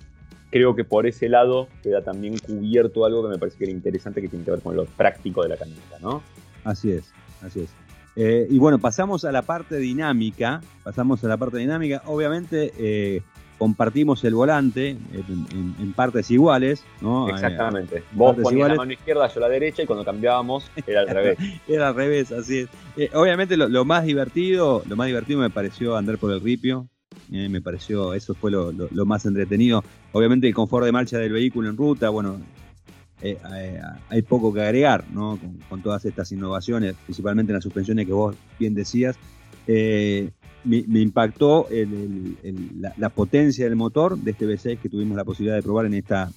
creo 0.51 0.75
que 0.75 0.85
por 0.85 1.07
ese 1.07 1.29
lado 1.29 1.69
queda 1.83 2.03
también 2.03 2.39
cubierto 2.39 3.05
algo 3.05 3.23
que 3.23 3.29
me 3.31 3.39
parece 3.39 3.59
que 3.59 3.65
era 3.65 3.73
interesante 3.73 4.21
que 4.21 4.29
tiene 4.29 4.45
que 4.45 4.51
ver 4.53 4.61
con 4.61 4.77
lo 4.77 4.85
práctico 4.85 5.43
de 5.43 5.51
la 5.51 5.57
camioneta, 5.57 5.99
¿no? 6.01 6.23
Así 6.65 6.93
es, 6.93 7.13
así 7.43 7.61
es. 7.61 7.71
Eh, 8.17 8.47
y 8.51 8.59
bueno, 8.59 8.79
pasamos 8.79 9.25
a 9.25 9.33
la 9.33 9.43
parte 9.43 9.77
dinámica. 9.77 10.61
Pasamos 10.83 11.23
a 11.25 11.29
la 11.29 11.37
parte 11.37 11.59
dinámica. 11.59 12.03
Obviamente, 12.07 12.73
eh, 12.79 13.23
compartimos 13.61 14.25
el 14.25 14.35
volante 14.35 14.97
en, 15.13 15.93
partes 15.93 16.31
iguales, 16.31 16.83
¿no? 17.03 17.29
Exactamente. 17.29 17.99
Eh, 17.99 18.03
Vos 18.13 18.35
ponías 18.43 18.71
la 18.71 18.75
mano 18.75 18.93
izquierda, 18.93 19.29
yo 19.29 19.39
la 19.39 19.51
derecha, 19.51 19.83
y 19.83 19.87
cuando 19.87 20.03
cambiábamos 20.03 20.65
era 20.87 21.01
al 21.03 21.09
revés. 21.09 21.39
era 21.69 21.89
al 21.89 21.95
revés, 21.95 22.33
así 22.33 22.61
es. 22.61 22.69
Eh, 22.97 23.11
obviamente 23.13 23.59
lo, 23.59 23.85
más 23.85 24.05
divertido, 24.07 24.83
lo 24.89 24.97
más 24.97 25.09
divertido 25.09 25.41
me 25.41 25.51
pareció 25.51 25.95
andar 25.95 26.17
por 26.17 26.33
el 26.33 26.41
ripio. 26.41 26.89
Eh, 27.31 27.51
me 27.51 27.61
pareció, 27.61 28.15
eso 28.15 28.35
fue 28.35 28.51
lo, 28.51 28.73
más 29.05 29.27
entretenido. 29.27 29.85
Obviamente 30.13 30.49
el 30.49 30.55
confort 30.55 30.87
de 30.87 30.93
marcha 30.93 31.19
del 31.19 31.35
vehículo 31.35 31.69
en 31.69 31.77
ruta, 31.77 32.09
bueno, 32.09 32.41
hay 34.09 34.23
poco 34.23 34.53
que 34.53 34.63
agregar, 34.63 35.05
¿no? 35.13 35.39
Con, 35.69 35.83
todas 35.83 36.05
estas 36.05 36.33
innovaciones, 36.33 36.95
principalmente 37.05 37.53
en 37.53 37.55
las 37.55 37.65
suspensiones 37.65 38.07
que 38.07 38.13
vos 38.13 38.37
bien 38.59 38.75
decías 38.75 39.17
me, 40.65 41.01
impactó 41.01 41.67
la, 42.97 43.09
potencia 43.11 43.65
del 43.65 43.77
motor 43.77 44.19
de 44.19 44.33
este 44.33 44.47
V6 44.47 44.79
que 44.79 44.89
tuvimos 44.89 45.17
la 45.17 45.25
posibilidad 45.25 45.57
de 45.57 45.63
probar 45.63 45.87
en 45.87 45.95
esta, 45.95 46.31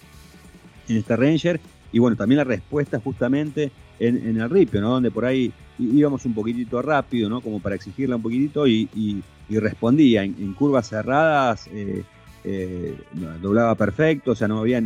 en 0.88 0.98
esta 0.98 1.16
Ranger. 1.16 1.60
Y 1.92 2.00
bueno, 2.00 2.16
también 2.16 2.38
la 2.38 2.44
respuesta 2.44 3.00
justamente 3.00 3.72
en, 4.00 4.40
el 4.40 4.50
ripio, 4.50 4.82
¿no? 4.82 4.90
Donde 4.90 5.12
por 5.12 5.26
ahí 5.26 5.52
íbamos 5.78 6.26
un 6.26 6.34
poquitito 6.34 6.82
rápido, 6.82 7.30
¿no? 7.30 7.42
Como 7.42 7.60
para 7.60 7.76
exigirla 7.76 8.16
un 8.16 8.22
poquitito 8.22 8.68
y, 8.68 9.22
respondía 9.50 10.24
en, 10.24 10.54
curvas 10.54 10.90
cerradas, 10.90 11.68
eh, 11.72 12.04
eh, 12.44 12.96
doblaba 13.42 13.76
perfecto, 13.76 14.32
o 14.32 14.36
sea, 14.36 14.48
no 14.48 14.60
había... 14.60 14.82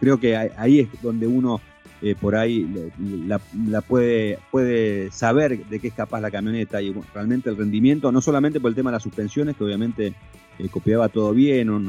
creo 0.00 0.18
que 0.18 0.36
ahí 0.36 0.80
es 0.80 0.88
donde 1.02 1.26
uno 1.26 1.60
eh, 2.02 2.14
por 2.14 2.36
ahí 2.36 2.66
la, 3.26 3.80
puede, 3.80 4.38
puede 4.50 5.10
saber 5.12 5.64
de 5.64 5.80
qué 5.80 5.88
es 5.88 5.94
capaz 5.94 6.20
la 6.20 6.30
camioneta 6.30 6.82
y 6.82 6.94
realmente 7.14 7.48
el 7.48 7.56
rendimiento, 7.56 8.12
no 8.12 8.20
solamente 8.20 8.60
por 8.60 8.68
el 8.68 8.74
tema 8.74 8.90
de 8.90 8.96
las 8.96 9.02
suspensiones, 9.02 9.56
que 9.56 9.64
obviamente 9.64 10.12
eh, 10.58 10.68
copiaba 10.68 11.08
todo 11.08 11.32
bien, 11.32 11.68
no, 11.68 11.80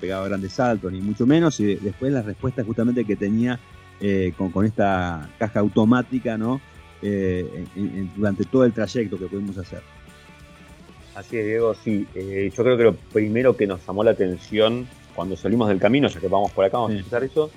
pegaba 0.00 0.28
grandes 0.28 0.52
saltos, 0.52 0.92
ni 0.92 1.00
mucho 1.00 1.26
menos, 1.26 1.58
y 1.58 1.74
después 1.74 2.12
la 2.12 2.22
respuesta 2.22 2.62
justamente 2.62 3.04
que 3.04 3.16
tenía 3.16 3.58
eh, 4.00 4.32
con, 4.36 4.64
esta 4.64 5.28
caja 5.40 5.58
automática 5.58 6.38
¿no? 6.38 6.60
durante 8.16 8.44
todo 8.44 8.64
el 8.64 8.72
trayecto 8.72 9.18
que 9.18 9.26
pudimos 9.26 9.58
hacer. 9.58 9.82
Así 11.16 11.36
es, 11.36 11.46
Diego, 11.46 11.74
sí. 11.74 12.06
yo 12.14 12.62
creo 12.62 12.76
que 12.76 12.84
lo 12.84 12.94
primero 12.94 13.56
que 13.56 13.66
nos 13.66 13.84
llamó 13.84 14.04
la 14.04 14.12
atención 14.12 14.86
cuando 15.18 15.34
salimos 15.34 15.66
del 15.66 15.80
camino, 15.80 16.06
ya 16.06 16.20
que 16.20 16.28
vamos 16.28 16.52
por 16.52 16.64
acá, 16.64 16.76
vamos 16.76 16.92
a 16.92 16.98
empezar 16.98 17.24
eso, 17.24 17.50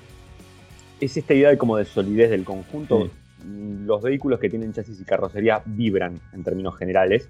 es 1.00 1.16
esta 1.16 1.32
idea 1.32 1.48
de 1.50 1.56
como 1.56 1.76
de 1.76 1.84
solidez 1.84 2.28
del 2.28 2.42
conjunto. 2.42 3.08
Los 3.46 4.02
vehículos 4.02 4.40
que 4.40 4.50
tienen 4.50 4.72
chasis 4.72 5.00
y 5.00 5.04
carrocería 5.04 5.62
vibran 5.64 6.18
en 6.32 6.42
términos 6.42 6.76
generales. 6.76 7.28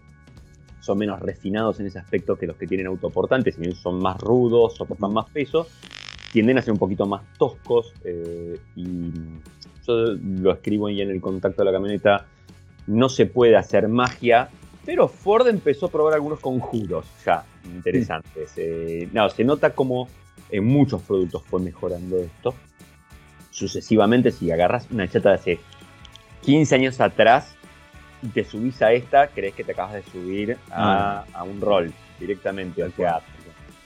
Son 0.80 0.96
menos 0.96 1.20
refinados 1.20 1.80
en 1.80 1.86
ese 1.86 1.98
aspecto 1.98 2.36
que 2.36 2.46
los 2.46 2.56
que 2.56 2.66
tienen 2.66 2.86
autoportantes, 2.86 3.56
si 3.56 3.60
bien 3.60 3.74
son 3.74 3.98
más 3.98 4.18
rudos, 4.22 4.74
soportan 4.74 5.12
más 5.12 5.28
peso, 5.28 5.66
tienden 6.32 6.56
a 6.56 6.62
ser 6.62 6.72
un 6.72 6.78
poquito 6.78 7.04
más 7.04 7.24
toscos. 7.36 7.92
Eh, 8.02 8.58
y 8.74 9.10
yo 9.86 9.94
lo 10.40 10.52
escribo 10.52 10.86
ahí 10.86 11.02
en 11.02 11.10
el 11.10 11.20
contacto 11.20 11.60
de 11.60 11.66
la 11.66 11.72
camioneta. 11.72 12.24
No 12.86 13.10
se 13.10 13.26
puede 13.26 13.54
hacer 13.56 13.86
magia, 13.86 14.48
pero 14.86 15.08
Ford 15.08 15.46
empezó 15.46 15.86
a 15.86 15.90
probar 15.90 16.14
algunos 16.14 16.40
conjuros 16.40 17.04
ya 17.22 17.44
interesantes. 17.66 18.54
Eh, 18.56 19.10
se 19.36 19.44
nota 19.44 19.74
como 19.74 20.08
en 20.52 20.64
muchos 20.64 21.02
productos 21.02 21.42
fue 21.44 21.60
mejorando 21.60 22.18
esto 22.18 22.54
sucesivamente, 23.52 24.32
si 24.32 24.50
agarras 24.50 24.88
una 24.90 25.08
chata 25.08 25.28
de 25.28 25.34
hace 25.36 25.60
15 26.42 26.74
años 26.74 27.00
atrás 27.00 27.54
y 28.22 28.28
te 28.28 28.44
subís 28.44 28.82
a 28.82 28.92
esta, 28.92 29.28
crees 29.28 29.54
que 29.54 29.62
te 29.62 29.72
acabas 29.72 29.94
de 29.94 30.02
subir 30.02 30.56
a, 30.70 31.24
ah. 31.32 31.44
un 31.44 31.60
rol 31.60 31.92
directamente 32.18 32.82
al 32.82 32.92
teatro. 32.92 33.30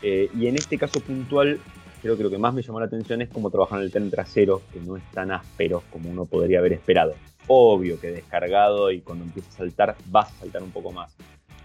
Eh, 0.03 0.31
y 0.39 0.47
en 0.47 0.57
este 0.57 0.79
caso 0.79 1.01
puntual, 1.01 1.59
creo 2.01 2.17
que 2.17 2.23
lo 2.23 2.31
que 2.31 2.39
más 2.39 2.55
me 2.55 2.63
llamó 2.63 2.81
la 2.81 2.87
atención 2.87 3.21
es 3.23 3.29
cómo 3.29 3.51
trabajan 3.51 3.81
el 3.81 3.91
tren 3.91 4.11
trasero, 4.11 4.63
que 4.73 4.81
no 4.81 4.97
es 4.97 5.03
tan 5.11 5.31
áspero 5.31 5.83
como 5.91 6.11
uno 6.11 6.25
podría 6.27 6.61
haber 6.61 6.75
esperado. 6.75 7.15
Obvio 7.49 7.99
que 8.01 8.09
descargado 8.09 8.91
y 8.91 9.01
cuando 9.01 9.25
empieza 9.25 9.49
a 9.51 9.53
saltar, 9.53 9.97
vas 10.07 10.31
a 10.33 10.41
saltar 10.41 10.63
un 10.63 10.71
poco 10.71 10.93
más. 10.93 11.15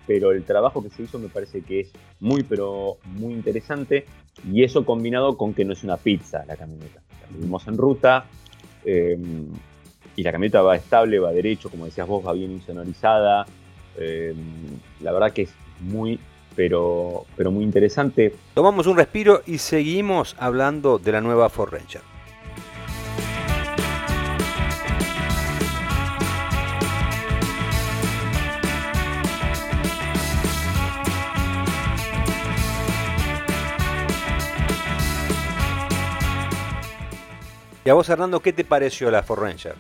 Pero 0.08 0.32
el 0.32 0.44
trabajo 0.44 0.84
que 0.84 0.90
se 0.90 1.04
hizo 1.04 1.20
me 1.20 1.30
parece 1.30 1.62
que 1.62 1.82
es 1.82 1.92
muy, 2.20 2.44
pero 2.44 2.98
muy 3.06 3.34
interesante. 3.34 4.06
Y 4.52 4.64
eso 4.64 4.86
combinado 4.86 5.38
con 5.38 5.54
que 5.54 5.66
no 5.66 5.74
es 5.74 5.84
una 5.84 5.98
pizza 5.98 6.44
la 6.46 6.56
camioneta. 6.56 7.02
Vivimos 7.30 7.68
en 7.68 7.78
ruta 7.78 8.26
em, 8.84 9.48
y 10.16 10.24
la 10.24 10.32
camioneta 10.32 10.62
va 10.62 10.76
estable, 10.76 11.20
va 11.20 11.32
derecho, 11.32 11.70
como 11.70 11.86
decías 11.86 12.08
vos, 12.08 12.26
va 12.26 12.34
bien 12.34 12.52
insonorizada. 12.52 13.46
Em, 13.98 14.36
la 15.02 15.12
verdad 15.12 15.32
que 15.32 15.44
es 15.44 15.54
muy, 15.80 16.20
pero, 16.56 17.26
pero 17.36 17.52
muy 17.52 17.64
interesante. 17.64 18.36
Tomamos 18.54 18.88
un 18.88 18.98
respiro 18.98 19.42
y 19.46 19.60
seguimos 19.60 20.36
hablando 20.40 20.98
de 20.98 21.12
la 21.12 21.22
nueva 21.22 21.50
Ford 21.50 21.72
Ranger. 21.72 22.11
¿Y 37.84 37.90
a 37.90 37.96
vos, 37.96 38.08
Hernando, 38.10 38.40
qué 38.42 38.54
te 38.54 38.64
pareció 38.64 39.10
la 39.10 39.24
Ford 39.24 39.42
Ranger? 39.42 39.74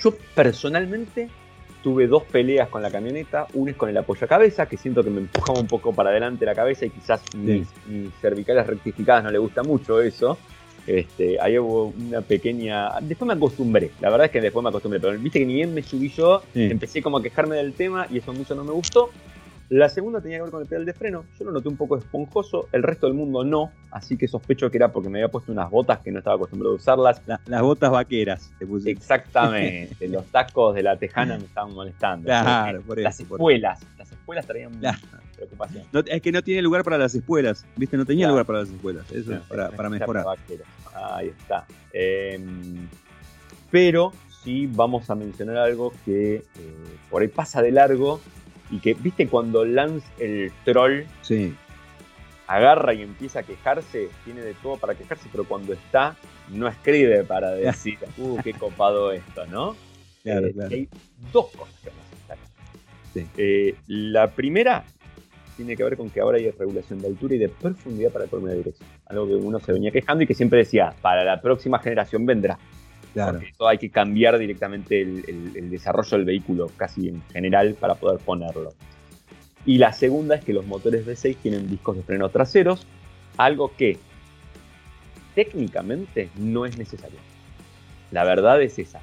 Yo 0.00 0.12
personalmente 0.34 1.28
tuve 1.84 2.08
dos 2.08 2.24
peleas 2.24 2.68
con 2.68 2.82
la 2.82 2.90
camioneta. 2.90 3.46
Una 3.54 3.70
es 3.70 3.76
con 3.76 3.88
el 3.88 3.96
apoyacabeza, 3.96 4.66
que 4.66 4.76
siento 4.76 5.04
que 5.04 5.10
me 5.10 5.20
empujaba 5.20 5.60
un 5.60 5.68
poco 5.68 5.92
para 5.92 6.10
adelante 6.10 6.44
la 6.44 6.54
cabeza 6.54 6.86
y 6.86 6.90
quizás 6.90 7.22
mis, 7.36 7.68
mis 7.86 8.12
cervicales 8.20 8.66
rectificadas 8.66 9.22
no 9.22 9.30
le 9.30 9.38
gusta 9.38 9.62
mucho 9.62 10.00
eso. 10.00 10.36
Este, 10.86 11.40
ahí 11.40 11.56
hubo 11.58 11.94
una 11.96 12.22
pequeña. 12.22 13.00
Después 13.00 13.26
me 13.26 13.34
acostumbré, 13.34 13.92
la 14.00 14.10
verdad 14.10 14.26
es 14.26 14.32
que 14.32 14.40
después 14.40 14.62
me 14.62 14.70
acostumbré, 14.70 14.98
pero 14.98 15.16
viste 15.18 15.38
que 15.38 15.46
ni 15.46 15.54
bien 15.54 15.72
me 15.72 15.82
subí 15.82 16.08
yo, 16.08 16.42
empecé 16.54 17.02
como 17.02 17.18
a 17.18 17.22
quejarme 17.22 17.56
del 17.56 17.72
tema 17.72 18.06
y 18.10 18.18
eso 18.18 18.32
mucho 18.32 18.54
no 18.54 18.64
me 18.64 18.72
gustó. 18.72 19.10
La 19.74 19.88
segunda 19.88 20.20
tenía 20.20 20.38
que 20.38 20.42
ver 20.42 20.50
con 20.52 20.62
el 20.62 20.68
pedal 20.68 20.86
de 20.86 20.92
freno. 20.92 21.24
Yo 21.36 21.46
lo 21.46 21.50
noté 21.50 21.68
un 21.68 21.76
poco 21.76 21.96
esponjoso, 21.96 22.68
el 22.70 22.84
resto 22.84 23.08
del 23.08 23.16
mundo 23.16 23.42
no, 23.42 23.72
así 23.90 24.16
que 24.16 24.28
sospecho 24.28 24.70
que 24.70 24.76
era 24.76 24.92
porque 24.92 25.08
me 25.08 25.18
había 25.18 25.28
puesto 25.28 25.50
unas 25.50 25.68
botas 25.68 25.98
que 25.98 26.12
no 26.12 26.18
estaba 26.18 26.36
acostumbrado 26.36 26.74
a 26.74 26.76
usarlas. 26.76 27.20
las 27.26 27.60
botas 27.60 27.90
vaqueras, 27.90 28.52
te 28.56 28.68
puse. 28.68 28.92
Exactamente, 28.92 30.06
los 30.06 30.26
tacos 30.26 30.76
de 30.76 30.84
la 30.84 30.96
tejana 30.96 31.38
me 31.38 31.46
estaban 31.46 31.74
molestando. 31.74 32.26
Claro, 32.26 32.82
por 32.82 33.00
eso. 33.00 33.04
Las 33.04 33.18
espuelas, 33.18 33.84
las 33.98 34.12
espuelas 34.12 34.46
traían 34.46 34.80
preocupación. 35.34 35.84
es 36.06 36.22
que 36.22 36.30
no 36.30 36.42
tiene 36.42 36.62
lugar 36.62 36.84
para 36.84 36.96
las 36.96 37.12
espuelas, 37.12 37.66
¿viste? 37.74 37.96
No 37.96 38.06
tenía 38.06 38.28
lugar 38.28 38.46
para 38.46 38.60
las 38.60 38.68
espuelas, 38.68 39.10
eso 39.10 39.34
es 39.34 39.40
para, 39.40 39.70
para 39.70 39.90
mejorar. 39.90 40.24
Ahí 40.94 41.30
está. 41.36 41.66
Em, 41.92 42.88
pero 43.72 44.12
sí 44.44 44.68
vamos 44.72 45.10
a 45.10 45.16
mencionar 45.16 45.56
algo 45.56 45.92
que 46.04 46.36
eh, 46.36 46.44
por 47.10 47.22
ahí 47.22 47.28
pasa 47.28 47.60
de 47.60 47.72
largo 47.72 48.20
y 48.70 48.78
que, 48.78 48.94
viste, 48.94 49.28
cuando 49.28 49.64
Lance 49.64 50.06
el 50.18 50.52
troll 50.64 51.04
sí. 51.22 51.54
agarra 52.46 52.94
y 52.94 53.02
empieza 53.02 53.40
a 53.40 53.42
quejarse, 53.42 54.08
tiene 54.24 54.42
de 54.42 54.54
todo 54.54 54.76
para 54.76 54.94
quejarse, 54.94 55.28
pero 55.30 55.44
cuando 55.44 55.72
está, 55.72 56.16
no 56.50 56.68
escribe 56.68 57.24
para 57.24 57.52
decir, 57.52 57.98
uh, 58.18 58.38
qué 58.42 58.52
copado 58.54 59.12
esto, 59.12 59.46
¿no? 59.46 59.76
Claro, 60.22 60.46
eh, 60.46 60.54
Hay 60.70 60.88
dos 61.32 61.50
cosas 61.50 61.74
que 61.82 61.90
a 61.90 61.92
destacar. 62.10 62.38
Sí. 63.12 63.26
Eh, 63.36 63.74
la 63.86 64.30
primera 64.30 64.84
tiene 65.56 65.76
que 65.76 65.84
ver 65.84 65.96
con 65.96 66.10
que 66.10 66.20
ahora 66.20 66.38
hay 66.38 66.50
regulación 66.50 67.00
de 67.00 67.08
altura 67.08 67.34
y 67.34 67.38
de 67.38 67.48
profundidad 67.48 68.10
para 68.10 68.24
la 68.24 68.30
columna 68.30 68.52
de 68.52 68.58
dirección. 68.58 68.88
Algo 69.06 69.26
que 69.26 69.34
uno 69.34 69.60
se 69.60 69.72
venía 69.72 69.90
quejando 69.90 70.24
y 70.24 70.26
que 70.26 70.34
siempre 70.34 70.58
decía, 70.58 70.94
para 71.00 71.24
la 71.24 71.40
próxima 71.40 71.78
generación 71.78 72.26
vendrá. 72.26 72.58
Claro. 73.14 73.38
Porque 73.38 73.50
eso 73.50 73.68
hay 73.68 73.78
que 73.78 73.90
cambiar 73.90 74.38
directamente 74.38 75.00
el, 75.00 75.70
desarrollo 75.70 76.18
del 76.18 76.26
vehículo, 76.26 76.70
casi 76.76 77.08
en 77.08 77.22
general, 77.32 77.74
para 77.78 77.94
poder 77.94 78.18
ponerlo. 78.18 78.74
Y 79.64 79.78
la 79.78 79.92
segunda 79.92 80.34
es 80.34 80.44
que 80.44 80.52
los 80.52 80.66
motores 80.66 81.06
V6 81.06 81.36
tienen 81.36 81.70
discos 81.70 81.96
de 81.96 82.02
freno 82.02 82.28
traseros, 82.28 82.86
algo 83.36 83.72
que 83.76 83.98
técnicamente 85.34 86.28
no 86.36 86.66
es 86.66 86.76
necesario. 86.76 87.18
La 88.10 88.24
verdad 88.24 88.60
es 88.60 88.78
esa. 88.78 89.00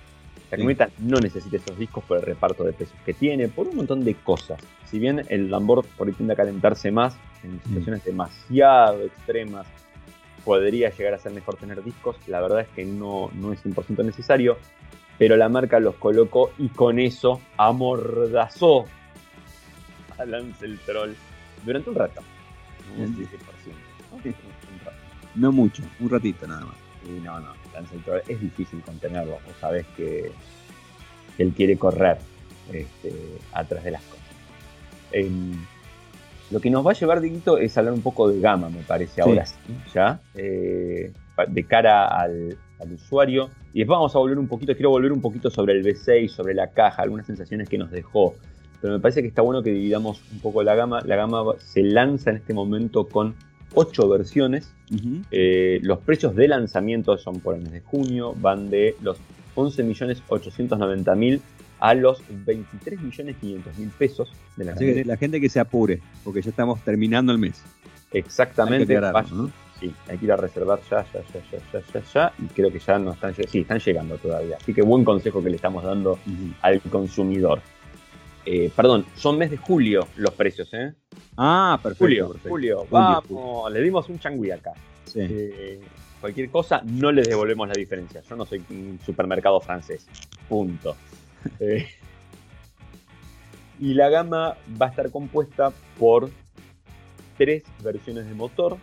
La 0.51 0.57
camioneta 0.57 0.89
no 0.99 1.17
necesita 1.19 1.55
esos 1.55 1.79
discos 1.79 2.03
por 2.03 2.17
el 2.17 2.23
reparto 2.23 2.65
de 2.65 2.73
pesos 2.73 2.95
que 3.05 3.13
tiene, 3.13 3.47
por 3.47 3.69
un 3.69 3.77
montón 3.77 4.03
de 4.03 4.15
cosas. 4.15 4.59
Si 4.85 4.99
bien 4.99 5.25
el 5.29 5.49
Lambord 5.49 5.85
por 5.97 6.07
ahí 6.07 6.13
tiende 6.13 6.33
a 6.33 6.37
calentarse 6.37 6.91
más 6.91 7.15
en 7.43 7.61
situaciones 7.63 8.03
demasiado 8.03 9.01
extremas, 9.03 9.65
podría 10.43 10.89
llegar 10.89 11.13
a 11.13 11.19
ser 11.19 11.31
mejor 11.31 11.55
tener 11.57 11.83
discos. 11.83 12.15
La 12.27 12.41
verdad 12.41 12.61
es 12.61 12.67
que 12.69 12.85
no, 12.85 13.29
no 13.33 13.53
es 13.53 13.63
100% 13.63 14.03
necesario, 14.03 14.57
pero 15.17 15.37
la 15.37 15.49
marca 15.49 15.79
los 15.79 15.95
colocó 15.95 16.51
y 16.57 16.69
con 16.69 16.99
eso 16.99 17.41
amordazó 17.57 18.85
a 20.17 20.25
Lance 20.25 20.65
el 20.65 20.79
Troll 20.79 21.13
durante 21.63 21.89
un 21.89 21.95
rato. 21.95 22.21
No, 25.35 25.51
mucho, 25.51 25.83
un 25.99 26.09
ratito 26.09 26.47
nada 26.47 26.65
más. 26.65 26.75
Y 27.05 27.19
no, 27.21 27.39
no, 27.39 27.53
Lance 27.73 27.95
el 27.95 28.03
Troll 28.03 28.21
es 28.27 28.41
difícil 28.41 28.81
contenerlo. 28.81 29.33
Vos 29.45 29.55
sabés 29.59 29.85
que, 29.95 30.31
él 31.37 31.53
quiere 31.55 31.77
correr 31.77 32.17
este, 32.71 33.13
atrás 33.53 33.83
de 33.83 33.91
las 33.91 34.03
cosas. 34.03 34.25
Em, 35.11 35.65
lo 36.51 36.59
que 36.59 36.69
nos 36.69 36.85
va 36.85 36.91
a 36.91 36.93
llevar, 36.93 37.21
Diguito, 37.21 37.57
es 37.57 37.77
hablar 37.77 37.93
un 37.93 38.01
poco 38.01 38.29
de 38.29 38.39
gama, 38.39 38.69
me 38.69 38.81
parece, 38.81 39.21
ahora 39.21 39.45
sí, 39.45 39.55
ya, 39.93 40.19
eh, 40.35 41.11
de 41.47 41.63
cara 41.63 42.07
al, 42.07 42.57
usuario. 42.93 43.49
Y 43.73 43.79
después 43.79 43.95
vamos 43.95 44.15
a 44.15 44.19
volver 44.19 44.37
un 44.37 44.47
poquito, 44.47 44.73
quiero 44.73 44.89
volver 44.89 45.11
un 45.11 45.21
poquito 45.21 45.49
sobre 45.49 45.73
el 45.73 45.85
V6, 45.85 46.29
sobre 46.29 46.53
la 46.53 46.67
caja, 46.71 47.03
algunas 47.03 47.25
sensaciones 47.25 47.69
que 47.69 47.77
nos 47.77 47.91
dejó. 47.91 48.33
Pero 48.81 48.93
me 48.93 48.99
parece 48.99 49.21
que 49.21 49.27
está 49.27 49.43
bueno 49.43 49.61
que 49.61 49.71
dividamos 49.71 50.21
un 50.31 50.39
poco 50.39 50.63
la 50.63 50.73
gama. 50.75 51.01
La 51.05 51.15
gama 51.15 51.43
se 51.59 51.83
lanza 51.83 52.31
en 52.31 52.37
este 52.37 52.53
momento 52.53 53.07
con 53.07 53.35
ocho 53.75 54.09
versiones. 54.09 54.73
Eh, 55.29 55.79
los 55.83 55.99
precios 55.99 56.35
de 56.35 56.47
lanzamiento 56.47 57.17
son 57.17 57.39
por 57.39 57.55
el 57.55 57.61
mes 57.61 57.71
de 57.71 57.81
junio, 57.81 58.33
van 58.41 58.71
de 58.71 58.95
los 59.01 59.17
11.890.000 59.55 61.39
a 61.81 61.95
los 61.95 62.21
23 62.29 63.01
millones 63.01 63.35
mil 63.41 63.89
pesos 63.97 64.31
de 64.55 64.65
la, 64.65 64.73
Así 64.73 65.03
la 65.03 65.17
gente 65.17 65.41
que 65.41 65.49
se 65.49 65.59
apure, 65.59 65.99
porque 66.23 66.41
ya 66.41 66.51
estamos 66.51 66.79
terminando 66.81 67.31
el 67.31 67.39
mes. 67.39 67.61
Exactamente. 68.13 68.99
Sí, 69.79 69.91
hay 70.07 70.17
que 70.19 70.25
ir 70.25 70.31
a 70.31 70.35
reservar 70.35 70.79
ya, 70.91 71.03
ya, 71.11 71.21
ya, 71.33 71.59
ya, 71.73 71.81
ya, 71.91 72.03
ya, 72.13 72.33
y 72.37 72.45
creo 72.53 72.71
que 72.71 72.77
ya 72.77 72.99
no 72.99 73.13
están, 73.13 73.33
sí, 73.33 73.61
están 73.61 73.79
llegando 73.79 74.15
todavía. 74.19 74.57
Así 74.61 74.75
que 74.75 74.83
buen 74.83 75.03
consejo 75.03 75.43
que 75.43 75.49
le 75.49 75.55
estamos 75.55 75.83
dando 75.83 76.19
al 76.61 76.79
consumidor. 76.81 77.61
Eh, 78.45 78.71
perdón, 78.75 79.05
son 79.15 79.39
mes 79.39 79.49
de 79.49 79.57
julio 79.57 80.07
los 80.17 80.35
precios, 80.35 80.71
¿eh? 80.73 80.93
Ah, 81.35 81.79
perfecto. 81.81 82.27
Julio, 82.27 82.35
julio, 82.47 82.87
vamos, 82.91 83.71
le 83.71 83.81
dimos 83.81 84.07
un 84.07 84.19
changüí 84.19 84.51
acá. 84.51 84.73
Sí. 85.05 85.19
Eh, 85.19 85.81
cualquier 86.19 86.51
cosa, 86.51 86.83
no 86.85 87.11
les 87.11 87.27
devolvemos 87.27 87.67
la 87.67 87.73
diferencia. 87.73 88.21
Yo 88.21 88.35
no 88.35 88.45
soy 88.45 88.63
un 88.69 88.99
supermercado 89.03 89.59
francés. 89.59 90.05
Punto. 90.47 90.95
Eh, 91.59 91.87
y 93.79 93.93
la 93.93 94.09
gama 94.09 94.57
va 94.79 94.85
a 94.85 94.89
estar 94.89 95.09
compuesta 95.09 95.71
por 95.97 96.29
tres 97.37 97.63
versiones 97.83 98.27
de 98.27 98.35
motor. 98.35 98.77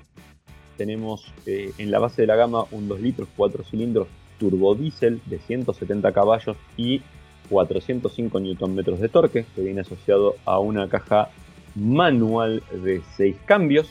Tenemos 0.77 1.33
eh, 1.47 1.73
en 1.79 1.91
la 1.91 1.99
base 1.99 2.23
de 2.23 2.27
la 2.27 2.37
gama 2.37 2.65
un 2.73 2.89
2 2.89 3.01
litros 3.01 3.29
4 3.37 3.65
cilindros 3.65 4.09
turbodiesel 4.39 5.21
de 5.27 5.39
170 5.39 6.13
caballos 6.13 6.57
y 6.77 7.03
405 7.49 8.41
Nm 8.41 8.83
de 8.83 9.09
torque, 9.09 9.47
que 9.55 9.63
viene 9.63 9.81
asociado 9.81 10.37
a 10.45 10.59
una 10.59 10.89
caja 10.89 11.31
manual 11.75 12.63
de 12.73 13.03
6 13.17 13.37
cambios. 13.45 13.89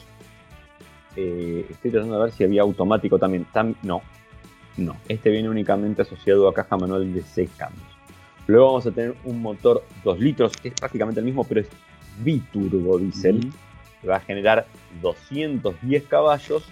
Eh, 1.16 1.66
estoy 1.70 1.92
tratando 1.92 2.18
de 2.18 2.24
ver 2.26 2.32
si 2.34 2.44
había 2.44 2.62
automático 2.62 3.18
también. 3.18 3.46
no, 3.84 4.02
no. 4.78 4.96
Este 5.08 5.30
viene 5.30 5.50
únicamente 5.50 6.02
asociado 6.02 6.48
a 6.48 6.54
caja 6.54 6.78
manual 6.78 7.14
de 7.14 7.22
6 7.22 7.50
cambios. 7.58 7.87
Luego 8.48 8.68
vamos 8.68 8.88
a 8.88 8.92
tener 8.92 9.14
un 9.26 9.42
motor 9.42 9.84
2 10.04 10.20
litros, 10.20 10.54
que 10.54 10.70
es 10.70 10.74
prácticamente 10.74 11.20
el 11.20 11.26
mismo, 11.26 11.44
pero 11.44 11.62
es 11.62 11.68
biturbo 12.24 12.98
diésel, 12.98 13.52
que 14.02 14.08
va 14.08 14.16
a 14.16 14.20
generar 14.22 14.66
210 15.02 16.04
caballos 16.04 16.64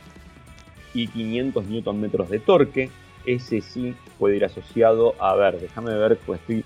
y 0.94 1.08
500 1.08 1.66
Nm 1.66 2.28
de 2.30 2.40
torque. 2.40 2.90
Ese 3.26 3.60
sí 3.62 3.94
puede 4.18 4.38
ir 4.38 4.46
asociado 4.46 5.16
a 5.20 5.36
ver, 5.36 5.60
déjame 5.60 5.94
ver, 5.94 6.18
pues 6.26 6.40
estoy. 6.40 6.64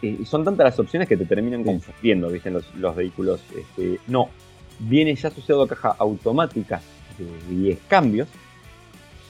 Eh, 0.00 0.24
son 0.24 0.44
tantas 0.44 0.64
las 0.64 0.78
opciones 0.78 1.08
que 1.08 1.16
te 1.16 1.26
terminan 1.26 1.64
confundiendo, 1.64 2.28
¿viste? 2.28 2.50
Los, 2.50 2.74
los 2.76 2.96
vehículos. 2.96 3.40
Este, 3.54 3.98
no, 4.06 4.30
viene 4.78 5.14
ya 5.14 5.28
asociado 5.28 5.62
a 5.62 5.68
caja 5.68 5.94
automática 5.98 6.80
de 7.18 7.54
10 7.54 7.78
cambios 7.88 8.28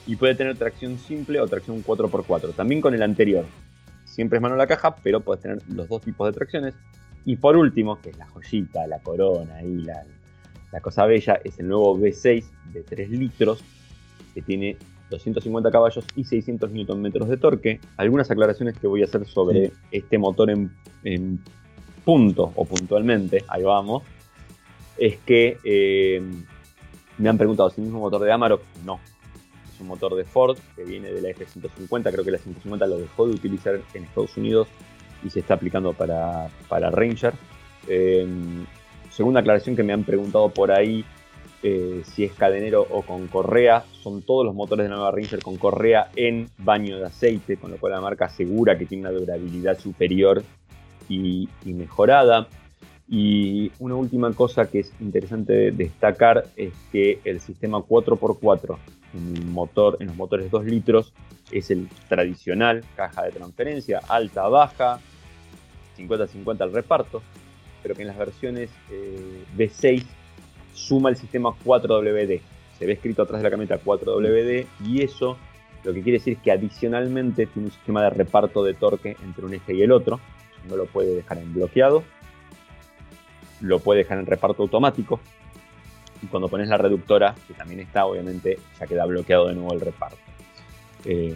y 0.07 0.15
puede 0.15 0.35
tener 0.35 0.57
tracción 0.57 0.97
simple 0.97 1.41
o 1.41 1.47
tracción 1.47 1.83
4x4. 1.83 2.53
También 2.53 2.81
con 2.81 2.93
el 2.93 3.01
anterior, 3.01 3.45
siempre 4.09 4.37
es 4.37 4.41
mano 4.41 4.55
la 4.55 4.67
caja, 4.67 4.95
pero 4.97 5.21
puedes 5.21 5.41
tener 5.41 5.61
los 5.69 5.87
dos 5.87 6.01
tipos 6.01 6.27
de 6.27 6.33
tracciones. 6.33 6.73
Y 7.25 7.35
por 7.35 7.55
último, 7.55 8.01
que 8.01 8.09
es 8.09 8.17
la 8.17 8.27
joyita, 8.27 8.87
la 8.87 8.99
corona 8.99 9.61
y 9.61 9.77
la, 9.83 10.03
la 10.71 10.81
cosa 10.81 11.05
bella, 11.05 11.39
es 11.43 11.59
el 11.59 11.67
nuevo 11.67 11.97
V6 11.97 12.45
de 12.73 12.83
3 12.83 13.09
litros, 13.11 13.63
que 14.33 14.41
tiene 14.41 14.77
250 15.09 15.71
caballos 15.71 16.05
y 16.15 16.23
600 16.23 16.71
Nm 16.71 17.11
de 17.11 17.37
torque. 17.37 17.79
Algunas 17.97 18.29
aclaraciones 18.31 18.77
que 18.77 18.87
voy 18.87 19.01
a 19.01 19.05
hacer 19.05 19.25
sobre 19.25 19.71
este 19.91 20.17
motor 20.17 20.49
en, 20.49 21.39
punto 22.05 22.51
o 22.55 22.65
puntualmente, 22.65 23.43
ahí 23.47 23.61
vamos, 23.61 24.03
es 24.97 25.17
que 25.17 25.57
eh, 25.63 26.21
me 27.17 27.29
han 27.29 27.37
preguntado 27.37 27.69
si 27.69 27.81
el 27.81 27.85
mismo 27.85 27.99
motor 27.99 28.21
de 28.21 28.31
Amarok, 28.31 28.61
no, 28.83 28.99
un 29.79 29.87
motor 29.87 30.15
de 30.15 30.25
Ford 30.25 30.57
que 30.75 30.83
viene 30.83 31.11
de 31.11 31.21
la 31.21 31.29
F-150, 31.29 32.11
creo 32.11 32.23
que 32.23 32.31
la 32.31 32.37
150 32.37 32.87
lo 32.87 32.97
dejó 32.97 33.27
de 33.27 33.33
utilizar 33.33 33.79
en 33.93 34.03
Estados 34.03 34.35
Unidos 34.37 34.67
y 35.23 35.29
se 35.29 35.39
está 35.39 35.55
aplicando 35.55 35.93
para, 35.93 36.49
Ranger. 36.69 37.33
Em, 37.87 38.65
segunda 39.09 39.39
aclaración 39.39 39.75
que 39.75 39.83
me 39.83 39.93
han 39.93 40.03
preguntado 40.03 40.49
por 40.49 40.71
ahí, 40.71 41.03
eh, 41.61 42.03
si 42.05 42.23
es 42.23 42.31
cadenero 42.33 42.87
o 42.89 43.01
con 43.01 43.27
correa, 43.27 43.83
son 44.01 44.21
todos 44.21 44.45
los 44.45 44.55
motores 44.55 44.85
de 44.85 44.89
la 44.89 44.95
nueva 44.95 45.11
Ranger 45.11 45.41
con 45.41 45.57
correa 45.57 46.09
en 46.15 46.49
baño 46.57 46.97
de 46.97 47.07
aceite, 47.07 47.57
con 47.57 47.71
lo 47.71 47.77
cual 47.77 47.93
la 47.93 48.01
marca 48.01 48.25
asegura 48.25 48.77
que 48.77 48.85
tiene 48.85 49.09
una 49.09 49.17
durabilidad 49.17 49.77
superior 49.77 50.43
y, 51.09 51.49
mejorada. 51.65 52.47
Y 53.09 53.71
una 53.79 53.95
última 53.95 54.31
cosa 54.33 54.69
que 54.69 54.79
es 54.79 54.93
interesante 54.99 55.71
destacar 55.71 56.45
es 56.55 56.73
que 56.91 57.19
el 57.23 57.39
sistema 57.39 57.79
4x4 57.79 58.77
en, 59.15 59.51
motor, 59.51 59.97
en 59.99 60.07
los 60.07 60.15
motores 60.15 60.51
2 60.51 60.65
litros 60.65 61.11
es 61.51 61.71
el 61.71 61.89
tradicional, 62.07 62.83
caja 62.95 63.23
de 63.23 63.31
transferencia, 63.31 63.99
alta, 64.07 64.47
baja, 64.47 64.99
50-50 65.97 66.61
al 66.61 66.71
reparto, 66.71 67.23
pero 67.81 67.95
que 67.95 68.03
en 68.03 68.09
las 68.09 68.17
versiones 68.17 68.69
eh, 68.91 69.43
V6 69.57 70.03
suma 70.73 71.09
el 71.09 71.15
sistema 71.15 71.49
4WD. 71.65 72.41
Se 72.77 72.85
ve 72.85 72.93
escrito 72.93 73.23
atrás 73.23 73.39
de 73.39 73.43
la 73.43 73.49
camioneta 73.49 73.83
4WD 73.83 74.67
y 74.85 75.01
eso 75.01 75.37
lo 75.83 75.93
que 75.93 76.03
quiere 76.03 76.19
decir 76.19 76.33
es 76.33 76.39
que 76.43 76.51
adicionalmente 76.51 77.47
tiene 77.47 77.67
un 77.67 77.73
sistema 77.73 78.03
de 78.03 78.11
reparto 78.11 78.63
de 78.63 78.75
torque 78.75 79.17
entre 79.23 79.45
un 79.45 79.53
eje 79.53 79.73
y 79.73 79.81
el 79.81 79.91
otro. 79.91 80.19
No 80.69 80.75
lo 80.75 80.85
puede 80.85 81.15
dejar 81.15 81.37
en 81.39 81.53
bloqueado, 81.53 82.03
lo 83.61 83.79
puede 83.79 83.99
dejar 83.99 84.19
en 84.19 84.25
reparto 84.25 84.63
automático. 84.63 85.19
Y 86.21 86.27
cuando 86.27 86.49
pones 86.49 86.67
la 86.67 86.77
reductora, 86.77 87.35
que 87.47 87.53
también 87.53 87.79
está, 87.79 88.05
obviamente 88.05 88.59
ya 88.79 88.87
queda 88.87 89.05
bloqueado 89.05 89.47
de 89.47 89.55
nuevo 89.55 89.73
el 89.73 89.81
reparto. 89.81 90.17
Eh, 91.05 91.35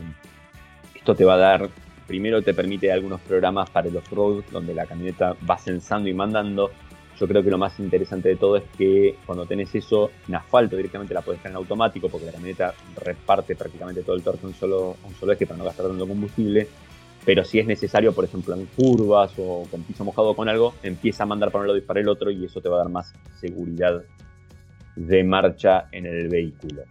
esto 0.93 1.15
te 1.15 1.25
va 1.25 1.35
a 1.35 1.37
dar, 1.37 1.69
primero 2.07 2.41
te 2.41 2.53
permite 2.53 2.91
algunos 2.91 3.21
programas 3.21 3.69
para 3.69 3.87
el 3.87 3.95
off-road, 3.95 4.43
donde 4.51 4.73
la 4.73 4.85
camioneta 4.85 5.35
va 5.49 5.57
sensando 5.57 6.09
y 6.09 6.13
mandando. 6.13 6.71
Yo 7.19 7.27
creo 7.27 7.43
que 7.43 7.51
lo 7.51 7.57
más 7.57 7.79
interesante 7.79 8.29
de 8.29 8.35
todo 8.35 8.57
es 8.57 8.63
que 8.77 9.15
cuando 9.25 9.45
tenés 9.45 9.73
eso 9.75 10.11
en 10.27 10.35
asfalto 10.35 10.75
directamente 10.75 11.13
la 11.13 11.21
puedes 11.21 11.39
dejar 11.39 11.51
en 11.51 11.57
automático 11.57 12.09
porque 12.09 12.25
la 12.25 12.31
camioneta 12.31 12.73
reparte 12.95 13.55
prácticamente 13.55 14.01
todo 14.01 14.15
el 14.15 14.23
torque 14.23 14.45
a 14.45 14.47
un 14.47 14.55
solo, 14.55 14.97
un 15.03 15.13
solo 15.15 15.31
eje 15.31 15.45
para 15.45 15.57
no 15.57 15.65
gastar 15.65 15.87
tanto 15.87 16.07
combustible. 16.07 16.67
Pero 17.25 17.45
si 17.45 17.59
es 17.59 17.65
necesario, 17.65 18.13
por 18.13 18.25
ejemplo, 18.25 18.53
en 18.53 18.65
curvas 18.65 19.33
o 19.37 19.63
con 19.71 19.83
piso 19.83 20.03
mojado 20.03 20.29
o 20.29 20.35
con 20.35 20.49
algo, 20.49 20.73
empieza 20.83 21.23
a 21.23 21.25
mandar 21.25 21.51
para 21.51 21.61
un 21.61 21.67
lado 21.67 21.77
y 21.77 21.81
para 21.81 22.01
el 22.01 22.09
otro 22.09 22.31
y 22.31 22.43
eso 22.45 22.61
te 22.61 22.69
va 22.69 22.75
a 22.75 22.79
dar 22.79 22.89
más 22.89 23.13
seguridad 23.39 24.03
de 24.95 25.23
marcha 25.23 25.87
en 25.91 26.05
el 26.05 26.27
vehículo. 26.27 26.83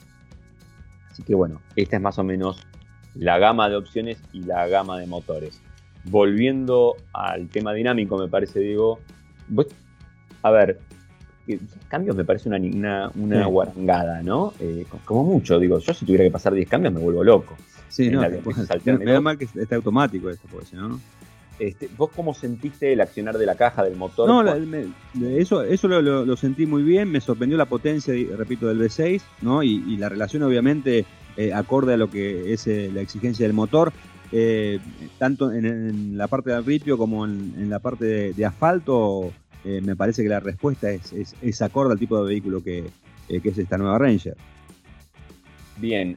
Así 1.11 1.23
que 1.23 1.35
bueno, 1.35 1.61
esta 1.77 1.97
es 1.97 2.03
más 2.03 2.19
o 2.19 2.25
menos 2.25 2.67
la 3.15 3.39
gama 3.39 3.69
de 3.69 3.77
opciones 3.77 4.23
y 4.33 4.43
la 4.45 4.67
gama 4.69 4.99
de 4.99 5.07
motores. 5.07 5.61
Volviendo 6.05 6.97
al 7.13 7.49
tema 7.49 7.75
dinámico, 7.75 8.17
me 8.17 8.29
parece, 8.29 8.61
Diego, 8.61 9.01
a 10.43 10.51
ver, 10.51 10.81
cambios 11.89 12.17
me 12.17 12.25
parece 12.25 12.49
una, 12.49 13.11
una, 13.15 13.47
guarangada, 13.47 14.23
¿no? 14.23 14.53
Eh, 14.61 14.87
como 15.05 15.25
mucho, 15.25 15.59
digo, 15.59 15.79
yo 15.79 15.95
si 15.95 16.05
tuviera 16.05 16.25
que 16.25 16.31
pasar 16.31 16.55
10 16.55 16.69
cambios 16.69 16.95
me 16.95 17.01
vuelvo 17.01 17.25
loco. 17.25 17.57
Sí, 17.89 18.11
no, 18.11 18.21
me 18.21 19.05
da 19.13 19.21
mal 19.21 19.37
que 19.37 19.45
esté 19.45 19.75
automático 19.75 20.31
esto, 20.31 20.49
puede 20.49 20.67
ser, 20.67 20.79
¿no? 20.79 20.99
Este, 21.59 21.89
¿Vos 21.97 22.11
cómo 22.15 22.35
sentiste 22.35 22.93
el 22.93 23.01
accionar 23.01 23.39
de 23.39 23.47
la 23.47 23.55
caja, 23.55 23.85
del 23.85 23.97
motor? 23.97 24.29
No, 24.29 24.43
eso, 25.29 25.63
eso 25.63 25.89
lo, 25.89 26.37
sentí 26.37 26.67
muy 26.67 26.83
bien, 26.83 27.11
me 27.11 27.21
sorprendió 27.21 27.59
la 27.59 27.67
potencia, 27.67 28.15
repito, 28.37 28.67
del 28.67 28.81
V6, 28.81 29.23
¿no? 29.43 29.63
Y, 29.63 29.97
la 29.97 30.09
relación 30.09 30.43
obviamente 30.43 31.05
eh, 31.37 31.53
acorde 31.53 31.95
a 31.95 31.97
lo 31.97 32.11
que 32.11 32.53
es 32.53 32.67
eh, 32.67 32.91
la 32.93 33.01
exigencia 33.01 33.47
del 33.47 33.53
motor, 33.53 33.93
eh, 34.33 34.81
tanto 35.19 35.53
en, 35.53 36.17
la 36.17 36.27
parte 36.27 36.51
de 36.51 36.57
arbitrio 36.57 36.97
como 36.97 37.27
en, 37.27 37.69
la 37.69 37.79
parte 37.79 38.33
de, 38.33 38.47
asfalto, 38.47 39.31
me 39.65 39.97
parece 39.97 40.23
que 40.23 40.29
la 40.29 40.41
respuesta 40.41 40.91
es, 40.91 41.13
es, 41.13 41.63
acorde 41.63 41.93
al 41.93 41.99
tipo 41.99 42.21
de 42.23 42.29
vehículo 42.29 42.63
que, 42.63 42.85
que 43.29 43.49
es 43.49 43.59
esta 43.59 43.79
nueva 43.79 43.99
Ranger. 43.99 44.37
Bien, 45.79 46.17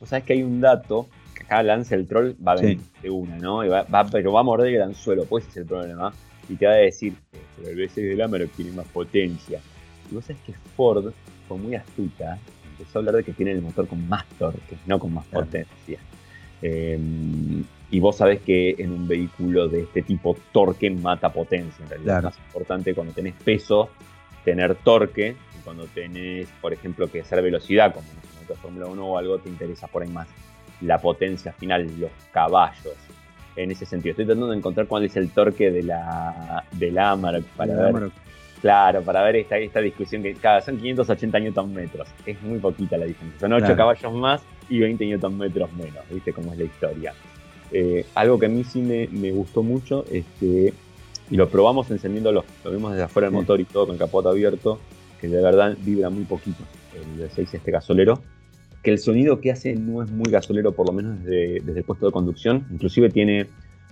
vos 0.00 0.08
sabés 0.08 0.24
que 0.24 0.32
hay 0.34 0.42
un 0.42 0.60
dato 0.60 1.06
acá 1.48 1.62
Lance 1.62 1.94
el 1.94 2.06
troll 2.06 2.34
va 2.46 2.52
a 2.52 2.56
venir 2.56 2.80
de 3.02 3.10
una, 3.10 3.38
¿no? 3.38 3.66
va, 3.66 4.06
pero 4.10 4.32
va 4.32 4.40
a 4.40 4.42
morder 4.42 4.74
el 4.74 4.82
anzuelo, 4.82 5.24
pues 5.24 5.44
ese 5.44 5.50
es 5.50 5.56
el 5.58 5.66
problema. 5.66 6.12
Y 6.48 6.56
te 6.56 6.66
va 6.66 6.72
a 6.72 6.76
decir, 6.76 7.14
pero 7.56 7.70
el 7.70 7.76
V6 7.76 7.94
del 7.94 8.20
Amarok 8.22 8.50
tiene 8.52 8.72
más 8.72 8.86
potencia. 8.86 9.60
Y 10.10 10.14
vos 10.14 10.24
sabés 10.24 10.40
que 10.42 10.54
Ford 10.76 11.12
fue 11.46 11.58
muy 11.58 11.74
astuta, 11.74 12.38
empezó 12.70 12.98
a 12.98 13.00
hablar 13.00 13.16
de 13.16 13.24
que 13.24 13.32
tiene 13.32 13.52
el 13.52 13.62
motor 13.62 13.86
con 13.86 14.08
más 14.08 14.24
torque, 14.38 14.76
no 14.86 14.98
con 14.98 15.12
más 15.12 15.26
potencia. 15.26 15.98
Em, 16.62 17.64
y 17.90 18.00
vos 18.00 18.16
sabés 18.16 18.40
que 18.40 18.74
en 18.78 18.92
un 18.92 19.08
vehículo 19.08 19.68
de 19.68 19.82
este 19.82 20.02
tipo, 20.02 20.36
torque 20.52 20.90
mata 20.90 21.32
potencia. 21.32 21.82
En 21.84 21.90
realidad 21.90 22.18
es 22.18 22.24
más 22.24 22.38
importante 22.38 22.94
cuando 22.94 23.12
tenés 23.14 23.34
peso, 23.34 23.90
tener 24.44 24.74
torque, 24.76 25.36
y 25.58 25.62
cuando 25.62 25.86
tenés, 25.86 26.48
por 26.60 26.72
ejemplo, 26.72 27.10
que 27.10 27.22
hacer 27.22 27.42
velocidad, 27.42 27.94
como 27.94 28.06
en 28.08 28.40
motor 28.40 28.56
Fórmula 28.58 28.86
1 28.86 29.06
o 29.06 29.18
algo, 29.18 29.38
te 29.38 29.48
interesa 29.48 29.86
por 29.86 30.02
ahí 30.02 30.10
más 30.10 30.28
la 30.82 30.98
potencia 30.98 31.52
final, 31.52 31.88
los 31.98 32.10
caballos. 32.30 32.94
En 33.56 33.70
ese 33.70 33.86
sentido, 33.86 34.12
estoy 34.12 34.26
tratando 34.26 34.48
de 34.48 34.56
encontrar 34.56 34.86
cuál 34.86 35.04
es 35.04 35.16
el 35.16 35.30
torque 35.30 35.70
de 35.70 35.82
la, 35.82 36.64
de 36.72 36.92
la 36.92 37.10
Amarok 37.10 37.44
para 37.56 37.74
ver. 37.74 38.10
Claro, 38.60 39.02
para 39.02 39.22
ver 39.22 39.36
esta, 39.36 39.56
esta 39.56 39.80
discusión 39.80 40.22
que 40.22 40.34
cada 40.34 40.60
son 40.60 40.78
580 40.78 41.38
Nm. 41.38 41.88
Es 42.26 42.42
muy 42.42 42.58
poquita 42.58 42.96
la 42.96 43.06
diferencia. 43.06 43.40
Son 43.40 43.52
8 43.52 43.76
caballos 43.76 44.12
más 44.12 44.42
y 44.68 44.80
20 44.80 45.16
Nm 45.16 45.38
menos. 45.38 46.04
¿Viste 46.10 46.32
cómo 46.32 46.52
es 46.52 46.58
la 46.58 46.64
historia? 46.64 47.14
Eh, 47.72 48.06
algo 48.14 48.38
que 48.38 48.46
a 48.46 48.48
mí 48.48 48.64
sí 48.64 48.80
me, 48.80 49.30
gustó 49.32 49.62
mucho 49.62 50.04
es 50.10 50.24
que, 50.40 50.72
y 51.30 51.36
lo 51.36 51.48
probamos 51.48 51.90
encendiéndolo, 51.90 52.44
lo 52.64 52.70
vimos 52.70 52.92
desde 52.92 53.04
afuera 53.04 53.26
del 53.28 53.34
motor 53.34 53.60
y 53.60 53.64
todo 53.64 53.86
con 53.86 53.94
el 53.94 53.98
capota 53.98 54.30
abierto, 54.30 54.78
que 55.20 55.28
de 55.28 55.42
verdad 55.42 55.76
vibra 55.84 56.10
muy 56.10 56.24
poquito 56.24 56.62
el 56.94 57.28
V6 57.28 57.54
este 57.54 57.70
gasolero 57.70 58.20
que 58.82 58.90
el 58.90 58.98
sonido 58.98 59.40
que 59.40 59.50
hace 59.50 59.74
no 59.74 60.02
es 60.02 60.10
muy 60.10 60.30
gasolero, 60.30 60.72
por 60.72 60.86
lo 60.86 60.92
menos 60.92 61.22
desde, 61.24 61.58
el 61.58 61.84
puesto 61.84 62.06
de 62.06 62.12
conducción. 62.12 62.66
Inclusive 62.70 63.10
tiene 63.10 63.46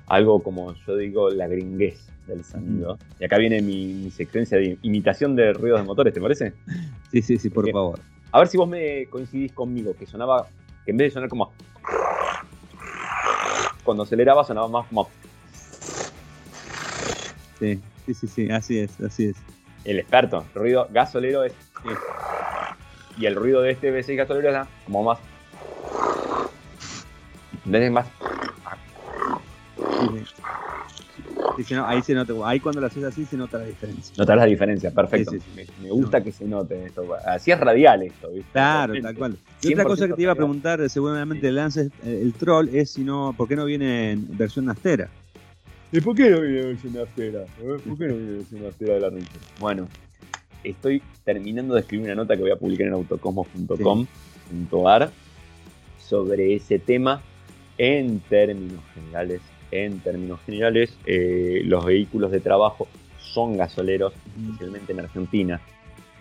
algo 0.07 0.43
como 0.43 0.75
yo 0.87 0.97
digo, 0.97 1.31
la 1.31 1.49
gringuez 1.49 2.09
del 2.27 2.45
sonido. 2.45 2.99
Y 3.19 3.25
acá 3.25 3.39
viene 3.39 3.61
mi, 3.63 4.11
secuencia 4.11 4.59
de 4.59 4.79
imitación 4.83 5.35
de 5.37 5.53
ruidos 5.53 5.81
de 5.81 5.87
motores, 5.87 6.15
¿te 6.15 6.21
parece? 6.21 6.53
Sí, 7.11 7.23
sí, 7.23 7.39
sí, 7.39 7.51
por 7.51 7.71
favor. 7.71 8.01
A 8.33 8.39
ver 8.39 8.49
si 8.49 8.57
vos 8.57 8.69
me 8.69 9.07
coincidís 9.07 9.53
conmigo, 9.53 9.95
que 9.97 10.07
sonaba, 10.07 10.49
que 10.85 10.91
en 10.91 10.97
vez 10.97 11.09
de 11.09 11.15
sonar 11.15 11.29
como... 11.29 11.53
Cuando 13.87 14.03
aceleraba 14.03 14.45
sonaba 14.45 14.69
más 14.69 14.87
como... 14.89 15.09
Sí, 17.59 17.81
sí, 18.05 18.15
sí, 18.15 18.27
sí, 18.27 18.51
así 18.51 18.81
es, 18.81 19.01
así 19.01 19.27
es. 19.27 19.37
El 19.85 20.01
experto, 20.01 20.45
el 20.55 20.61
ruido 20.61 20.89
gasolero 20.91 21.45
es 21.45 21.55
y 23.17 23.27
el 23.27 23.37
ruido 23.37 23.63
de 23.63 23.71
este 23.71 23.93
V6 23.93 24.17
gasolero 24.17 24.53
da 24.53 24.67
como 24.85 25.05
más. 25.05 25.19
¿Entendés? 27.65 27.93
Más. 27.93 28.07
Ahí 31.85 32.03
se 32.03 32.15
nota, 32.15 32.33
ahí 32.45 32.61
cuando 32.61 32.81
lo 32.81 32.87
haces 32.87 33.05
así 33.05 33.25
se 33.25 33.37
nota 33.37 33.59
la 33.59 33.65
diferencia. 33.65 34.15
Notas 34.17 34.37
la 34.37 34.45
diferencia, 34.45 34.91
perfecto. 34.91 35.33
me, 35.83 35.91
gusta 35.91 36.23
que 36.23 36.33
se 36.33 36.45
note 36.45 36.87
esto. 36.87 37.07
Así 37.25 37.51
es 37.51 37.61
radial 37.61 38.03
esto, 38.03 38.31
¿viste? 38.31 38.51
Claro, 38.53 38.95
tal 39.01 39.17
cual. 39.17 39.37
Y 39.63 39.73
otra 39.73 39.85
cosa 39.85 40.07
que 40.07 40.15
te 40.15 40.23
iba 40.23 40.33
a 40.33 40.37
preguntar, 40.37 40.89
seguramente 40.89 41.49
el 41.49 41.57
Lance, 41.57 41.91
eh, 42.05 42.21
el 42.23 42.33
troll, 42.35 42.69
es 42.73 42.91
si 42.91 43.03
no, 43.05 43.35
¿por 43.37 43.49
qué 43.49 43.57
no 43.57 43.65
viene 43.65 44.13
en 44.13 44.37
versión 44.37 44.67
nastera? 44.67 45.09
¿Y 45.93 46.01
por 46.01 46.17
qué 46.17 46.31
no 46.31 46.41
viene 46.41 46.61
en 46.61 46.69
versión 46.69 46.95
nastera? 46.95 47.43
¿Eh? 47.43 47.77
¿Por 47.87 47.99
qué 47.99 48.09
no 48.09 48.15
viene 48.15 48.31
en 48.31 48.39
versión 48.39 48.63
nastera 48.63 48.95
de 48.95 49.01
la 49.01 49.11
Ranger? 49.11 49.41
Bueno, 49.61 49.89
estoy 50.65 51.03
terminando 51.25 51.75
de 51.75 51.81
escribir 51.81 52.07
una 52.07 52.15
nota 52.15 52.35
que 52.37 52.43
voy 52.43 52.51
a 52.51 52.57
publicar 52.57 52.87
en 52.87 52.95
autocosmos.com.ar 52.95 55.11
sobre 55.99 56.55
ese 56.55 56.79
tema 56.79 57.21
en 57.79 58.21
términos 58.21 58.81
generales. 58.95 59.41
En 59.85 60.01
términos 60.01 60.41
generales, 60.47 60.97
eh, 61.05 61.63
los 61.65 61.85
vehículos 61.85 62.31
de 62.31 62.41
trabajo 62.41 62.89
son 63.19 63.57
gasoleros, 63.57 64.15
especialmente 64.41 64.93
en 64.93 65.01
Argentina 65.01 65.61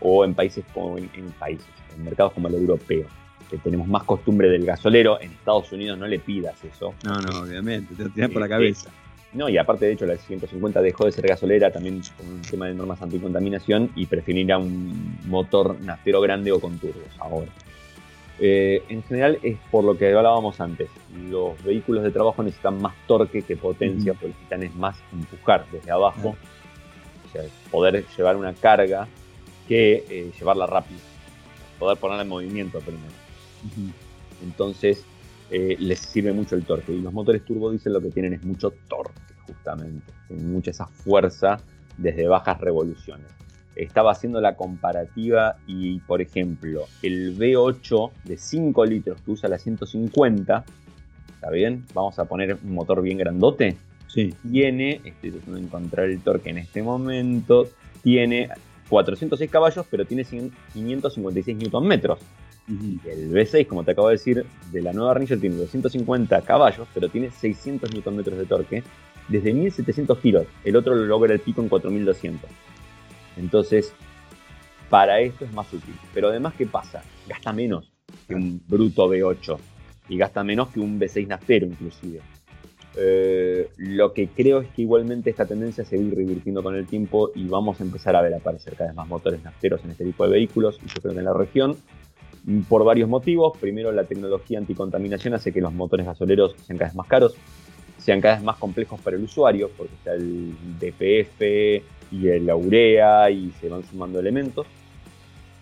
o 0.02 0.26
en 0.26 0.34
países 0.34 0.66
como 0.74 0.98
en, 0.98 1.08
países, 1.40 1.66
en 1.96 2.04
mercados 2.04 2.34
como 2.34 2.50
el 2.50 2.56
europeo, 2.56 3.06
que 3.50 3.58
tenemos 3.58 3.88
más 3.88 4.04
costumbre 4.04 4.50
del 4.50 4.66
gasolero. 4.66 5.22
En 5.22 5.32
Estados 5.32 5.72
Unidos 5.72 5.98
no 5.98 6.08
le 6.08 6.20
pidas 6.20 6.62
eso. 6.64 6.94
No, 7.06 7.22
no, 7.22 7.42
obviamente, 7.42 7.96
te 7.96 8.04
lo 8.04 8.10
tiras 8.10 8.30
por 8.30 8.42
la 8.42 8.50
cabeza. 8.50 8.90
No, 9.34 9.50
y 9.50 9.58
aparte, 9.58 9.86
de 9.86 9.94
hecho, 9.94 10.06
la 10.06 10.16
150 10.16 10.82
dejó 10.82 11.06
de 11.06 11.12
ser 11.12 11.28
gasolera 11.28 11.72
también 11.72 12.02
con 12.18 12.28
un 12.28 12.42
tema 12.42 12.68
de 12.68 12.74
normas 12.74 13.02
anticontaminación 13.02 13.92
y 13.96 14.06
preferir 14.06 14.52
a 14.54 14.58
un 14.58 15.18
motor 15.28 15.80
naftero 15.82 16.22
grande 16.22 16.52
o 16.52 16.60
con 16.60 16.78
turbos 16.80 17.04
ahora. 17.20 17.52
Eh, 18.40 18.84
en 18.90 19.02
general 19.04 19.40
es 19.44 19.58
por 19.72 19.84
lo 19.84 19.98
que 19.98 20.14
hablábamos 20.14 20.60
antes. 20.60 20.90
Los 21.30 21.62
vehículos 21.64 22.04
de 22.04 22.12
trabajo 22.12 22.44
necesitan 22.44 22.82
más 22.82 22.94
torque 23.08 23.42
que 23.44 23.56
potencia, 23.56 24.14
porque 24.14 24.28
necesitan 24.30 24.64
es 24.64 24.76
más 24.76 24.98
empujar 25.14 25.66
desde 25.72 25.92
abajo. 25.92 26.36
O 27.28 27.32
sea, 27.32 27.44
poder 27.72 28.06
llevar 28.18 28.36
una 28.36 28.54
carga 28.54 29.08
que 29.68 30.06
eh, 30.10 30.32
llevarla 30.38 30.68
rápido. 30.68 31.00
Poder 31.80 31.98
ponerla 31.98 32.24
en 32.24 32.30
movimiento 32.30 32.80
primero. 32.80 33.14
Entonces, 34.44 35.06
eh, 35.50 35.76
les 35.80 36.00
sirve 36.00 36.34
mucho 36.34 36.56
el 36.56 36.66
torque. 36.66 36.92
Y 36.92 37.02
los 37.02 37.14
motores 37.14 37.44
turbo 37.46 37.72
dicen 37.72 37.94
lo 37.94 38.02
que 38.02 38.10
tienen 38.10 38.34
es 38.34 38.44
mucho 38.44 38.74
torque, 38.88 39.34
justamente. 39.46 40.14
Tienen 40.28 40.52
mucha 40.52 40.72
esa 40.72 40.88
fuerza 40.88 41.60
desde 41.98 42.28
bajas 42.28 42.60
revoluciones. 42.60 43.28
Estaba 43.76 44.12
haciendo 44.12 44.40
la 44.42 44.56
comparativa 44.56 45.58
y, 45.68 46.00
por 46.00 46.22
ejemplo, 46.22 46.86
el 47.02 47.38
V8 47.38 48.12
de 48.24 48.38
5 48.38 48.86
litros 48.86 49.22
que 49.22 49.32
usa 49.32 49.50
la 49.50 49.58
150, 49.58 50.64
¿está 51.34 51.50
bien? 51.50 51.84
Vamos 51.94 52.18
a 52.20 52.26
poner 52.26 52.58
un 52.64 52.74
motor 52.74 53.02
bien 53.02 53.18
grandote. 53.18 53.78
Sí. 54.08 54.34
Tiene, 54.50 55.02
estoy 55.04 55.32
tratando 55.32 55.58
de 55.58 55.66
encontrar 55.66 56.06
el 56.10 56.22
torque 56.22 56.50
en 56.52 56.60
este 56.60 56.82
momento, 56.82 57.68
tiene 58.02 58.50
406 58.90 59.52
caballos, 59.52 59.86
pero 59.90 60.06
tiene 60.06 60.24
556 60.24 61.58
Nm. 61.58 61.92
El 62.68 63.32
V6, 63.32 63.68
como 63.68 63.84
te 63.84 63.92
acabo 63.92 64.08
de 64.08 64.16
decir, 64.16 64.46
de 64.72 64.82
la 64.82 64.94
nueva 64.94 65.14
Ranger 65.14 65.40
tiene 65.40 65.56
250 65.58 66.42
caballos, 66.42 66.88
pero 66.94 67.10
tiene 67.10 67.30
600 67.30 67.92
Nm 67.94 68.24
de 68.24 68.46
torque 68.46 68.84
desde 69.28 69.54
1700 69.54 70.18
kilos. 70.20 70.48
El 70.64 70.76
otro 70.76 70.96
lo 70.96 71.06
logra 71.06 71.34
el 71.34 71.40
pico 71.40 71.62
en 71.62 71.70
4200. 71.70 72.50
Entonces, 73.38 73.94
para 74.90 75.20
esto 75.20 75.46
es 75.46 75.54
más 75.54 75.72
útil. 75.74 75.96
Pero 76.14 76.30
además, 76.30 76.54
¿qué 76.58 76.66
pasa? 76.66 77.04
Gasta 77.28 77.54
menos 77.54 77.92
que 78.28 78.36
un 78.36 78.62
bruto 78.68 79.08
V8 79.08 79.58
y 80.10 80.18
gasta 80.18 80.44
menos 80.44 80.70
que 80.70 80.80
un 80.80 81.00
V6 81.00 81.28
naftero 81.28 81.66
inclusive. 81.66 82.22
Eh, 82.98 83.70
lo 83.78 84.14
que 84.14 84.30
creo 84.30 84.62
es 84.62 84.70
que 84.70 84.84
igualmente 84.84 85.30
esta 85.30 85.46
tendencia 85.46 85.84
se 85.84 85.98
va 85.98 86.04
a 86.04 86.06
ir 86.06 86.16
revirtiendo 86.16 86.64
con 86.64 86.76
el 86.76 86.86
tiempo 86.86 87.32
y 87.36 87.46
vamos 87.46 87.82
a 87.82 87.84
empezar 87.84 88.16
a 88.16 88.22
ver 88.22 88.34
aparecer 88.34 88.76
cada 88.76 88.92
vez 88.92 88.96
más 88.96 89.08
motores 89.08 89.44
nafteros 89.44 89.84
en 89.84 89.92
este 89.92 90.06
tipo 90.06 90.24
de 90.24 90.30
vehículos 90.30 90.80
y 90.82 90.88
yo 90.88 91.02
creo 91.02 91.14
que 91.14 91.20
en 91.20 91.26
la 91.26 91.34
región 91.34 91.76
por 92.70 92.84
varios 92.84 93.10
motivos. 93.10 93.58
Primero, 93.58 93.92
la 93.92 94.04
tecnología 94.04 94.60
anticontaminación 94.60 95.34
hace 95.34 95.52
que 95.52 95.62
los 95.62 95.74
motores 95.74 96.06
gasoleros 96.06 96.56
sean 96.66 96.78
cada 96.78 96.90
vez 96.90 96.96
más 96.96 97.08
caros, 97.08 97.36
sean 97.98 98.22
cada 98.22 98.36
vez 98.36 98.44
más 98.44 98.58
complejos 98.58 99.00
para 99.02 99.18
el 99.18 99.24
usuario, 99.24 99.70
porque 99.76 99.94
está 99.96 100.14
el 100.14 100.56
DPF 100.80 101.84
y 102.16 102.40
la 102.40 102.56
urea 102.56 103.30
y 103.30 103.52
se 103.60 103.70
van 103.70 103.84
sumando 103.84 104.20
elementos. 104.20 104.66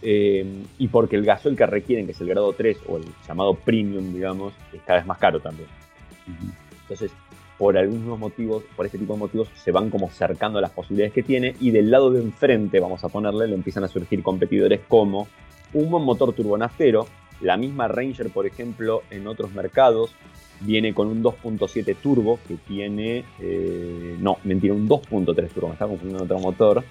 Eh, 0.01 0.45
y 0.77 0.87
porque 0.89 1.15
el 1.15 1.23
gasoil 1.23 1.55
que 1.55 1.65
requieren, 1.65 2.05
que 2.05 2.11
es 2.11 2.21
el 2.21 2.27
grado 2.27 2.51
3 2.53 2.77
o 2.87 2.97
el 2.97 3.05
llamado 3.27 3.55
premium, 3.55 4.13
digamos, 4.13 4.53
es 4.73 4.81
cada 4.81 4.99
vez 4.99 5.07
más 5.07 5.17
caro 5.17 5.39
también. 5.39 5.69
Entonces, 6.81 7.11
por 7.57 7.77
algunos 7.77 8.19
motivos, 8.19 8.63
por 8.75 8.85
este 8.85 8.97
tipo 8.97 9.13
de 9.13 9.19
motivos, 9.19 9.47
se 9.55 9.71
van 9.71 9.89
como 9.89 10.09
cercando 10.09 10.59
las 10.59 10.71
posibilidades 10.71 11.13
que 11.13 11.23
tiene 11.23 11.55
y 11.61 11.71
del 11.71 11.89
lado 11.89 12.11
de 12.11 12.21
enfrente, 12.21 12.79
vamos 12.79 13.03
a 13.03 13.09
ponerle, 13.09 13.47
le 13.47 13.55
empiezan 13.55 13.85
a 13.85 13.87
surgir 13.87 14.21
competidores 14.21 14.81
como 14.87 15.27
un 15.73 15.89
buen 15.89 16.03
motor 16.03 16.33
turbonaftero. 16.33 17.07
La 17.39 17.55
misma 17.57 17.87
Ranger, 17.87 18.29
por 18.29 18.45
ejemplo, 18.45 19.03
en 19.09 19.27
otros 19.27 19.53
mercados 19.53 20.13
viene 20.65 20.93
con 20.93 21.07
un 21.07 21.23
2.7 21.23 21.95
turbo 22.01 22.39
que 22.47 22.55
tiene, 22.55 23.25
eh, 23.39 24.15
no, 24.19 24.37
mentira, 24.43 24.73
un 24.73 24.87
2.3 24.87 25.49
turbo, 25.49 25.67
me 25.67 25.73
está 25.73 25.87
confundiendo 25.87 26.23
otro 26.23 26.39
motor, 26.39 26.83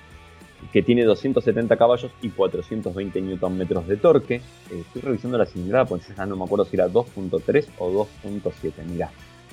que 0.73 0.83
tiene 0.83 1.05
270 1.05 1.77
caballos 1.77 2.13
y 2.23 2.31
420 2.31 3.21
Nm 3.21 3.87
de 3.87 3.97
torque. 3.97 4.37
Eh, 4.37 4.81
estoy 4.81 5.03
revisando 5.03 5.39
la 5.39 5.47
cilindrada 5.47 5.87
porque 5.87 6.07
ya 6.17 6.27
no 6.27 6.37
me 6.37 6.45
acuerdo 6.45 6.65
si 6.65 6.77
era 6.77 6.89
2.3 6.89 7.67
o 7.79 8.07
2.7, 8.25 8.73
mira, 8.89 9.11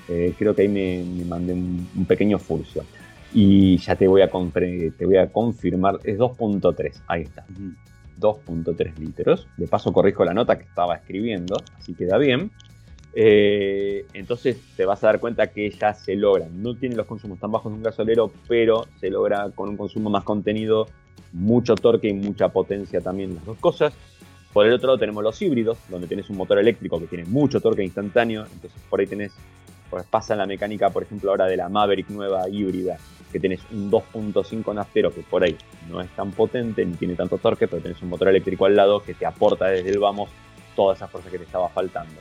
eh, 0.07 0.33
creo 0.37 0.53
que 0.53 0.63
ahí 0.63 0.67
me, 0.67 1.25
mandé 1.25 1.53
un, 1.53 2.05
pequeño 2.07 2.37
furcio. 2.37 2.83
Y 3.33 3.77
ya 3.77 3.95
te 3.95 4.07
voy 4.07 4.21
a, 4.21 4.27
te 4.27 5.05
voy 5.05 5.17
a 5.17 5.31
confirmar, 5.31 5.99
es 6.03 6.17
2.3, 6.17 7.01
ahí 7.07 7.21
está. 7.23 7.45
2.3 8.19 8.97
litros. 8.97 9.47
De 9.57 9.67
paso 9.67 9.93
corrijo 9.93 10.25
la 10.25 10.33
nota 10.33 10.57
que 10.57 10.65
estaba 10.65 10.95
escribiendo, 10.95 11.55
así 11.77 11.93
queda 11.93 12.17
bien. 12.17 12.51
Eh, 13.13 14.05
entonces 14.13 14.57
te 14.77 14.85
vas 14.85 15.03
a 15.03 15.07
dar 15.07 15.19
cuenta 15.19 15.47
que 15.47 15.69
ya 15.69 15.93
se 15.93 16.15
logra. 16.15 16.47
No 16.51 16.75
tiene 16.75 16.95
los 16.95 17.07
consumos 17.07 17.39
tan 17.39 17.51
bajos 17.51 17.71
de 17.71 17.77
un 17.77 17.83
gasolero, 17.83 18.31
pero 18.47 18.85
se 18.99 19.09
logra 19.09 19.49
con 19.55 19.69
un 19.69 19.77
consumo 19.77 20.09
más 20.09 20.23
contenido, 20.23 20.87
mucho 21.33 21.75
torque 21.75 22.09
y 22.09 22.13
mucha 22.13 22.49
potencia 22.49 23.01
también, 23.01 23.35
las 23.35 23.45
dos 23.45 23.57
cosas. 23.57 23.93
Por 24.53 24.65
el 24.65 24.73
otro 24.73 24.87
lado 24.87 24.97
tenemos 24.97 25.23
los 25.23 25.39
híbridos, 25.41 25.77
donde 25.89 26.07
tienes 26.07 26.29
un 26.29 26.37
motor 26.37 26.57
eléctrico 26.57 26.99
que 26.99 27.05
tiene 27.05 27.25
mucho 27.25 27.61
torque 27.61 27.83
instantáneo, 27.83 28.45
entonces 28.51 28.81
por 28.89 28.99
ahí 28.99 29.05
tenés, 29.05 29.31
pues 29.91 30.05
pasa 30.05 30.35
la 30.35 30.47
mecánica, 30.47 30.89
por 30.89 31.03
ejemplo, 31.03 31.29
ahora 31.29 31.45
de 31.45 31.55
la 31.55 31.69
Maverick 31.69 32.09
nueva 32.09 32.49
híbrida, 32.49 32.97
que 33.31 33.39
tenés 33.39 33.59
un 33.71 33.91
2.5 33.91 34.73
naftero 34.73 35.13
que 35.13 35.21
por 35.21 35.43
ahí 35.43 35.55
no 35.87 36.01
es 36.01 36.09
tan 36.15 36.31
potente 36.31 36.83
ni 36.83 36.93
tiene 36.93 37.15
tanto 37.15 37.37
torque, 37.37 37.67
pero 37.67 37.81
tenés 37.81 38.01
un 38.01 38.09
motor 38.09 38.29
eléctrico 38.29 38.65
al 38.65 38.75
lado 38.75 39.03
que 39.03 39.13
te 39.13 39.27
aporta 39.27 39.67
desde 39.67 39.91
el 39.91 39.99
vamos 39.99 40.31
toda 40.75 40.95
esa 40.95 41.07
fuerza 41.07 41.29
que 41.29 41.37
te 41.37 41.43
estaba 41.43 41.69
faltando. 41.69 42.15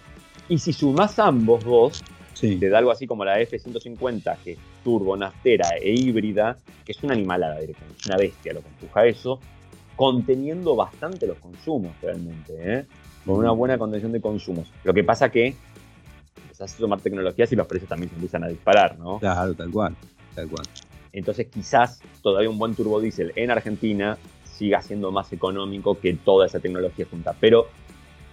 Y 0.49 0.59
si 0.59 0.73
sumás 0.73 1.19
ambos 1.19 1.65
dos, 1.65 2.03
te 2.41 2.69
da 2.69 2.79
algo 2.79 2.91
así 2.91 3.07
como 3.07 3.25
la 3.25 3.41
F-150, 3.41 4.39
que 4.43 4.53
es 4.53 4.59
turbo, 4.83 5.17
naftera 5.17 5.77
e 5.81 5.93
híbrida, 5.93 6.57
que 6.85 6.93
es 6.93 7.03
una 7.03 7.15
animalada 7.15 7.59
directamente, 7.61 8.01
es 8.01 8.07
una 8.07 8.17
bestia 8.17 8.53
lo 8.55 8.63
que 8.63 8.69
empuja 8.69 9.07
eso, 9.07 9.41
conteniendo 9.97 10.77
bastante 10.77 11.27
los 11.27 11.39
consumos 11.39 11.93
realmente, 12.01 12.53
¿eh? 12.57 12.87
con 13.27 13.37
una 13.37 13.51
buena 13.51 13.77
contención 13.77 14.13
de 14.13 14.21
consumos. 14.21 14.69
Lo 14.85 14.95
que 14.95 15.05
pasa 15.05 15.31
que 15.31 15.55
empezás 16.43 16.75
a 16.75 16.79
tomar 16.79 17.01
tecnologías 17.01 17.53
y 17.53 17.57
los 17.57 17.67
precios 17.67 17.89
también 17.89 18.09
se 18.09 18.15
empiezan 18.15 18.45
a 18.45 18.49
disparar, 18.49 18.99
¿no? 18.99 19.19
Claro, 19.19 19.55
tal 19.55 19.71
cual, 19.71 19.97
tal 20.35 20.49
cual. 20.49 20.65
Entonces 21.13 21.49
quizás 21.49 22.01
todavía 22.23 22.49
un 22.49 22.59
buen 22.59 22.75
turbodiesel 22.75 23.33
en 23.37 23.51
Argentina 23.51 24.17
siga 24.45 24.81
siendo 24.81 25.11
más 25.11 25.33
económico 25.33 25.99
que 25.99 26.15
toda 26.15 26.47
esa 26.47 26.61
tecnología 26.61 27.07
junta. 27.11 27.35
Pero 27.39 27.69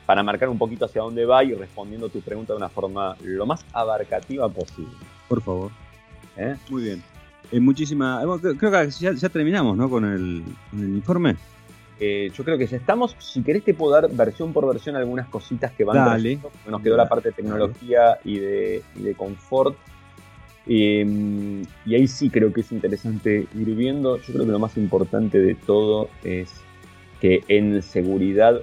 para 0.05 0.23
marcar 0.23 0.49
un 0.49 0.57
poquito 0.57 0.85
hacia 0.85 1.01
dónde 1.01 1.25
va 1.25 1.43
y 1.43 1.53
respondiendo 1.53 2.09
tu 2.09 2.21
pregunta 2.21 2.53
de 2.53 2.57
una 2.57 2.69
forma 2.69 3.15
lo 3.23 3.45
más 3.45 3.65
abarcativa 3.73 4.47
posible. 4.49 4.93
Por 5.27 5.41
favor. 5.41 5.71
¿Eh? 6.37 6.55
Muy 6.69 6.83
bien. 6.83 7.03
Eh, 7.51 7.59
muchísima. 7.59 8.21
Eh, 8.23 8.55
creo 8.57 8.71
que 8.71 8.89
ya, 8.89 9.29
terminamos, 9.29 9.77
¿no? 9.77 9.89
Con 9.89 10.05
el, 10.05 10.43
informe. 10.73 11.35
yo 11.99 12.43
creo 12.43 12.57
que 12.57 12.67
ya 12.67 12.77
estamos. 12.77 13.15
Si 13.19 13.43
querés 13.43 13.63
te 13.63 13.73
puedo 13.73 13.93
dar 13.93 14.09
versión 14.11 14.53
por 14.53 14.67
versión 14.67 14.95
algunas 14.95 15.27
cositas 15.27 15.71
que 15.71 15.83
van 15.83 15.97
Dale. 15.97 16.39
Nos 16.67 16.81
quedó 16.81 16.97
la 16.97 17.07
parte 17.07 17.29
de 17.29 17.35
tecnología 17.35 18.19
y 18.23 18.39
de, 18.39 18.83
y 18.95 19.03
de 19.03 19.15
confort 19.15 19.75
Em, 20.67 21.63
y 21.85 21.95
ahí 21.95 22.07
sí 22.07 22.29
creo 22.29 22.51
que 22.51 22.61
es 22.61 22.71
interesante 22.71 23.47
ir 23.53 23.75
viendo. 23.75 24.17
Yo 24.17 24.33
creo 24.33 24.45
que 24.45 24.51
lo 24.51 24.59
más 24.59 24.77
importante 24.77 25.39
de 25.39 25.55
todo 25.55 26.09
es 26.23 26.53
que 27.21 27.43
en 27.47 27.81
seguridad 27.81 28.61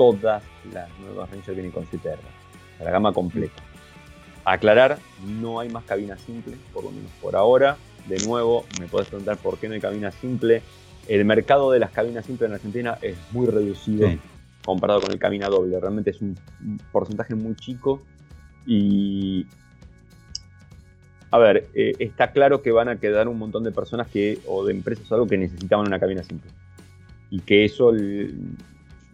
todas 0.00 0.42
las 0.72 0.88
nuevas 0.98 1.30
Ranger 1.30 1.52
vienen 1.52 1.72
con 1.72 1.84
7 1.84 2.16
la 2.82 2.90
gama 2.90 3.12
completa. 3.12 3.62
Aclarar, 4.46 4.96
no 5.26 5.60
hay 5.60 5.68
más 5.68 5.84
cabina 5.84 6.16
simple, 6.16 6.56
por 6.72 6.84
lo 6.84 6.90
menos 6.90 7.10
por 7.20 7.36
ahora. 7.36 7.76
De 8.08 8.18
nuevo, 8.26 8.64
me 8.80 8.86
puedes 8.86 9.08
preguntar 9.08 9.36
por 9.36 9.58
qué 9.58 9.68
no 9.68 9.74
hay 9.74 9.80
cabina 9.82 10.10
simple. 10.10 10.62
El 11.06 11.26
mercado 11.26 11.70
de 11.70 11.80
las 11.80 11.90
cabinas 11.90 12.24
simples 12.24 12.48
en 12.48 12.54
Argentina 12.54 12.96
es 13.02 13.18
muy 13.32 13.46
reducido 13.46 14.08
comparado 14.64 15.02
con 15.02 15.12
el 15.12 15.18
cabina 15.18 15.48
doble. 15.48 15.78
Realmente 15.78 16.12
es 16.12 16.22
un 16.22 16.34
porcentaje 16.92 17.34
muy 17.34 17.54
chico 17.56 18.00
y 18.64 19.44
a 21.30 21.36
ver, 21.36 21.68
eh, 21.74 21.92
está 21.98 22.32
claro 22.32 22.62
que 22.62 22.72
van 22.72 22.88
a 22.88 22.98
quedar 22.98 23.28
un 23.28 23.38
montón 23.38 23.64
de 23.64 23.70
personas 23.70 24.08
que, 24.08 24.38
o 24.46 24.64
de 24.64 24.72
empresas 24.72 25.12
o 25.12 25.14
algo 25.16 25.26
que 25.26 25.36
necesitaban 25.36 25.86
una 25.86 26.00
cabina 26.00 26.22
simple. 26.22 26.50
Y 27.28 27.40
que 27.40 27.66
eso 27.66 27.92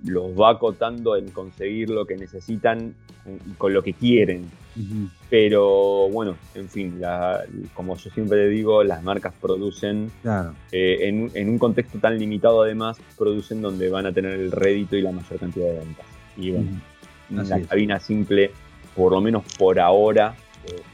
los 0.07 0.33
va 0.39 0.51
acotando 0.51 1.17
en 1.17 1.31
conseguir 1.31 1.91
lo 1.91 2.07
que 2.07 2.17
necesitan 2.17 2.95
con 3.59 3.75
lo 3.75 3.83
que 3.83 3.93
quieren. 3.93 4.51
Pero 5.31 6.09
bueno, 6.11 6.37
en 6.55 6.69
fin, 6.69 7.01
como 7.75 7.97
yo 7.97 8.11
siempre 8.11 8.49
digo, 8.49 8.85
las 8.85 9.03
marcas 9.03 9.35
producen 9.41 10.11
eh, 10.73 10.99
en, 11.03 11.49
un 11.49 11.59
contexto 11.59 11.99
tan 11.99 12.19
limitado 12.19 12.63
además, 12.63 12.99
producen 13.17 13.63
donde 13.63 13.89
van 13.89 14.07
a 14.07 14.13
tener 14.13 14.33
el 14.33 14.53
rédito 14.53 14.97
y 14.97 15.03
la 15.03 15.13
mayor 15.13 15.39
cantidad 15.39 15.67
de 15.67 15.79
ventas. 15.79 16.07
Y 16.37 16.51
bueno, 16.51 16.81
la 17.31 17.61
cabina 17.63 17.99
simple, 17.99 18.51
por 18.95 19.13
lo 19.13 19.21
menos 19.21 19.45
por 19.59 19.81
ahora, 19.81 20.37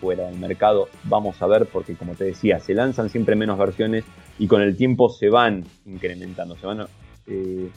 fuera 0.01 0.29
del 0.29 0.39
mercado. 0.39 0.89
Vamos 1.05 1.41
a 1.41 1.47
ver, 1.47 1.67
porque 1.67 1.95
como 1.95 2.15
te 2.15 2.25
decía, 2.25 2.61
se 2.61 2.75
lanzan 2.75 3.09
siempre 3.09 3.37
menos 3.37 3.59
versiones 3.59 4.05
y 4.39 4.47
con 4.47 4.63
el 4.63 4.77
tiempo 4.77 5.09
se 5.09 5.29
van 5.29 5.65
incrementando, 5.87 6.57
se 6.57 6.67
van, 6.67 6.87
eh, 7.27 7.69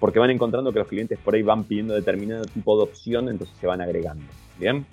porque 0.00 0.18
van 0.18 0.30
encontrando 0.30 0.72
que 0.72 0.78
los 0.78 0.88
clientes 0.88 1.18
por 1.18 1.34
ahí 1.34 1.42
van 1.42 1.64
pidiendo 1.64 1.94
determinado 1.94 2.44
tipo 2.44 2.76
de 2.76 2.84
opción, 2.84 3.28
entonces 3.28 3.56
se 3.60 3.66
van 3.66 3.80
agregando. 3.80 4.24
Bien. 4.58 4.86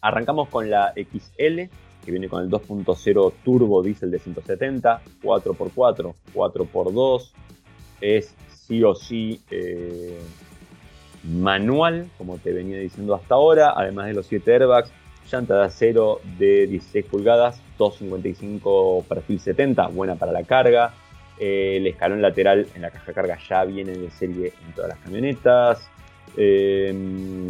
Arrancamos 0.00 0.48
con 0.48 0.70
la 0.70 0.92
XL, 0.94 1.68
que 2.04 2.10
viene 2.10 2.28
con 2.28 2.42
el 2.42 2.50
2.0 2.50 3.32
turbo 3.44 3.82
diésel 3.82 4.10
de 4.10 4.18
170, 4.18 5.02
4x4, 5.22 6.14
4x2, 6.34 7.30
es 8.00 8.34
sí 8.50 8.82
o 8.82 8.94
sí 8.94 9.40
eh, 9.50 10.18
manual, 11.24 12.08
como 12.18 12.38
te 12.38 12.52
venía 12.52 12.78
diciendo 12.78 13.14
hasta 13.14 13.34
ahora, 13.34 13.74
además 13.76 14.06
de 14.06 14.14
los 14.14 14.26
7 14.26 14.52
airbags, 14.52 14.90
llanta 15.30 15.58
de 15.58 15.64
acero 15.64 16.20
de 16.38 16.66
16 16.66 17.04
pulgadas, 17.06 17.60
255 17.78 19.04
perfil 19.08 19.40
70, 19.40 19.88
buena 19.88 20.16
para 20.16 20.32
la 20.32 20.42
carga. 20.42 20.94
Eh, 21.44 21.78
el 21.78 21.88
escalón 21.88 22.22
lateral 22.22 22.68
en 22.72 22.82
la 22.82 22.90
caja 22.92 23.12
carga 23.12 23.36
ya 23.48 23.64
viene 23.64 23.90
de 23.90 24.08
serie 24.10 24.52
en 24.64 24.72
todas 24.74 24.90
las 24.90 24.98
camionetas. 25.00 25.90
Eh, 26.36 26.94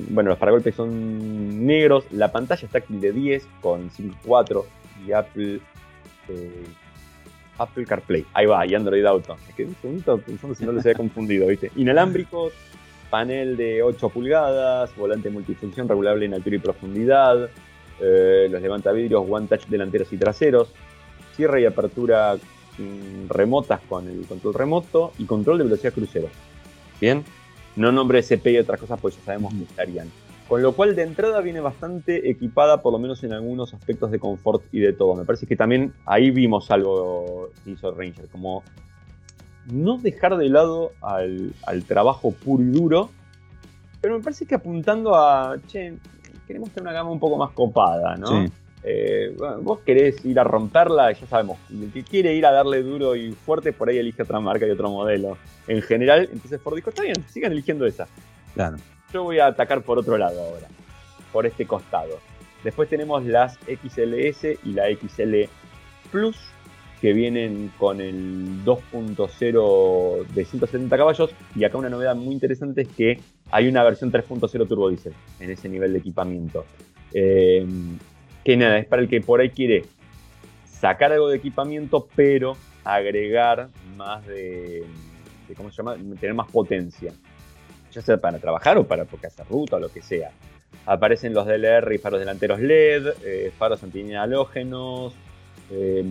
bueno, 0.09 0.30
los 0.30 0.38
paragolpes 0.38 0.74
son 0.74 1.66
negros. 1.66 2.07
La 2.11 2.32
pantalla 2.32 2.64
está 2.64 2.78
aquí 2.78 2.97
de 2.97 3.12
10 3.12 3.47
con 3.61 3.90
5.4 3.90 4.64
y 5.07 5.12
Apple, 5.12 5.61
eh, 6.30 6.64
Apple 7.59 7.84
CarPlay. 7.84 8.24
Ahí 8.32 8.47
va, 8.47 8.66
y 8.66 8.74
Android 8.74 9.05
Auto. 9.05 9.36
Es 9.47 9.55
que 9.55 9.66
un 9.66 9.76
segundito 9.82 10.16
pensando 10.16 10.55
si 10.55 10.64
no 10.64 10.72
les 10.72 10.86
había 10.86 10.97
confundido, 10.97 11.49
¿viste? 11.49 11.70
Inalámbricos, 11.76 12.55
panel 13.11 13.59
de 13.59 13.82
8 13.82 14.09
pulgadas, 14.09 14.97
volante 14.97 15.28
multifunción 15.28 15.86
regulable 15.86 16.24
en 16.24 16.32
altura 16.32 16.57
y 16.57 16.61
profundidad, 16.61 17.51
eh, 18.01 18.49
los 18.51 18.62
levantavidrios 18.62 19.22
One 19.28 19.49
Touch 19.49 19.66
delanteros 19.66 20.11
y 20.14 20.16
traseros, 20.16 20.72
cierre 21.36 21.61
y 21.61 21.66
apertura 21.66 22.38
remotas 23.28 23.80
con 23.88 24.08
el 24.08 24.26
control 24.26 24.54
remoto 24.54 25.12
y 25.18 25.24
control 25.24 25.58
de 25.58 25.64
velocidad 25.64 25.92
crucero. 25.92 26.28
Bien, 27.00 27.24
no 27.76 27.92
nombre 27.92 28.18
SP 28.20 28.52
y 28.52 28.58
otras 28.58 28.80
cosas, 28.80 29.00
pues 29.00 29.16
ya 29.16 29.24
sabemos 29.24 29.52
que 29.54 29.64
estarían. 29.64 30.08
Con 30.48 30.62
lo 30.62 30.72
cual 30.72 30.94
de 30.94 31.02
entrada 31.02 31.40
viene 31.40 31.60
bastante 31.60 32.28
equipada, 32.30 32.82
por 32.82 32.92
lo 32.92 32.98
menos 32.98 33.22
en 33.24 33.32
algunos 33.32 33.72
aspectos 33.72 34.10
de 34.10 34.18
confort 34.18 34.62
y 34.72 34.80
de 34.80 34.92
todo. 34.92 35.14
Me 35.14 35.24
parece 35.24 35.46
que 35.46 35.56
también 35.56 35.94
ahí 36.04 36.30
vimos 36.30 36.70
algo 36.70 37.50
que 37.64 37.70
hizo 37.70 37.92
Ranger, 37.92 38.28
como 38.28 38.62
no 39.70 39.98
dejar 39.98 40.36
de 40.36 40.48
lado 40.48 40.92
al, 41.00 41.54
trabajo 41.86 42.32
puro 42.32 42.62
y 42.62 42.70
duro, 42.70 43.10
pero 44.00 44.18
me 44.18 44.22
parece 44.22 44.44
que 44.44 44.54
apuntando 44.54 45.14
a, 45.14 45.56
che, 45.68 45.94
queremos 46.46 46.70
tener 46.70 46.88
una 46.88 46.92
gama 46.92 47.10
un 47.10 47.20
poco 47.20 47.38
más 47.38 47.52
copada, 47.52 48.16
¿no? 48.16 48.44
Eh, 48.85 49.37
vos 49.61 49.80
querés 49.80 50.24
ir 50.24 50.39
a 50.41 50.45
romperla, 50.45 51.12
ya 51.12 51.26
sabemos, 51.26 51.59
el 51.70 51.93
que 51.93 52.03
quiere 52.03 52.35
ir 52.35 52.45
a 52.47 52.53
darle 52.53 52.83
duro 52.83 53.14
y 53.14 53.33
fuerte, 53.33 53.72
por 53.72 53.89
ahí 53.89 53.99
elige 53.99 54.22
otra 54.22 54.41
marca 54.41 54.66
y 54.66 54.70
otro 54.70 54.91
modelo. 54.91 55.39
En 55.68 55.83
general, 55.83 56.28
entonces 56.33 56.61
Ford 56.61 56.74
dijo, 56.74 56.91
está 56.91 57.03
bien, 57.03 57.24
sigan 57.28 57.53
eligiendo 57.53 57.87
esa. 57.87 58.09
Claro. 58.55 58.76
Yo 59.12 59.22
voy 59.24 59.39
a 59.39 59.47
atacar 59.47 59.83
por 59.83 59.99
otro 59.99 60.18
lado 60.18 60.41
ahora, 60.41 60.66
por 61.33 61.47
este 61.47 61.66
costado. 61.66 62.18
Después 62.64 62.89
tenemos 62.89 63.24
las 63.24 63.59
XLS 63.66 64.59
y 64.64 64.72
la 64.72 64.85
XL 64.89 65.49
Plus, 66.11 66.37
que 67.01 67.12
vienen 67.12 67.72
con 67.78 68.01
el 68.01 68.64
2.0 68.64 70.26
de 70.28 70.45
170 70.45 70.97
caballos. 70.97 71.30
Y 71.57 71.64
acá 71.64 71.78
una 71.78 71.89
novedad 71.89 72.14
muy 72.14 72.33
interesante 72.33 72.83
es 72.83 72.89
que 72.89 73.20
hay 73.51 73.68
una 73.68 73.83
versión 73.83 74.12
3.0 74.12 74.68
turbo 74.68 74.89
diesel 74.89 75.12
en 75.41 75.51
ese 75.51 75.68
nivel 75.68 75.93
de 75.93 75.99
equipamiento. 75.99 76.64
Eh, 77.12 77.66
que 78.45 78.57
nada, 78.57 78.78
es 78.78 78.86
para 78.86 79.03
el 79.03 79.09
que 79.09 79.20
por 79.20 79.40
ahí 79.40 79.51
quiere 79.51 79.84
sacar 80.66 81.12
algo 81.12 81.28
de 81.28 81.36
equipamiento, 81.36 82.09
pero 82.16 82.57
agregar 82.84 83.68
más 83.97 84.26
de, 84.26 84.84
¿cómo 85.57 85.70
se 85.70 85.76
llama? 85.76 85.97
Tener 86.18 86.34
más 86.34 86.51
potencia. 86.51 87.12
Ya 87.93 88.01
sea 88.01 88.16
para 88.16 88.38
trabajar 88.38 88.78
o 88.78 88.84
para 88.84 89.05
porque 89.05 89.26
hacer 89.26 89.47
ruta 89.49 89.76
o 89.76 89.80
lo 89.80 89.90
que 89.90 90.03
sea. 90.03 90.30
Aparecen 90.86 91.34
los 91.34 91.47
DLR 91.47 91.93
y 91.93 91.99
faros 91.99 92.18
delanteros 92.18 92.59
LED, 92.61 93.09
eh, 93.24 93.53
faros 93.57 93.82
antihalógenos, 93.82 95.14
eh, 95.70 96.05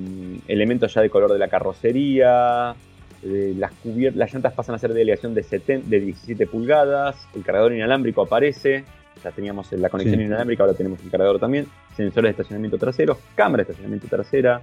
elementos 0.48 0.94
ya 0.94 1.02
de 1.02 1.10
color 1.10 1.34
de 1.34 1.40
la 1.40 1.48
carrocería, 1.48 2.76
eh, 3.24 3.54
las, 3.58 3.72
las 3.84 4.34
llantas 4.34 4.54
pasan 4.54 4.76
a 4.76 4.80
ser 4.80 4.94
de 4.94 5.02
aleación 5.02 5.34
de, 5.34 5.42
de 5.42 6.00
17 6.00 6.48
pulgadas, 6.48 7.28
el 7.36 7.44
cargador 7.44 7.74
inalámbrico 7.74 8.22
aparece, 8.22 8.86
ya 9.24 9.32
teníamos 9.32 9.72
la 9.74 9.90
conexión 9.90 10.22
inalámbrica, 10.22 10.64
ahora 10.64 10.76
tenemos 10.76 11.02
el 11.04 11.10
cargador 11.10 11.40
también, 11.40 11.68
sensores 11.96 12.30
de 12.30 12.32
estacionamiento 12.32 12.78
trasero, 12.78 13.18
cámara 13.36 13.64
de 13.64 13.72
estacionamiento 13.72 14.08
trasera, 14.08 14.62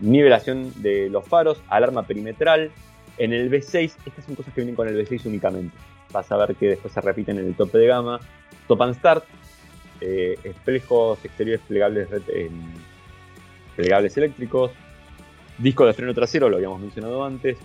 nivelación 0.00 0.72
de 0.82 1.08
los 1.08 1.26
faros, 1.26 1.62
alarma 1.68 2.02
perimetral. 2.04 2.70
En 3.18 3.32
el 3.32 3.50
V6, 3.50 3.92
estas 4.06 4.24
son 4.24 4.34
cosas 4.34 4.52
que 4.54 4.62
vienen 4.62 4.74
con 4.74 4.88
el 4.88 4.96
V6 4.96 5.26
únicamente. 5.26 5.76
Vas 6.12 6.30
a 6.32 6.36
ver 6.36 6.56
que 6.56 6.68
después 6.68 6.92
se 6.92 7.00
repiten 7.00 7.38
en 7.38 7.46
el 7.46 7.54
tope 7.54 7.78
de 7.78 7.86
gama. 7.86 8.18
Top 8.66 8.82
and 8.82 8.96
Start, 8.96 9.24
eh, 10.00 10.38
espejos 10.44 11.24
exteriores 11.24 11.62
plegables, 11.66 12.08
eh, 12.28 12.50
plegables 13.76 14.16
eléctricos, 14.16 14.72
disco 15.58 15.86
de 15.86 15.92
freno 15.92 16.14
trasero, 16.14 16.48
lo 16.48 16.56
habíamos 16.56 16.80
mencionado 16.80 17.24
antes, 17.24 17.58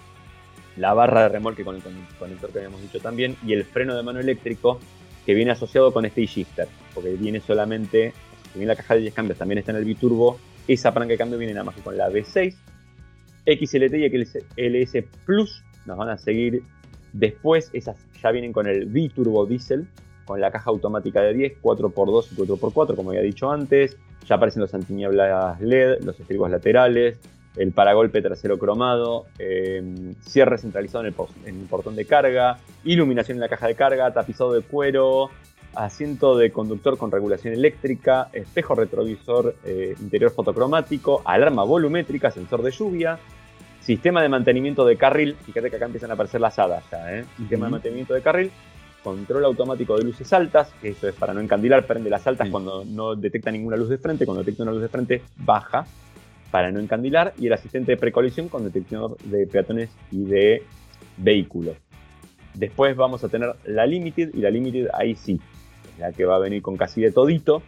la 0.76 0.94
barra 0.94 1.24
de 1.24 1.30
remolque 1.30 1.64
con 1.64 1.76
el 1.76 1.82
conector 2.20 2.52
que 2.52 2.60
habíamos 2.60 2.82
dicho 2.82 3.00
también, 3.00 3.36
y 3.46 3.54
el 3.54 3.66
freno 3.66 3.96
de 3.96 4.04
mano 4.04 4.20
eléctrico 4.20 4.80
que 5.28 5.34
viene 5.34 5.52
asociado 5.52 5.92
con 5.92 6.06
este 6.06 6.26
shifter, 6.26 6.70
porque 6.96 7.10
viene 7.16 7.42
solamente, 7.42 8.14
si 8.54 8.60
bien 8.60 8.70
la 8.70 8.78
caja 8.78 8.96
de 8.96 9.02
10 9.02 9.14
cambios 9.14 9.38
también 9.38 9.58
está 9.58 9.74
en 9.74 9.78
el 9.80 9.84
biturbo, 9.84 10.40
esa 10.70 10.94
palanca 10.94 11.12
de 11.12 11.18
cambio 11.18 11.38
viene 11.38 11.54
nada 11.54 11.66
más 11.66 11.76
con 11.84 11.98
la 11.98 12.10
V6. 12.10 12.56
XLT 13.46 13.94
y 13.94 14.26
XLS 14.26 15.04
Plus 15.26 15.64
nos 15.86 15.98
van 15.98 16.10
a 16.12 16.18
seguir 16.18 16.64
después, 17.12 17.70
esas 17.74 17.98
ya 18.24 18.32
vienen 18.32 18.54
con 18.54 18.68
el 18.68 18.86
biturbo 18.86 19.46
diesel, 19.46 19.86
con 20.24 20.40
la 20.40 20.50
caja 20.50 20.70
automática 20.70 21.22
de 21.22 21.34
10, 21.34 21.62
4x2 21.62 22.28
y 22.32 22.36
4x4, 22.36 22.96
como 22.96 23.10
había 23.10 23.22
dicho 23.22 23.52
antes. 23.52 23.98
Ya 24.26 24.36
aparecen 24.36 24.62
los 24.62 24.74
antinieblas 24.74 25.60
LED, 25.60 26.04
los 26.04 26.18
estribos 26.22 26.50
laterales, 26.50 27.20
el 27.58 27.72
paragolpe 27.72 28.22
trasero 28.22 28.58
cromado, 28.58 29.26
eh, 29.40 29.82
cierre 30.22 30.58
centralizado 30.58 31.06
en 31.06 31.14
el, 31.46 31.66
portón 31.66 31.96
de 31.96 32.06
carga, 32.06 32.58
iluminación 32.84 33.38
en 33.38 33.42
la 33.42 33.50
caja 33.50 33.68
de 33.68 33.76
carga, 33.76 34.14
tapizado 34.14 34.54
de 34.54 34.62
cuero, 34.62 35.30
asiento 35.76 36.38
de 36.38 36.52
conductor 36.52 36.98
con 36.98 37.12
regulación 37.12 37.54
eléctrica, 37.54 38.30
espejo 38.34 38.76
retrovisor 38.76 39.56
eh, 39.64 39.96
interior 40.00 40.32
fotocromático, 40.32 41.22
alarma 41.26 41.64
volumétrica, 41.64 42.32
sensor 42.32 42.62
de 42.62 42.72
lluvia, 42.72 43.20
sistema 43.82 44.22
de 44.22 44.30
mantenimiento 44.30 44.86
de 44.86 44.98
carril, 44.98 45.36
fíjate 45.46 45.70
que 45.70 45.76
acá 45.78 45.86
empiezan 45.86 46.12
a 46.12 46.14
aparecer 46.14 46.42
las 46.42 46.58
hadas 46.60 46.84
ya, 46.92 47.16
¿eh? 47.16 47.26
sistema 47.38 47.66
de 47.66 47.72
mantenimiento 47.72 48.14
de 48.14 48.22
carril, 48.22 48.52
control 49.04 49.46
automático 49.46 49.98
de 49.98 50.04
luces 50.04 50.32
altas, 50.34 50.70
que 50.82 50.90
eso 50.90 51.08
es 51.08 51.16
para 51.16 51.34
no 51.34 51.40
encandilar, 51.40 51.86
prende 51.86 52.10
las 52.10 52.28
altas 52.28 52.50
cuando 52.50 52.84
no 52.84 53.16
detecta 53.16 53.52
ninguna 53.52 53.78
luz 53.78 53.90
de 53.90 53.98
frente, 53.98 54.26
cuando 54.26 54.44
detecta 54.44 54.64
una 54.64 54.74
luz 54.74 54.82
de 54.82 54.90
frente 54.90 55.22
baja, 55.38 55.86
para 56.52 56.72
no 56.72 56.80
encandilar 56.80 57.34
y 57.38 57.48
el 57.48 57.54
asistente 57.54 57.94
de 57.94 57.98
precolisión 57.98 58.50
con 58.50 58.64
detección 58.64 59.16
de 59.26 59.48
peatones 59.48 59.90
y 60.12 60.24
de 60.24 60.64
vehículos. 61.18 61.76
Después 62.54 62.96
vamos 62.96 63.24
a 63.24 63.30
tener 63.30 63.56
la 63.66 63.86
Limited 63.86 64.34
y 64.34 64.40
la 64.40 64.50
Limited 64.50 64.88
ahí 64.94 65.16
sí, 65.16 65.40
la 66.00 66.12
que 66.12 66.26
va 66.26 66.36
a 66.36 66.40
venir 66.40 66.62
con 66.62 66.78
casi 66.78 67.02
de 67.02 67.12
todito. 67.12 67.62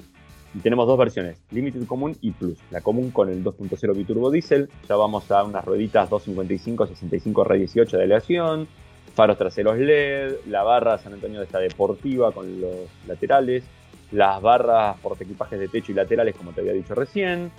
Y 0.55 0.59
tenemos 0.59 0.87
dos 0.87 0.97
versiones, 0.97 1.37
Limited 1.51 1.85
común 1.85 2.17
y 2.21 2.31
Plus. 2.31 2.57
La 2.71 2.81
común 2.81 3.11
con 3.11 3.29
el 3.29 3.43
2.0 3.43 3.95
biturbo 3.95 4.31
diesel, 4.31 4.67
ya 4.87 4.95
vamos 4.95 5.29
a 5.29 5.43
unas 5.43 5.63
rueditas 5.63 6.09
255 6.09 6.87
65 6.87 7.45
R18 7.45 7.97
de 7.97 8.03
aleación, 8.03 8.67
faros 9.13 9.37
traseros 9.37 9.77
LED, 9.77 10.37
la 10.47 10.63
barra 10.63 10.97
San 10.97 11.13
Antonio 11.13 11.37
de 11.37 11.45
esta 11.45 11.59
deportiva 11.59 12.31
con 12.31 12.59
los 12.59 12.87
laterales, 13.07 13.63
las 14.11 14.41
barras 14.41 14.97
equipajes 15.19 15.59
de 15.59 15.67
techo 15.67 15.91
y 15.91 15.95
laterales 15.95 16.35
como 16.35 16.51
te 16.51 16.61
había 16.61 16.73
dicho 16.73 16.95
recién, 16.95 17.51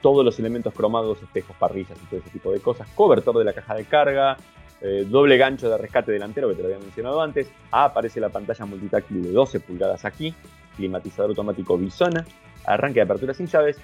Todos 0.00 0.24
los 0.24 0.38
elementos 0.38 0.74
cromados, 0.74 1.22
espejos, 1.22 1.56
parrillas 1.56 1.98
y 2.02 2.06
todo 2.06 2.20
ese 2.20 2.30
tipo 2.30 2.52
de 2.52 2.60
cosas, 2.60 2.88
cobertor 2.94 3.38
de 3.38 3.44
la 3.44 3.52
caja 3.52 3.74
de 3.74 3.84
carga, 3.84 4.36
eh, 4.80 5.06
doble 5.08 5.38
gancho 5.38 5.70
de 5.70 5.78
rescate 5.78 6.12
delantero 6.12 6.48
que 6.48 6.56
te 6.56 6.62
lo 6.62 6.68
había 6.68 6.78
mencionado 6.78 7.22
antes, 7.22 7.50
aparece 7.70 8.20
la 8.20 8.28
pantalla 8.28 8.66
multitáctil 8.66 9.22
de 9.22 9.32
12 9.32 9.60
pulgadas 9.60 10.04
aquí, 10.04 10.34
climatizador 10.76 11.30
automático 11.30 11.78
Bisona, 11.78 12.26
arranque 12.66 12.96
de 12.96 13.02
apertura 13.02 13.32
sin 13.32 13.46
llaves 13.46 13.78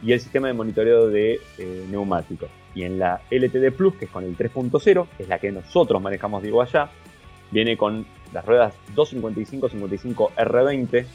y 0.00 0.12
el 0.12 0.20
sistema 0.20 0.46
de 0.46 0.52
monitoreo 0.52 1.08
de 1.08 1.40
eh, 1.58 1.86
neumáticos. 1.90 2.50
Y 2.72 2.84
en 2.84 3.00
la 3.00 3.20
LTD 3.30 3.72
Plus, 3.72 3.94
que 3.94 4.04
es 4.04 4.10
con 4.12 4.22
el 4.22 4.36
3.0, 4.36 5.06
es 5.18 5.28
la 5.28 5.40
que 5.40 5.50
nosotros 5.50 6.00
manejamos, 6.00 6.40
digo 6.42 6.62
allá, 6.62 6.88
viene 7.50 7.76
con 7.76 8.06
las 8.32 8.44
ruedas 8.44 8.74
255-55 8.94 10.34
R20 10.36 11.06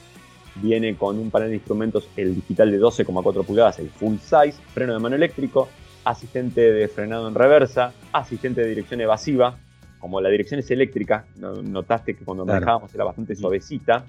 Viene 0.61 0.95
con 0.95 1.17
un 1.17 1.29
panel 1.31 1.49
de 1.49 1.55
instrumentos, 1.55 2.09
el 2.15 2.35
digital 2.35 2.71
de 2.71 2.79
12,4 2.79 3.45
pulgadas, 3.45 3.79
el 3.79 3.89
full 3.89 4.17
size, 4.17 4.53
freno 4.73 4.93
de 4.93 4.99
mano 4.99 5.15
eléctrico, 5.15 5.69
asistente 6.03 6.61
de 6.61 6.87
frenado 6.87 7.27
en 7.27 7.35
reversa, 7.35 7.93
asistente 8.11 8.61
de 8.61 8.69
dirección 8.69 9.01
evasiva. 9.01 9.57
Como 9.99 10.21
la 10.21 10.29
dirección 10.29 10.59
es 10.59 10.71
eléctrica, 10.71 11.25
notaste 11.37 12.15
que 12.15 12.23
cuando 12.23 12.45
manejábamos 12.45 12.93
era 12.95 13.03
bastante 13.03 13.35
suavecita. 13.35 14.05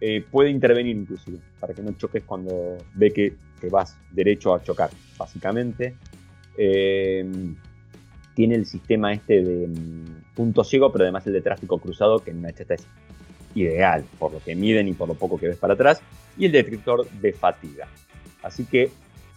Eh, 0.00 0.24
puede 0.30 0.50
intervenir 0.50 0.96
inclusive, 0.96 1.38
para 1.58 1.72
que 1.72 1.82
no 1.82 1.92
choques 1.92 2.22
cuando 2.24 2.76
ve 2.94 3.12
que, 3.12 3.34
vas 3.70 3.98
derecho 4.12 4.54
a 4.54 4.62
chocar, 4.62 4.90
básicamente. 5.18 5.96
Eh, 6.56 7.54
tiene 8.36 8.54
el 8.54 8.66
sistema 8.66 9.12
este 9.12 9.42
de 9.42 9.66
mm, 9.66 10.34
punto 10.34 10.62
ciego, 10.62 10.92
pero 10.92 11.04
además 11.04 11.26
el 11.26 11.32
de 11.32 11.40
tráfico 11.40 11.78
cruzado, 11.78 12.18
que 12.18 12.30
en 12.30 12.38
una 12.38 12.52
chata 12.52 12.74
es 12.74 12.86
ideal, 13.56 14.04
por 14.18 14.32
lo 14.32 14.40
que 14.40 14.54
miden 14.54 14.86
y 14.86 14.92
por 14.92 15.08
lo 15.08 15.14
poco 15.14 15.38
que 15.38 15.48
ves 15.48 15.56
para 15.56 15.74
atrás, 15.74 16.00
y 16.38 16.44
el 16.44 16.52
detector 16.52 17.08
de 17.10 17.32
fatiga. 17.32 17.88
Así 18.42 18.64
que, 18.64 18.90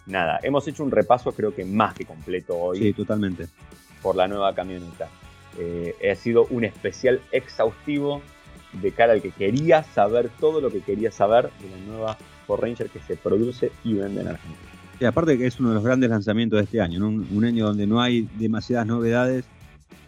nada, 0.06 0.40
hemos 0.44 0.68
hecho 0.68 0.84
un 0.84 0.92
repaso 0.92 1.32
creo 1.32 1.56
que 1.56 1.66
más 1.66 1.96
que 1.96 2.06
completo 2.06 2.56
hoy. 2.58 2.80
Sí, 2.80 2.94
totalmente. 2.94 3.48
Por 4.04 4.16
la 4.16 4.28
nueva 4.28 4.54
camioneta. 4.54 5.08
Eh, 5.58 5.96
ha 6.12 6.16
sido 6.16 6.46
un 6.52 6.64
especial 6.64 7.22
exhaustivo 7.32 8.22
de 8.74 8.92
cara 8.92 9.14
al 9.14 9.22
que 9.22 9.32
quería 9.32 9.84
saber 9.84 10.30
todo 10.40 10.62
lo 10.62 10.70
que 10.70 10.82
quería 10.82 11.12
saber 11.12 11.50
de 11.60 11.70
la 11.70 11.78
nueva 11.88 12.18
Ford 12.46 12.62
Ranger 12.62 12.90
que 12.90 13.00
se 13.00 13.16
produce 13.16 13.72
y 13.84 13.94
vende 13.94 14.22
en 14.22 14.28
Argentina. 14.28 14.70
Y 15.00 15.06
aparte 15.06 15.38
que 15.38 15.48
es 15.48 15.60
uno 15.60 15.70
de 15.70 15.76
los 15.76 15.84
grandes 15.84 16.10
lanzamientos 16.10 16.60
de 16.60 16.66
este 16.66 16.82
año, 16.82 17.08
un 17.08 17.46
año 17.46 17.68
donde 17.68 17.88
no 17.88 18.02
hay 18.02 18.28
demasiadas 18.38 18.86
novedades 18.86 19.46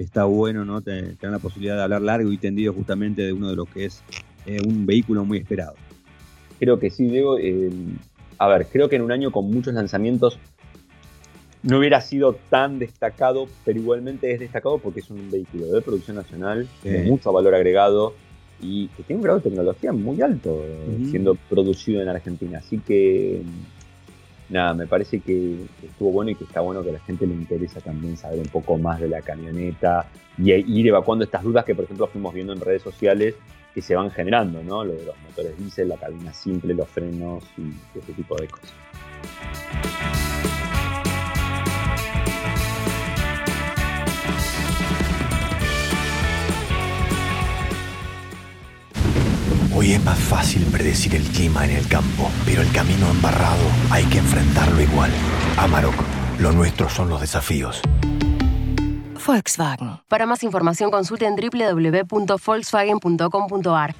está 0.01 0.25
bueno, 0.25 0.65
¿no? 0.65 0.81
Tener, 0.81 1.15
la 1.21 1.39
posibilidad 1.39 1.77
de 1.77 1.83
hablar 1.83 2.01
largo 2.01 2.31
y 2.31 2.37
tendido 2.37 2.73
justamente 2.73 3.21
de 3.21 3.33
uno 3.33 3.49
de 3.49 3.55
los 3.55 3.69
que 3.69 3.85
es 3.85 4.03
eh, 4.45 4.59
un 4.65 4.85
vehículo 4.85 5.25
muy 5.25 5.37
esperado. 5.37 5.75
Creo 6.59 6.79
que 6.79 6.89
sí, 6.89 7.05
Diego. 7.05 7.37
Eh, 7.39 7.71
a 8.37 8.47
ver, 8.47 8.67
creo 8.71 8.89
que 8.89 8.95
en 8.95 9.03
un 9.03 9.11
año 9.11 9.31
con 9.31 9.49
muchos 9.51 9.73
lanzamientos 9.73 10.39
no 11.63 11.77
hubiera 11.77 12.01
sido 12.01 12.33
tan 12.49 12.79
destacado, 12.79 13.47
pero 13.63 13.79
igualmente 13.79 14.31
es 14.31 14.39
destacado 14.39 14.79
porque 14.79 15.01
es 15.01 15.09
un 15.11 15.29
vehículo 15.29 15.67
de 15.67 15.81
producción 15.81 16.17
nacional, 16.17 16.67
de 16.83 17.03
mucho 17.03 17.31
valor 17.31 17.53
agregado 17.53 18.15
y 18.59 18.87
que 18.89 19.03
tiene 19.03 19.17
un 19.17 19.23
grado 19.23 19.39
de 19.39 19.49
tecnología 19.49 19.91
muy 19.91 20.21
alto 20.21 20.63
siendo 21.09 21.35
producido 21.49 22.01
en 22.01 22.09
Argentina. 22.09 22.59
Así 22.59 22.79
que 22.79 23.43
nada, 24.51 24.73
me 24.73 24.85
parece 24.85 25.19
que 25.19 25.65
estuvo 25.83 26.11
bueno 26.11 26.31
y 26.31 26.35
que 26.35 26.43
está 26.43 26.61
bueno 26.61 26.83
que 26.83 26.89
a 26.89 26.93
la 26.93 26.99
gente 26.99 27.25
le 27.25 27.33
interesa 27.33 27.79
también 27.79 28.17
saber 28.17 28.39
un 28.39 28.47
poco 28.47 28.77
más 28.77 28.99
de 28.99 29.07
la 29.07 29.21
camioneta 29.21 30.05
y 30.37 30.51
ir 30.51 30.87
evacuando 30.87 31.23
estas 31.23 31.43
dudas 31.43 31.65
que, 31.65 31.73
por 31.73 31.85
ejemplo, 31.85 32.07
fuimos 32.07 32.33
viendo 32.33 32.53
en 32.53 32.59
redes 32.59 32.81
sociales 32.81 33.35
que 33.73 33.81
se 33.81 33.95
van 33.95 34.11
generando, 34.11 34.61
¿no? 34.63 34.83
Lo 34.83 34.93
de 34.93 35.05
los 35.05 35.15
motores 35.21 35.57
diésel, 35.57 35.89
la 35.89 35.97
cabina 35.97 36.33
simple, 36.33 36.73
los 36.73 36.89
frenos 36.89 37.43
y 37.57 37.97
ese 37.97 38.13
tipo 38.13 38.35
de 38.35 38.47
cosas. 38.47 38.71
Hoy 49.91 49.95
es 49.95 50.05
más 50.05 50.19
fácil 50.19 50.63
predecir 50.71 51.15
el 51.15 51.23
clima 51.23 51.65
en 51.65 51.71
el 51.71 51.85
campo, 51.85 52.31
pero 52.45 52.61
el 52.61 52.71
camino 52.71 53.11
embarrado 53.11 53.61
hay 53.89 54.05
que 54.05 54.19
enfrentarlo 54.19 54.81
igual. 54.81 55.11
Amarok, 55.57 55.95
lo 56.39 56.53
nuestro 56.53 56.87
son 56.87 57.09
los 57.09 57.19
desafíos. 57.19 57.81
Volkswagen. 59.27 59.97
Para 60.07 60.25
más 60.25 60.43
información 60.43 60.91
consulte 60.91 61.25
en 61.25 61.35
www.volkswagen.com.ar. 61.35 63.95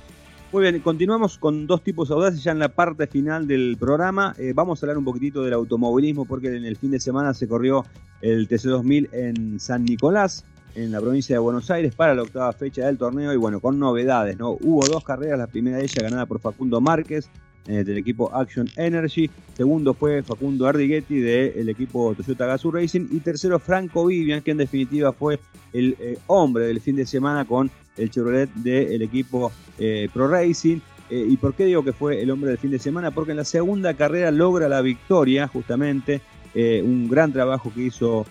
Muy 0.54 0.62
bien, 0.62 0.80
continuamos 0.80 1.38
con 1.38 1.68
dos 1.68 1.84
tipos 1.84 2.10
audaces 2.10 2.42
ya 2.42 2.54
en 2.54 2.60
la 2.60 2.70
parte 2.70 3.06
final 3.08 3.46
del 3.46 3.76
programa. 3.78 4.34
Eh, 4.38 4.54
vamos 4.56 4.82
a 4.82 4.86
hablar 4.86 4.98
un 4.98 5.04
poquitito 5.04 5.44
del 5.44 5.52
automovilismo 5.52 6.24
porque 6.24 6.56
en 6.56 6.64
el 6.64 6.78
fin 6.78 6.92
de 6.92 7.02
semana 7.02 7.34
se 7.34 7.50
corrió 7.50 7.86
el 8.22 8.48
TC2000 8.48 9.10
en 9.12 9.60
San 9.60 9.84
Nicolás 9.84 10.46
en 10.76 10.92
la 10.92 11.02
provincia 11.02 11.36
de 11.36 11.40
Buenos 11.40 11.70
Aires 11.72 11.96
para 11.96 12.16
la 12.16 12.24
octava 12.24 12.52
fecha 12.54 12.86
del 12.86 12.98
torneo 12.98 13.34
y 13.34 13.38
bueno, 13.38 13.60
con 13.60 13.80
novedades, 13.80 14.38
¿no? 14.38 14.52
Hubo 14.52 14.86
dos 14.88 15.04
carreras, 15.04 15.38
la 15.38 15.48
primera 15.48 15.78
de 15.78 15.84
ellas 15.84 16.04
ganada 16.04 16.26
por 16.26 16.40
Facundo 16.40 16.80
Márquez 16.80 17.30
eh, 17.68 17.84
del 17.84 17.98
equipo 17.98 18.34
Action 18.34 18.68
Energy, 18.76 19.30
segundo 19.56 19.94
fue 19.94 20.24
Facundo 20.24 20.68
Ardighetti 20.68 21.20
del 21.20 21.70
equipo 21.70 22.16
Toyota 22.16 22.48
Gazoo 22.48 22.72
Racing 22.72 23.08
y 23.12 23.20
tercero 23.20 23.60
Franco 23.60 24.06
Vivian, 24.06 24.42
que 24.42 24.52
en 24.52 24.58
definitiva 24.58 25.14
fue 25.14 25.40
el 25.72 25.96
eh, 26.00 26.18
hombre 26.28 26.66
del 26.66 26.82
fin 26.82 26.96
de 26.96 27.06
semana 27.06 27.46
con 27.46 27.70
el 27.98 28.10
Chevrolet 28.10 28.52
del 28.56 29.02
equipo 29.04 29.52
eh, 29.78 30.10
Pro 30.14 30.28
Racing. 30.28 30.80
¿Y 31.14 31.36
por 31.36 31.54
qué 31.56 31.66
digo 31.66 31.84
que 31.84 31.92
fue 31.92 32.22
el 32.22 32.32
hombre 32.32 32.52
del 32.52 32.58
fin 32.58 32.72
de 32.72 32.80
semana? 32.80 33.12
Porque 33.12 33.32
en 33.32 33.38
la 33.38 33.44
segunda 33.44 33.94
carrera 33.96 34.32
logra 34.32 34.70
la 34.70 34.82
victoria, 34.82 35.46
justamente, 35.46 36.22
un 36.56 37.10
gran 37.10 37.34
trabajo 37.34 37.70
que 37.76 37.82
hizo 37.82 38.26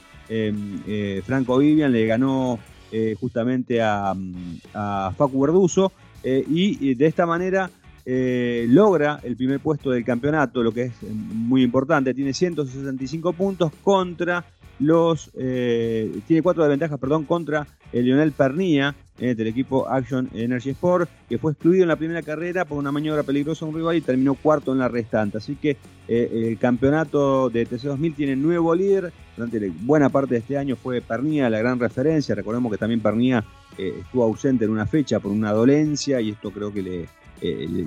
Franco 1.24 1.58
Vivian 1.58 1.90
le 1.92 2.06
ganó 2.06 2.58
eh, 2.92 3.16
justamente 3.18 3.80
a, 3.82 4.14
Facu 5.16 5.40
Verduso 5.40 5.92
eh, 6.22 6.44
y, 6.48 6.94
de 6.94 7.06
esta 7.06 7.26
manera 7.26 7.70
logra 8.06 9.20
el 9.22 9.36
primer 9.36 9.60
puesto 9.60 9.90
del 9.90 10.04
campeonato, 10.04 10.62
lo 10.64 10.72
que 10.72 10.82
es 10.84 10.92
muy 11.02 11.62
importante, 11.62 12.12
tiene 12.12 12.32
165 12.32 13.32
puntos 13.34 13.70
contra 13.84 14.44
los, 14.80 15.30
tiene 15.32 16.42
cuatro 16.42 16.62
de 16.62 16.70
ventaja, 16.70 16.96
perdón, 16.96 17.24
contra 17.24 17.66
el 17.92 18.04
Lionel 18.04 18.32
Pernía, 18.32 18.94
eh, 19.22 19.34
del 19.34 19.48
equipo 19.48 19.86
Action 19.86 20.30
Energy 20.32 20.70
Sport, 20.70 21.06
que 21.28 21.36
fue 21.36 21.52
excluido 21.52 21.82
en 21.82 21.88
la 21.88 21.96
primera 21.96 22.22
carrera 22.22 22.64
por 22.64 22.78
una 22.78 22.90
maniobra 22.90 23.22
peligrosa 23.22 23.66
a 23.66 23.68
un 23.68 23.74
rival 23.74 23.96
y 23.96 24.00
terminó 24.00 24.34
cuarto 24.34 24.72
en 24.72 24.78
la 24.78 24.88
restante. 24.88 25.36
Así 25.36 25.56
que 25.56 25.76
eh, 26.08 26.46
el 26.48 26.58
campeonato 26.58 27.50
de 27.50 27.68
TC2000 27.68 28.14
tiene 28.14 28.34
nuevo 28.34 28.74
líder. 28.74 29.12
Durante 29.36 29.70
buena 29.82 30.08
parte 30.08 30.34
de 30.34 30.40
este 30.40 30.56
año 30.56 30.74
fue 30.74 31.02
Pernía 31.02 31.50
la 31.50 31.58
gran 31.58 31.78
referencia. 31.78 32.34
Recordemos 32.34 32.72
que 32.72 32.78
también 32.78 33.00
Pernía 33.00 33.44
eh, 33.76 33.92
estuvo 34.00 34.24
ausente 34.24 34.64
en 34.64 34.70
una 34.70 34.86
fecha 34.86 35.20
por 35.20 35.32
una 35.32 35.52
dolencia 35.52 36.18
y 36.22 36.30
esto 36.30 36.50
creo 36.50 36.72
que 36.72 36.82
le, 36.82 37.08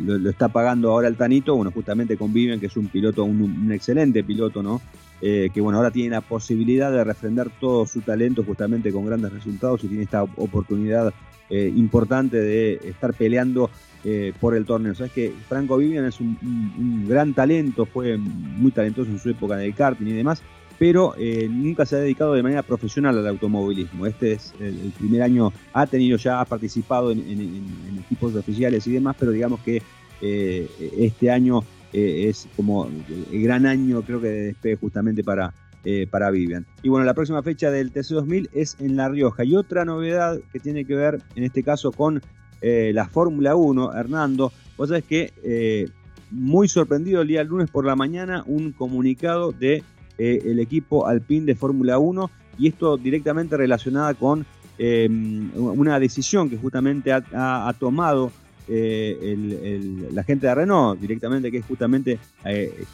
lo, 0.05 0.29
está 0.29 0.49
pagando 0.49 0.91
ahora 0.91 1.07
el 1.07 1.15
Tanito. 1.15 1.55
Bueno, 1.55 1.71
justamente 1.71 2.15
conviven 2.15 2.59
que 2.59 2.67
es 2.67 2.77
un 2.77 2.89
piloto, 2.89 3.23
un 3.23 3.71
excelente 3.71 4.23
piloto, 4.23 4.61
¿no? 4.61 4.81
Eh, 5.25 5.51
que 5.53 5.61
bueno, 5.61 5.77
ahora 5.77 5.89
tiene 5.89 6.09
la 6.09 6.19
posibilidad 6.19 6.91
de 6.91 7.01
refrendar 7.01 7.49
todo 7.57 7.85
su 7.85 8.01
talento 8.01 8.43
justamente 8.43 8.91
con 8.91 9.05
grandes 9.05 9.31
resultados 9.31 9.81
y 9.85 9.87
tiene 9.87 10.03
esta 10.03 10.23
oportunidad 10.23 11.13
eh, 11.49 11.71
importante 11.73 12.35
de 12.41 12.81
estar 12.83 13.13
peleando 13.13 13.69
eh, 14.03 14.33
por 14.41 14.53
el 14.53 14.65
torneo. 14.65 14.93
Sabes 14.93 15.13
que 15.13 15.33
Franco 15.47 15.77
Vivian 15.77 16.03
es 16.03 16.19
un, 16.19 17.05
gran 17.07 17.33
talento, 17.33 17.85
fue 17.85 18.17
muy 18.17 18.71
talentoso 18.71 19.11
en 19.11 19.19
su 19.19 19.29
época 19.29 19.63
en 19.63 19.71
karting 19.71 20.07
y 20.07 20.11
demás, 20.11 20.43
pero 20.77 21.15
nunca 21.49 21.85
se 21.85 21.95
ha 21.95 21.99
dedicado 21.99 22.33
de 22.33 22.43
manera 22.43 22.61
profesional 22.61 23.17
al 23.17 23.27
automovilismo. 23.27 24.05
Este 24.05 24.33
es 24.33 24.53
el, 24.59 24.91
primer 24.99 25.21
año, 25.21 25.53
ha 25.71 25.87
tenido 25.87 26.17
ya, 26.17 26.41
ha 26.41 26.45
participado 26.45 27.11
en 27.11 28.01
equipos 28.05 28.35
oficiales 28.35 28.85
y 28.87 28.91
demás, 28.91 29.15
pero 29.17 29.31
digamos 29.31 29.61
que 29.61 29.81
este 30.19 31.31
año 31.31 31.63
eh, 31.93 32.27
es 32.27 32.47
como 32.55 32.89
el 33.31 33.43
gran 33.43 33.67
año, 33.67 34.01
creo 34.01 34.19
que 34.19 34.27
de 34.27 34.41
despegue 34.47 34.75
justamente 34.77 35.23
para, 35.23 35.53
eh, 35.85 36.07
para 36.09 36.31
Vivian. 36.31 36.65
Y 36.81 36.89
bueno, 36.89 37.05
la 37.05 37.13
próxima 37.13 37.43
fecha 37.43 37.69
del 37.69 37.93
TC2000 37.93 38.49
es 38.53 38.77
en 38.79 38.95
La 38.95 39.09
Rioja. 39.09 39.43
Y 39.43 39.55
otra 39.55 39.85
novedad 39.85 40.39
que 40.51 40.59
tiene 40.59 40.85
que 40.85 40.95
ver, 40.95 41.21
en 41.35 41.43
este 41.43 41.61
caso, 41.61 41.91
con 41.91 42.21
eh, 42.61 42.91
la 42.95 43.07
Fórmula 43.07 43.55
1, 43.55 43.93
Hernando. 43.93 44.51
Vos 44.75 44.89
sabés 44.89 45.03
que 45.03 45.91
muy 46.31 46.67
sorprendido 46.67 47.21
el 47.21 47.27
día 47.27 47.43
lunes 47.43 47.69
por 47.69 47.85
la 47.85 47.95
mañana 47.95 48.43
un 48.47 48.71
comunicado 48.71 49.51
de 49.51 49.83
el 50.17 50.59
equipo 50.59 51.05
Alpine 51.05 51.45
de 51.45 51.55
Fórmula 51.55 51.99
1 51.99 52.31
y 52.57 52.69
esto 52.69 52.97
directamente 52.97 53.55
relacionada 53.55 54.15
con 54.15 54.47
una 54.79 55.99
decisión 55.99 56.49
que 56.49 56.57
justamente 56.57 57.11
ha 57.13 57.75
tomado 57.77 58.31
eh, 58.67 60.07
la 60.11 60.23
gente 60.23 60.47
de 60.47 60.55
Renault 60.55 60.99
directamente, 60.99 61.51
que 61.51 61.57
es 61.57 61.65
justamente 61.65 62.19
eh, 62.45 62.85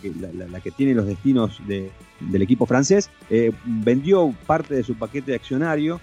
la, 0.49 0.59
que 0.59 0.71
tiene 0.71 0.93
los 0.93 1.05
destinos 1.05 1.59
del 1.67 2.41
equipo 2.41 2.65
francés, 2.65 3.09
eh, 3.29 3.51
vendió 3.65 4.33
parte 4.45 4.75
de 4.75 4.83
su 4.83 4.95
paquete 4.95 5.31
de 5.31 5.37
accionario. 5.37 6.01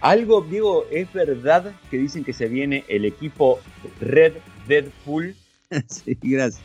Algo, 0.00 0.42
Diego, 0.42 0.84
es 0.90 1.10
verdad 1.12 1.72
que 1.90 1.98
dicen 1.98 2.24
que 2.24 2.32
se 2.32 2.48
viene 2.48 2.84
el 2.88 3.04
equipo 3.04 3.58
Red 4.00 4.34
Deadpool. 4.68 5.34
sí, 5.86 6.16
gracias. 6.22 6.62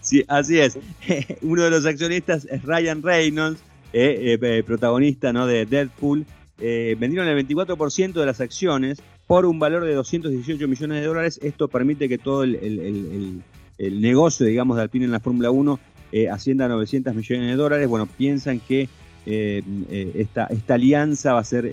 Sí, 0.00 0.24
así 0.28 0.60
es. 0.60 0.78
Uno 1.42 1.62
de 1.62 1.70
los 1.70 1.86
accionistas 1.86 2.46
es 2.50 2.62
Ryan 2.62 3.02
Reynolds, 3.02 3.60
protagonista 4.66 5.32
¿no? 5.32 5.46
de 5.46 5.64
Deadpool. 5.64 6.26
vendieron 6.58 7.26
el 7.26 7.46
24% 7.46 8.12
de 8.12 8.26
las 8.26 8.40
acciones 8.40 9.02
por 9.26 9.46
un 9.46 9.58
valor 9.58 9.84
de 9.84 9.94
218 9.94 10.68
millones 10.68 11.00
de 11.00 11.06
dólares. 11.06 11.40
Esto 11.42 11.68
permite 11.68 12.08
que 12.08 12.18
todo 12.18 12.44
el, 12.44 13.42
negocio, 13.78 14.46
digamos, 14.46 14.76
de 14.76 14.82
Alpine 14.82 15.06
en 15.06 15.12
la 15.12 15.20
Fórmula 15.20 15.50
1 15.50 15.80
eh, 16.12 16.28
ascienda 16.28 16.66
a 16.66 16.68
900 16.68 17.14
millones 17.14 17.48
de 17.48 17.56
dólares. 17.56 17.88
Bueno, 17.88 18.06
piensan 18.06 18.60
que 18.60 18.88
eh, 19.26 19.62
eh, 19.90 20.12
esta, 20.16 20.46
esta 20.46 20.74
alianza 20.74 21.32
va 21.32 21.40
a 21.40 21.44
ser 21.44 21.72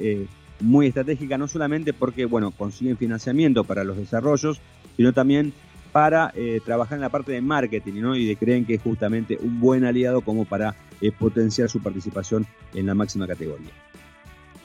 muy 0.60 0.88
estratégica, 0.88 1.38
no 1.38 1.48
solamente 1.48 1.94
porque, 1.94 2.26
bueno, 2.26 2.52
consiguen 2.52 2.98
financiamiento 2.98 3.64
para 3.64 3.84
los 3.84 3.98
desarrollos, 3.98 4.62
sino 4.96 5.12
también 5.12 5.54
para 5.92 6.34
trabajar 6.64 6.98
en 6.98 7.02
la 7.02 7.10
parte 7.10 7.34
de 7.34 7.42
marketing, 7.42 7.94
¿no? 7.96 8.16
Y 8.16 8.34
creen 8.38 8.66
que 8.66 8.76
es 8.76 8.82
justamente 8.82 9.38
un 9.42 9.60
buen 9.60 9.84
aliado 9.84 10.22
como 10.22 10.46
para 10.46 10.76
potenciar 11.20 11.68
su 11.68 11.82
participación 11.82 12.46
en 12.74 12.86
la 12.86 12.94
máxima 12.94 13.28
categoría 13.28 13.72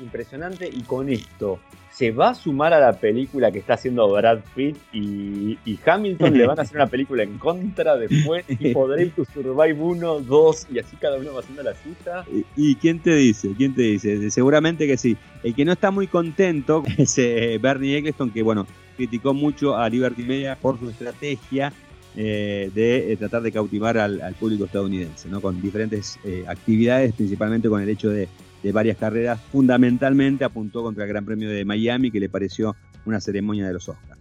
impresionante 0.00 0.68
y 0.68 0.82
con 0.82 1.08
esto 1.08 1.60
se 1.96 2.10
va 2.10 2.28
a 2.28 2.34
sumar 2.34 2.74
a 2.74 2.78
la 2.78 2.92
película 2.92 3.50
que 3.50 3.58
está 3.58 3.72
haciendo 3.72 4.06
Brad 4.12 4.40
Pitt 4.54 4.76
y, 4.92 5.56
Hamilton 5.82 6.36
le 6.36 6.46
van 6.46 6.58
a 6.58 6.62
hacer 6.62 6.76
una 6.76 6.88
película 6.88 7.22
en 7.22 7.38
contra 7.38 7.96
después 7.96 8.44
y 8.48 8.74
podréis 8.74 9.14
to 9.14 9.24
Survive 9.24 9.72
1, 9.72 10.20
2 10.20 10.66
y 10.74 10.78
así 10.78 10.94
cada 10.96 11.16
uno 11.16 11.32
va 11.32 11.40
haciendo 11.40 11.62
la 11.62 11.72
cita. 11.72 12.26
¿Y, 12.54 12.74
quién 12.74 12.98
te 12.98 13.14
dice? 13.14 13.54
¿Quién 13.56 13.74
te 13.74 13.80
dice? 13.80 14.30
Seguramente 14.30 14.86
que 14.86 14.98
sí. 14.98 15.16
El 15.42 15.54
que 15.54 15.64
no 15.64 15.72
está 15.72 15.90
muy 15.90 16.06
contento 16.06 16.82
es 16.98 17.16
eh, 17.16 17.58
Bernie 17.62 17.96
Eccleston 17.96 18.30
que 18.30 18.42
bueno, 18.42 18.66
criticó 18.98 19.32
mucho 19.32 19.74
a 19.74 19.88
Liberty 19.88 20.22
Media 20.22 20.54
por 20.56 20.78
su 20.78 20.90
estrategia 20.90 21.72
eh, 22.14 22.70
de 22.74 23.10
eh, 23.10 23.16
tratar 23.16 23.40
de 23.40 23.52
cautivar 23.52 23.96
al, 23.96 24.34
público 24.38 24.66
estadounidense, 24.66 25.30
¿no? 25.30 25.40
con 25.40 25.62
diferentes 25.62 26.18
actividades, 26.46 27.14
principalmente 27.14 27.70
con 27.70 27.80
el 27.80 27.88
hecho 27.88 28.10
de 28.10 28.28
de 28.62 28.72
varias 28.72 28.96
carreras, 28.96 29.40
fundamentalmente 29.52 30.44
apuntó 30.44 30.82
contra 30.82 31.04
el 31.04 31.10
Gran 31.10 31.24
Premio 31.24 31.48
de 31.50 31.64
Miami, 31.64 32.10
que 32.10 32.20
le 32.20 32.28
pareció 32.28 32.76
una 33.04 33.20
ceremonia 33.20 33.66
de 33.66 33.72
los 33.72 33.88
Oscars. 33.88 34.20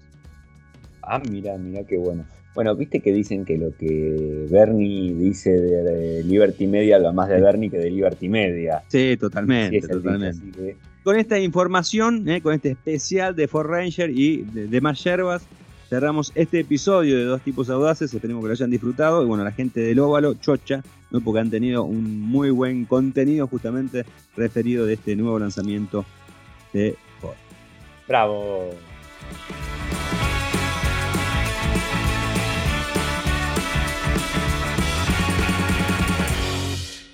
Ah, 1.02 1.22
mira, 1.30 1.58
mira 1.58 1.84
qué 1.84 1.98
bueno. 1.98 2.26
Bueno, 2.56 2.74
viste 2.76 3.02
que 3.02 3.12
dicen 3.12 3.44
que 3.44 3.58
lo 3.58 3.76
que 3.76 4.48
Bernie 4.50 5.14
dice 5.14 5.52
de, 5.52 6.24
Liberty 6.24 6.68
Media 6.68 6.96
habla 6.96 7.12
más 7.12 7.28
de 7.28 7.42
Bernie 7.42 7.70
que 7.70 7.78
de 7.78 7.92
Liberty 7.92 8.30
Media. 8.30 8.82
Sí, 8.88 9.18
totalmente, 9.18 9.82
totalmente. 9.82 10.78
Con 11.04 11.20
esta 11.20 11.38
información, 11.38 12.28
eh, 12.30 12.42
con 12.42 12.54
este 12.54 12.72
especial 12.72 13.36
de 13.36 13.48
Ford 13.48 13.68
Ranger 13.68 14.10
y 14.10 14.44
de, 14.44 14.68
de 14.68 14.82
más 14.82 15.04
yerbas, 15.04 15.46
cerramos 15.90 16.32
este 16.34 16.62
episodio 16.62 17.18
de 17.18 17.26
Dos 17.26 17.42
Tipos 17.42 17.70
Audaces. 17.70 18.14
Esperemos 18.14 18.42
que 18.42 18.48
lo 18.48 18.54
hayan 18.54 18.72
disfrutado. 18.72 19.22
Y 19.22 19.28
bueno, 19.28 19.44
la 19.44 19.52
gente 19.52 19.82
del 19.82 20.00
Óvalo, 20.00 20.36
chocha, 20.36 20.82
porque 21.22 21.40
han 21.40 21.50
tenido 21.50 21.84
un 21.84 22.22
muy 22.22 22.50
buen 22.50 22.86
contenido 22.86 23.48
justamente 23.48 24.06
referido 24.36 24.86
de 24.86 24.94
este 24.94 25.16
nuevo 25.16 25.40
lanzamiento 25.40 26.06
de 26.74 26.96
Ford. 27.20 27.36
Bravo. 28.08 28.70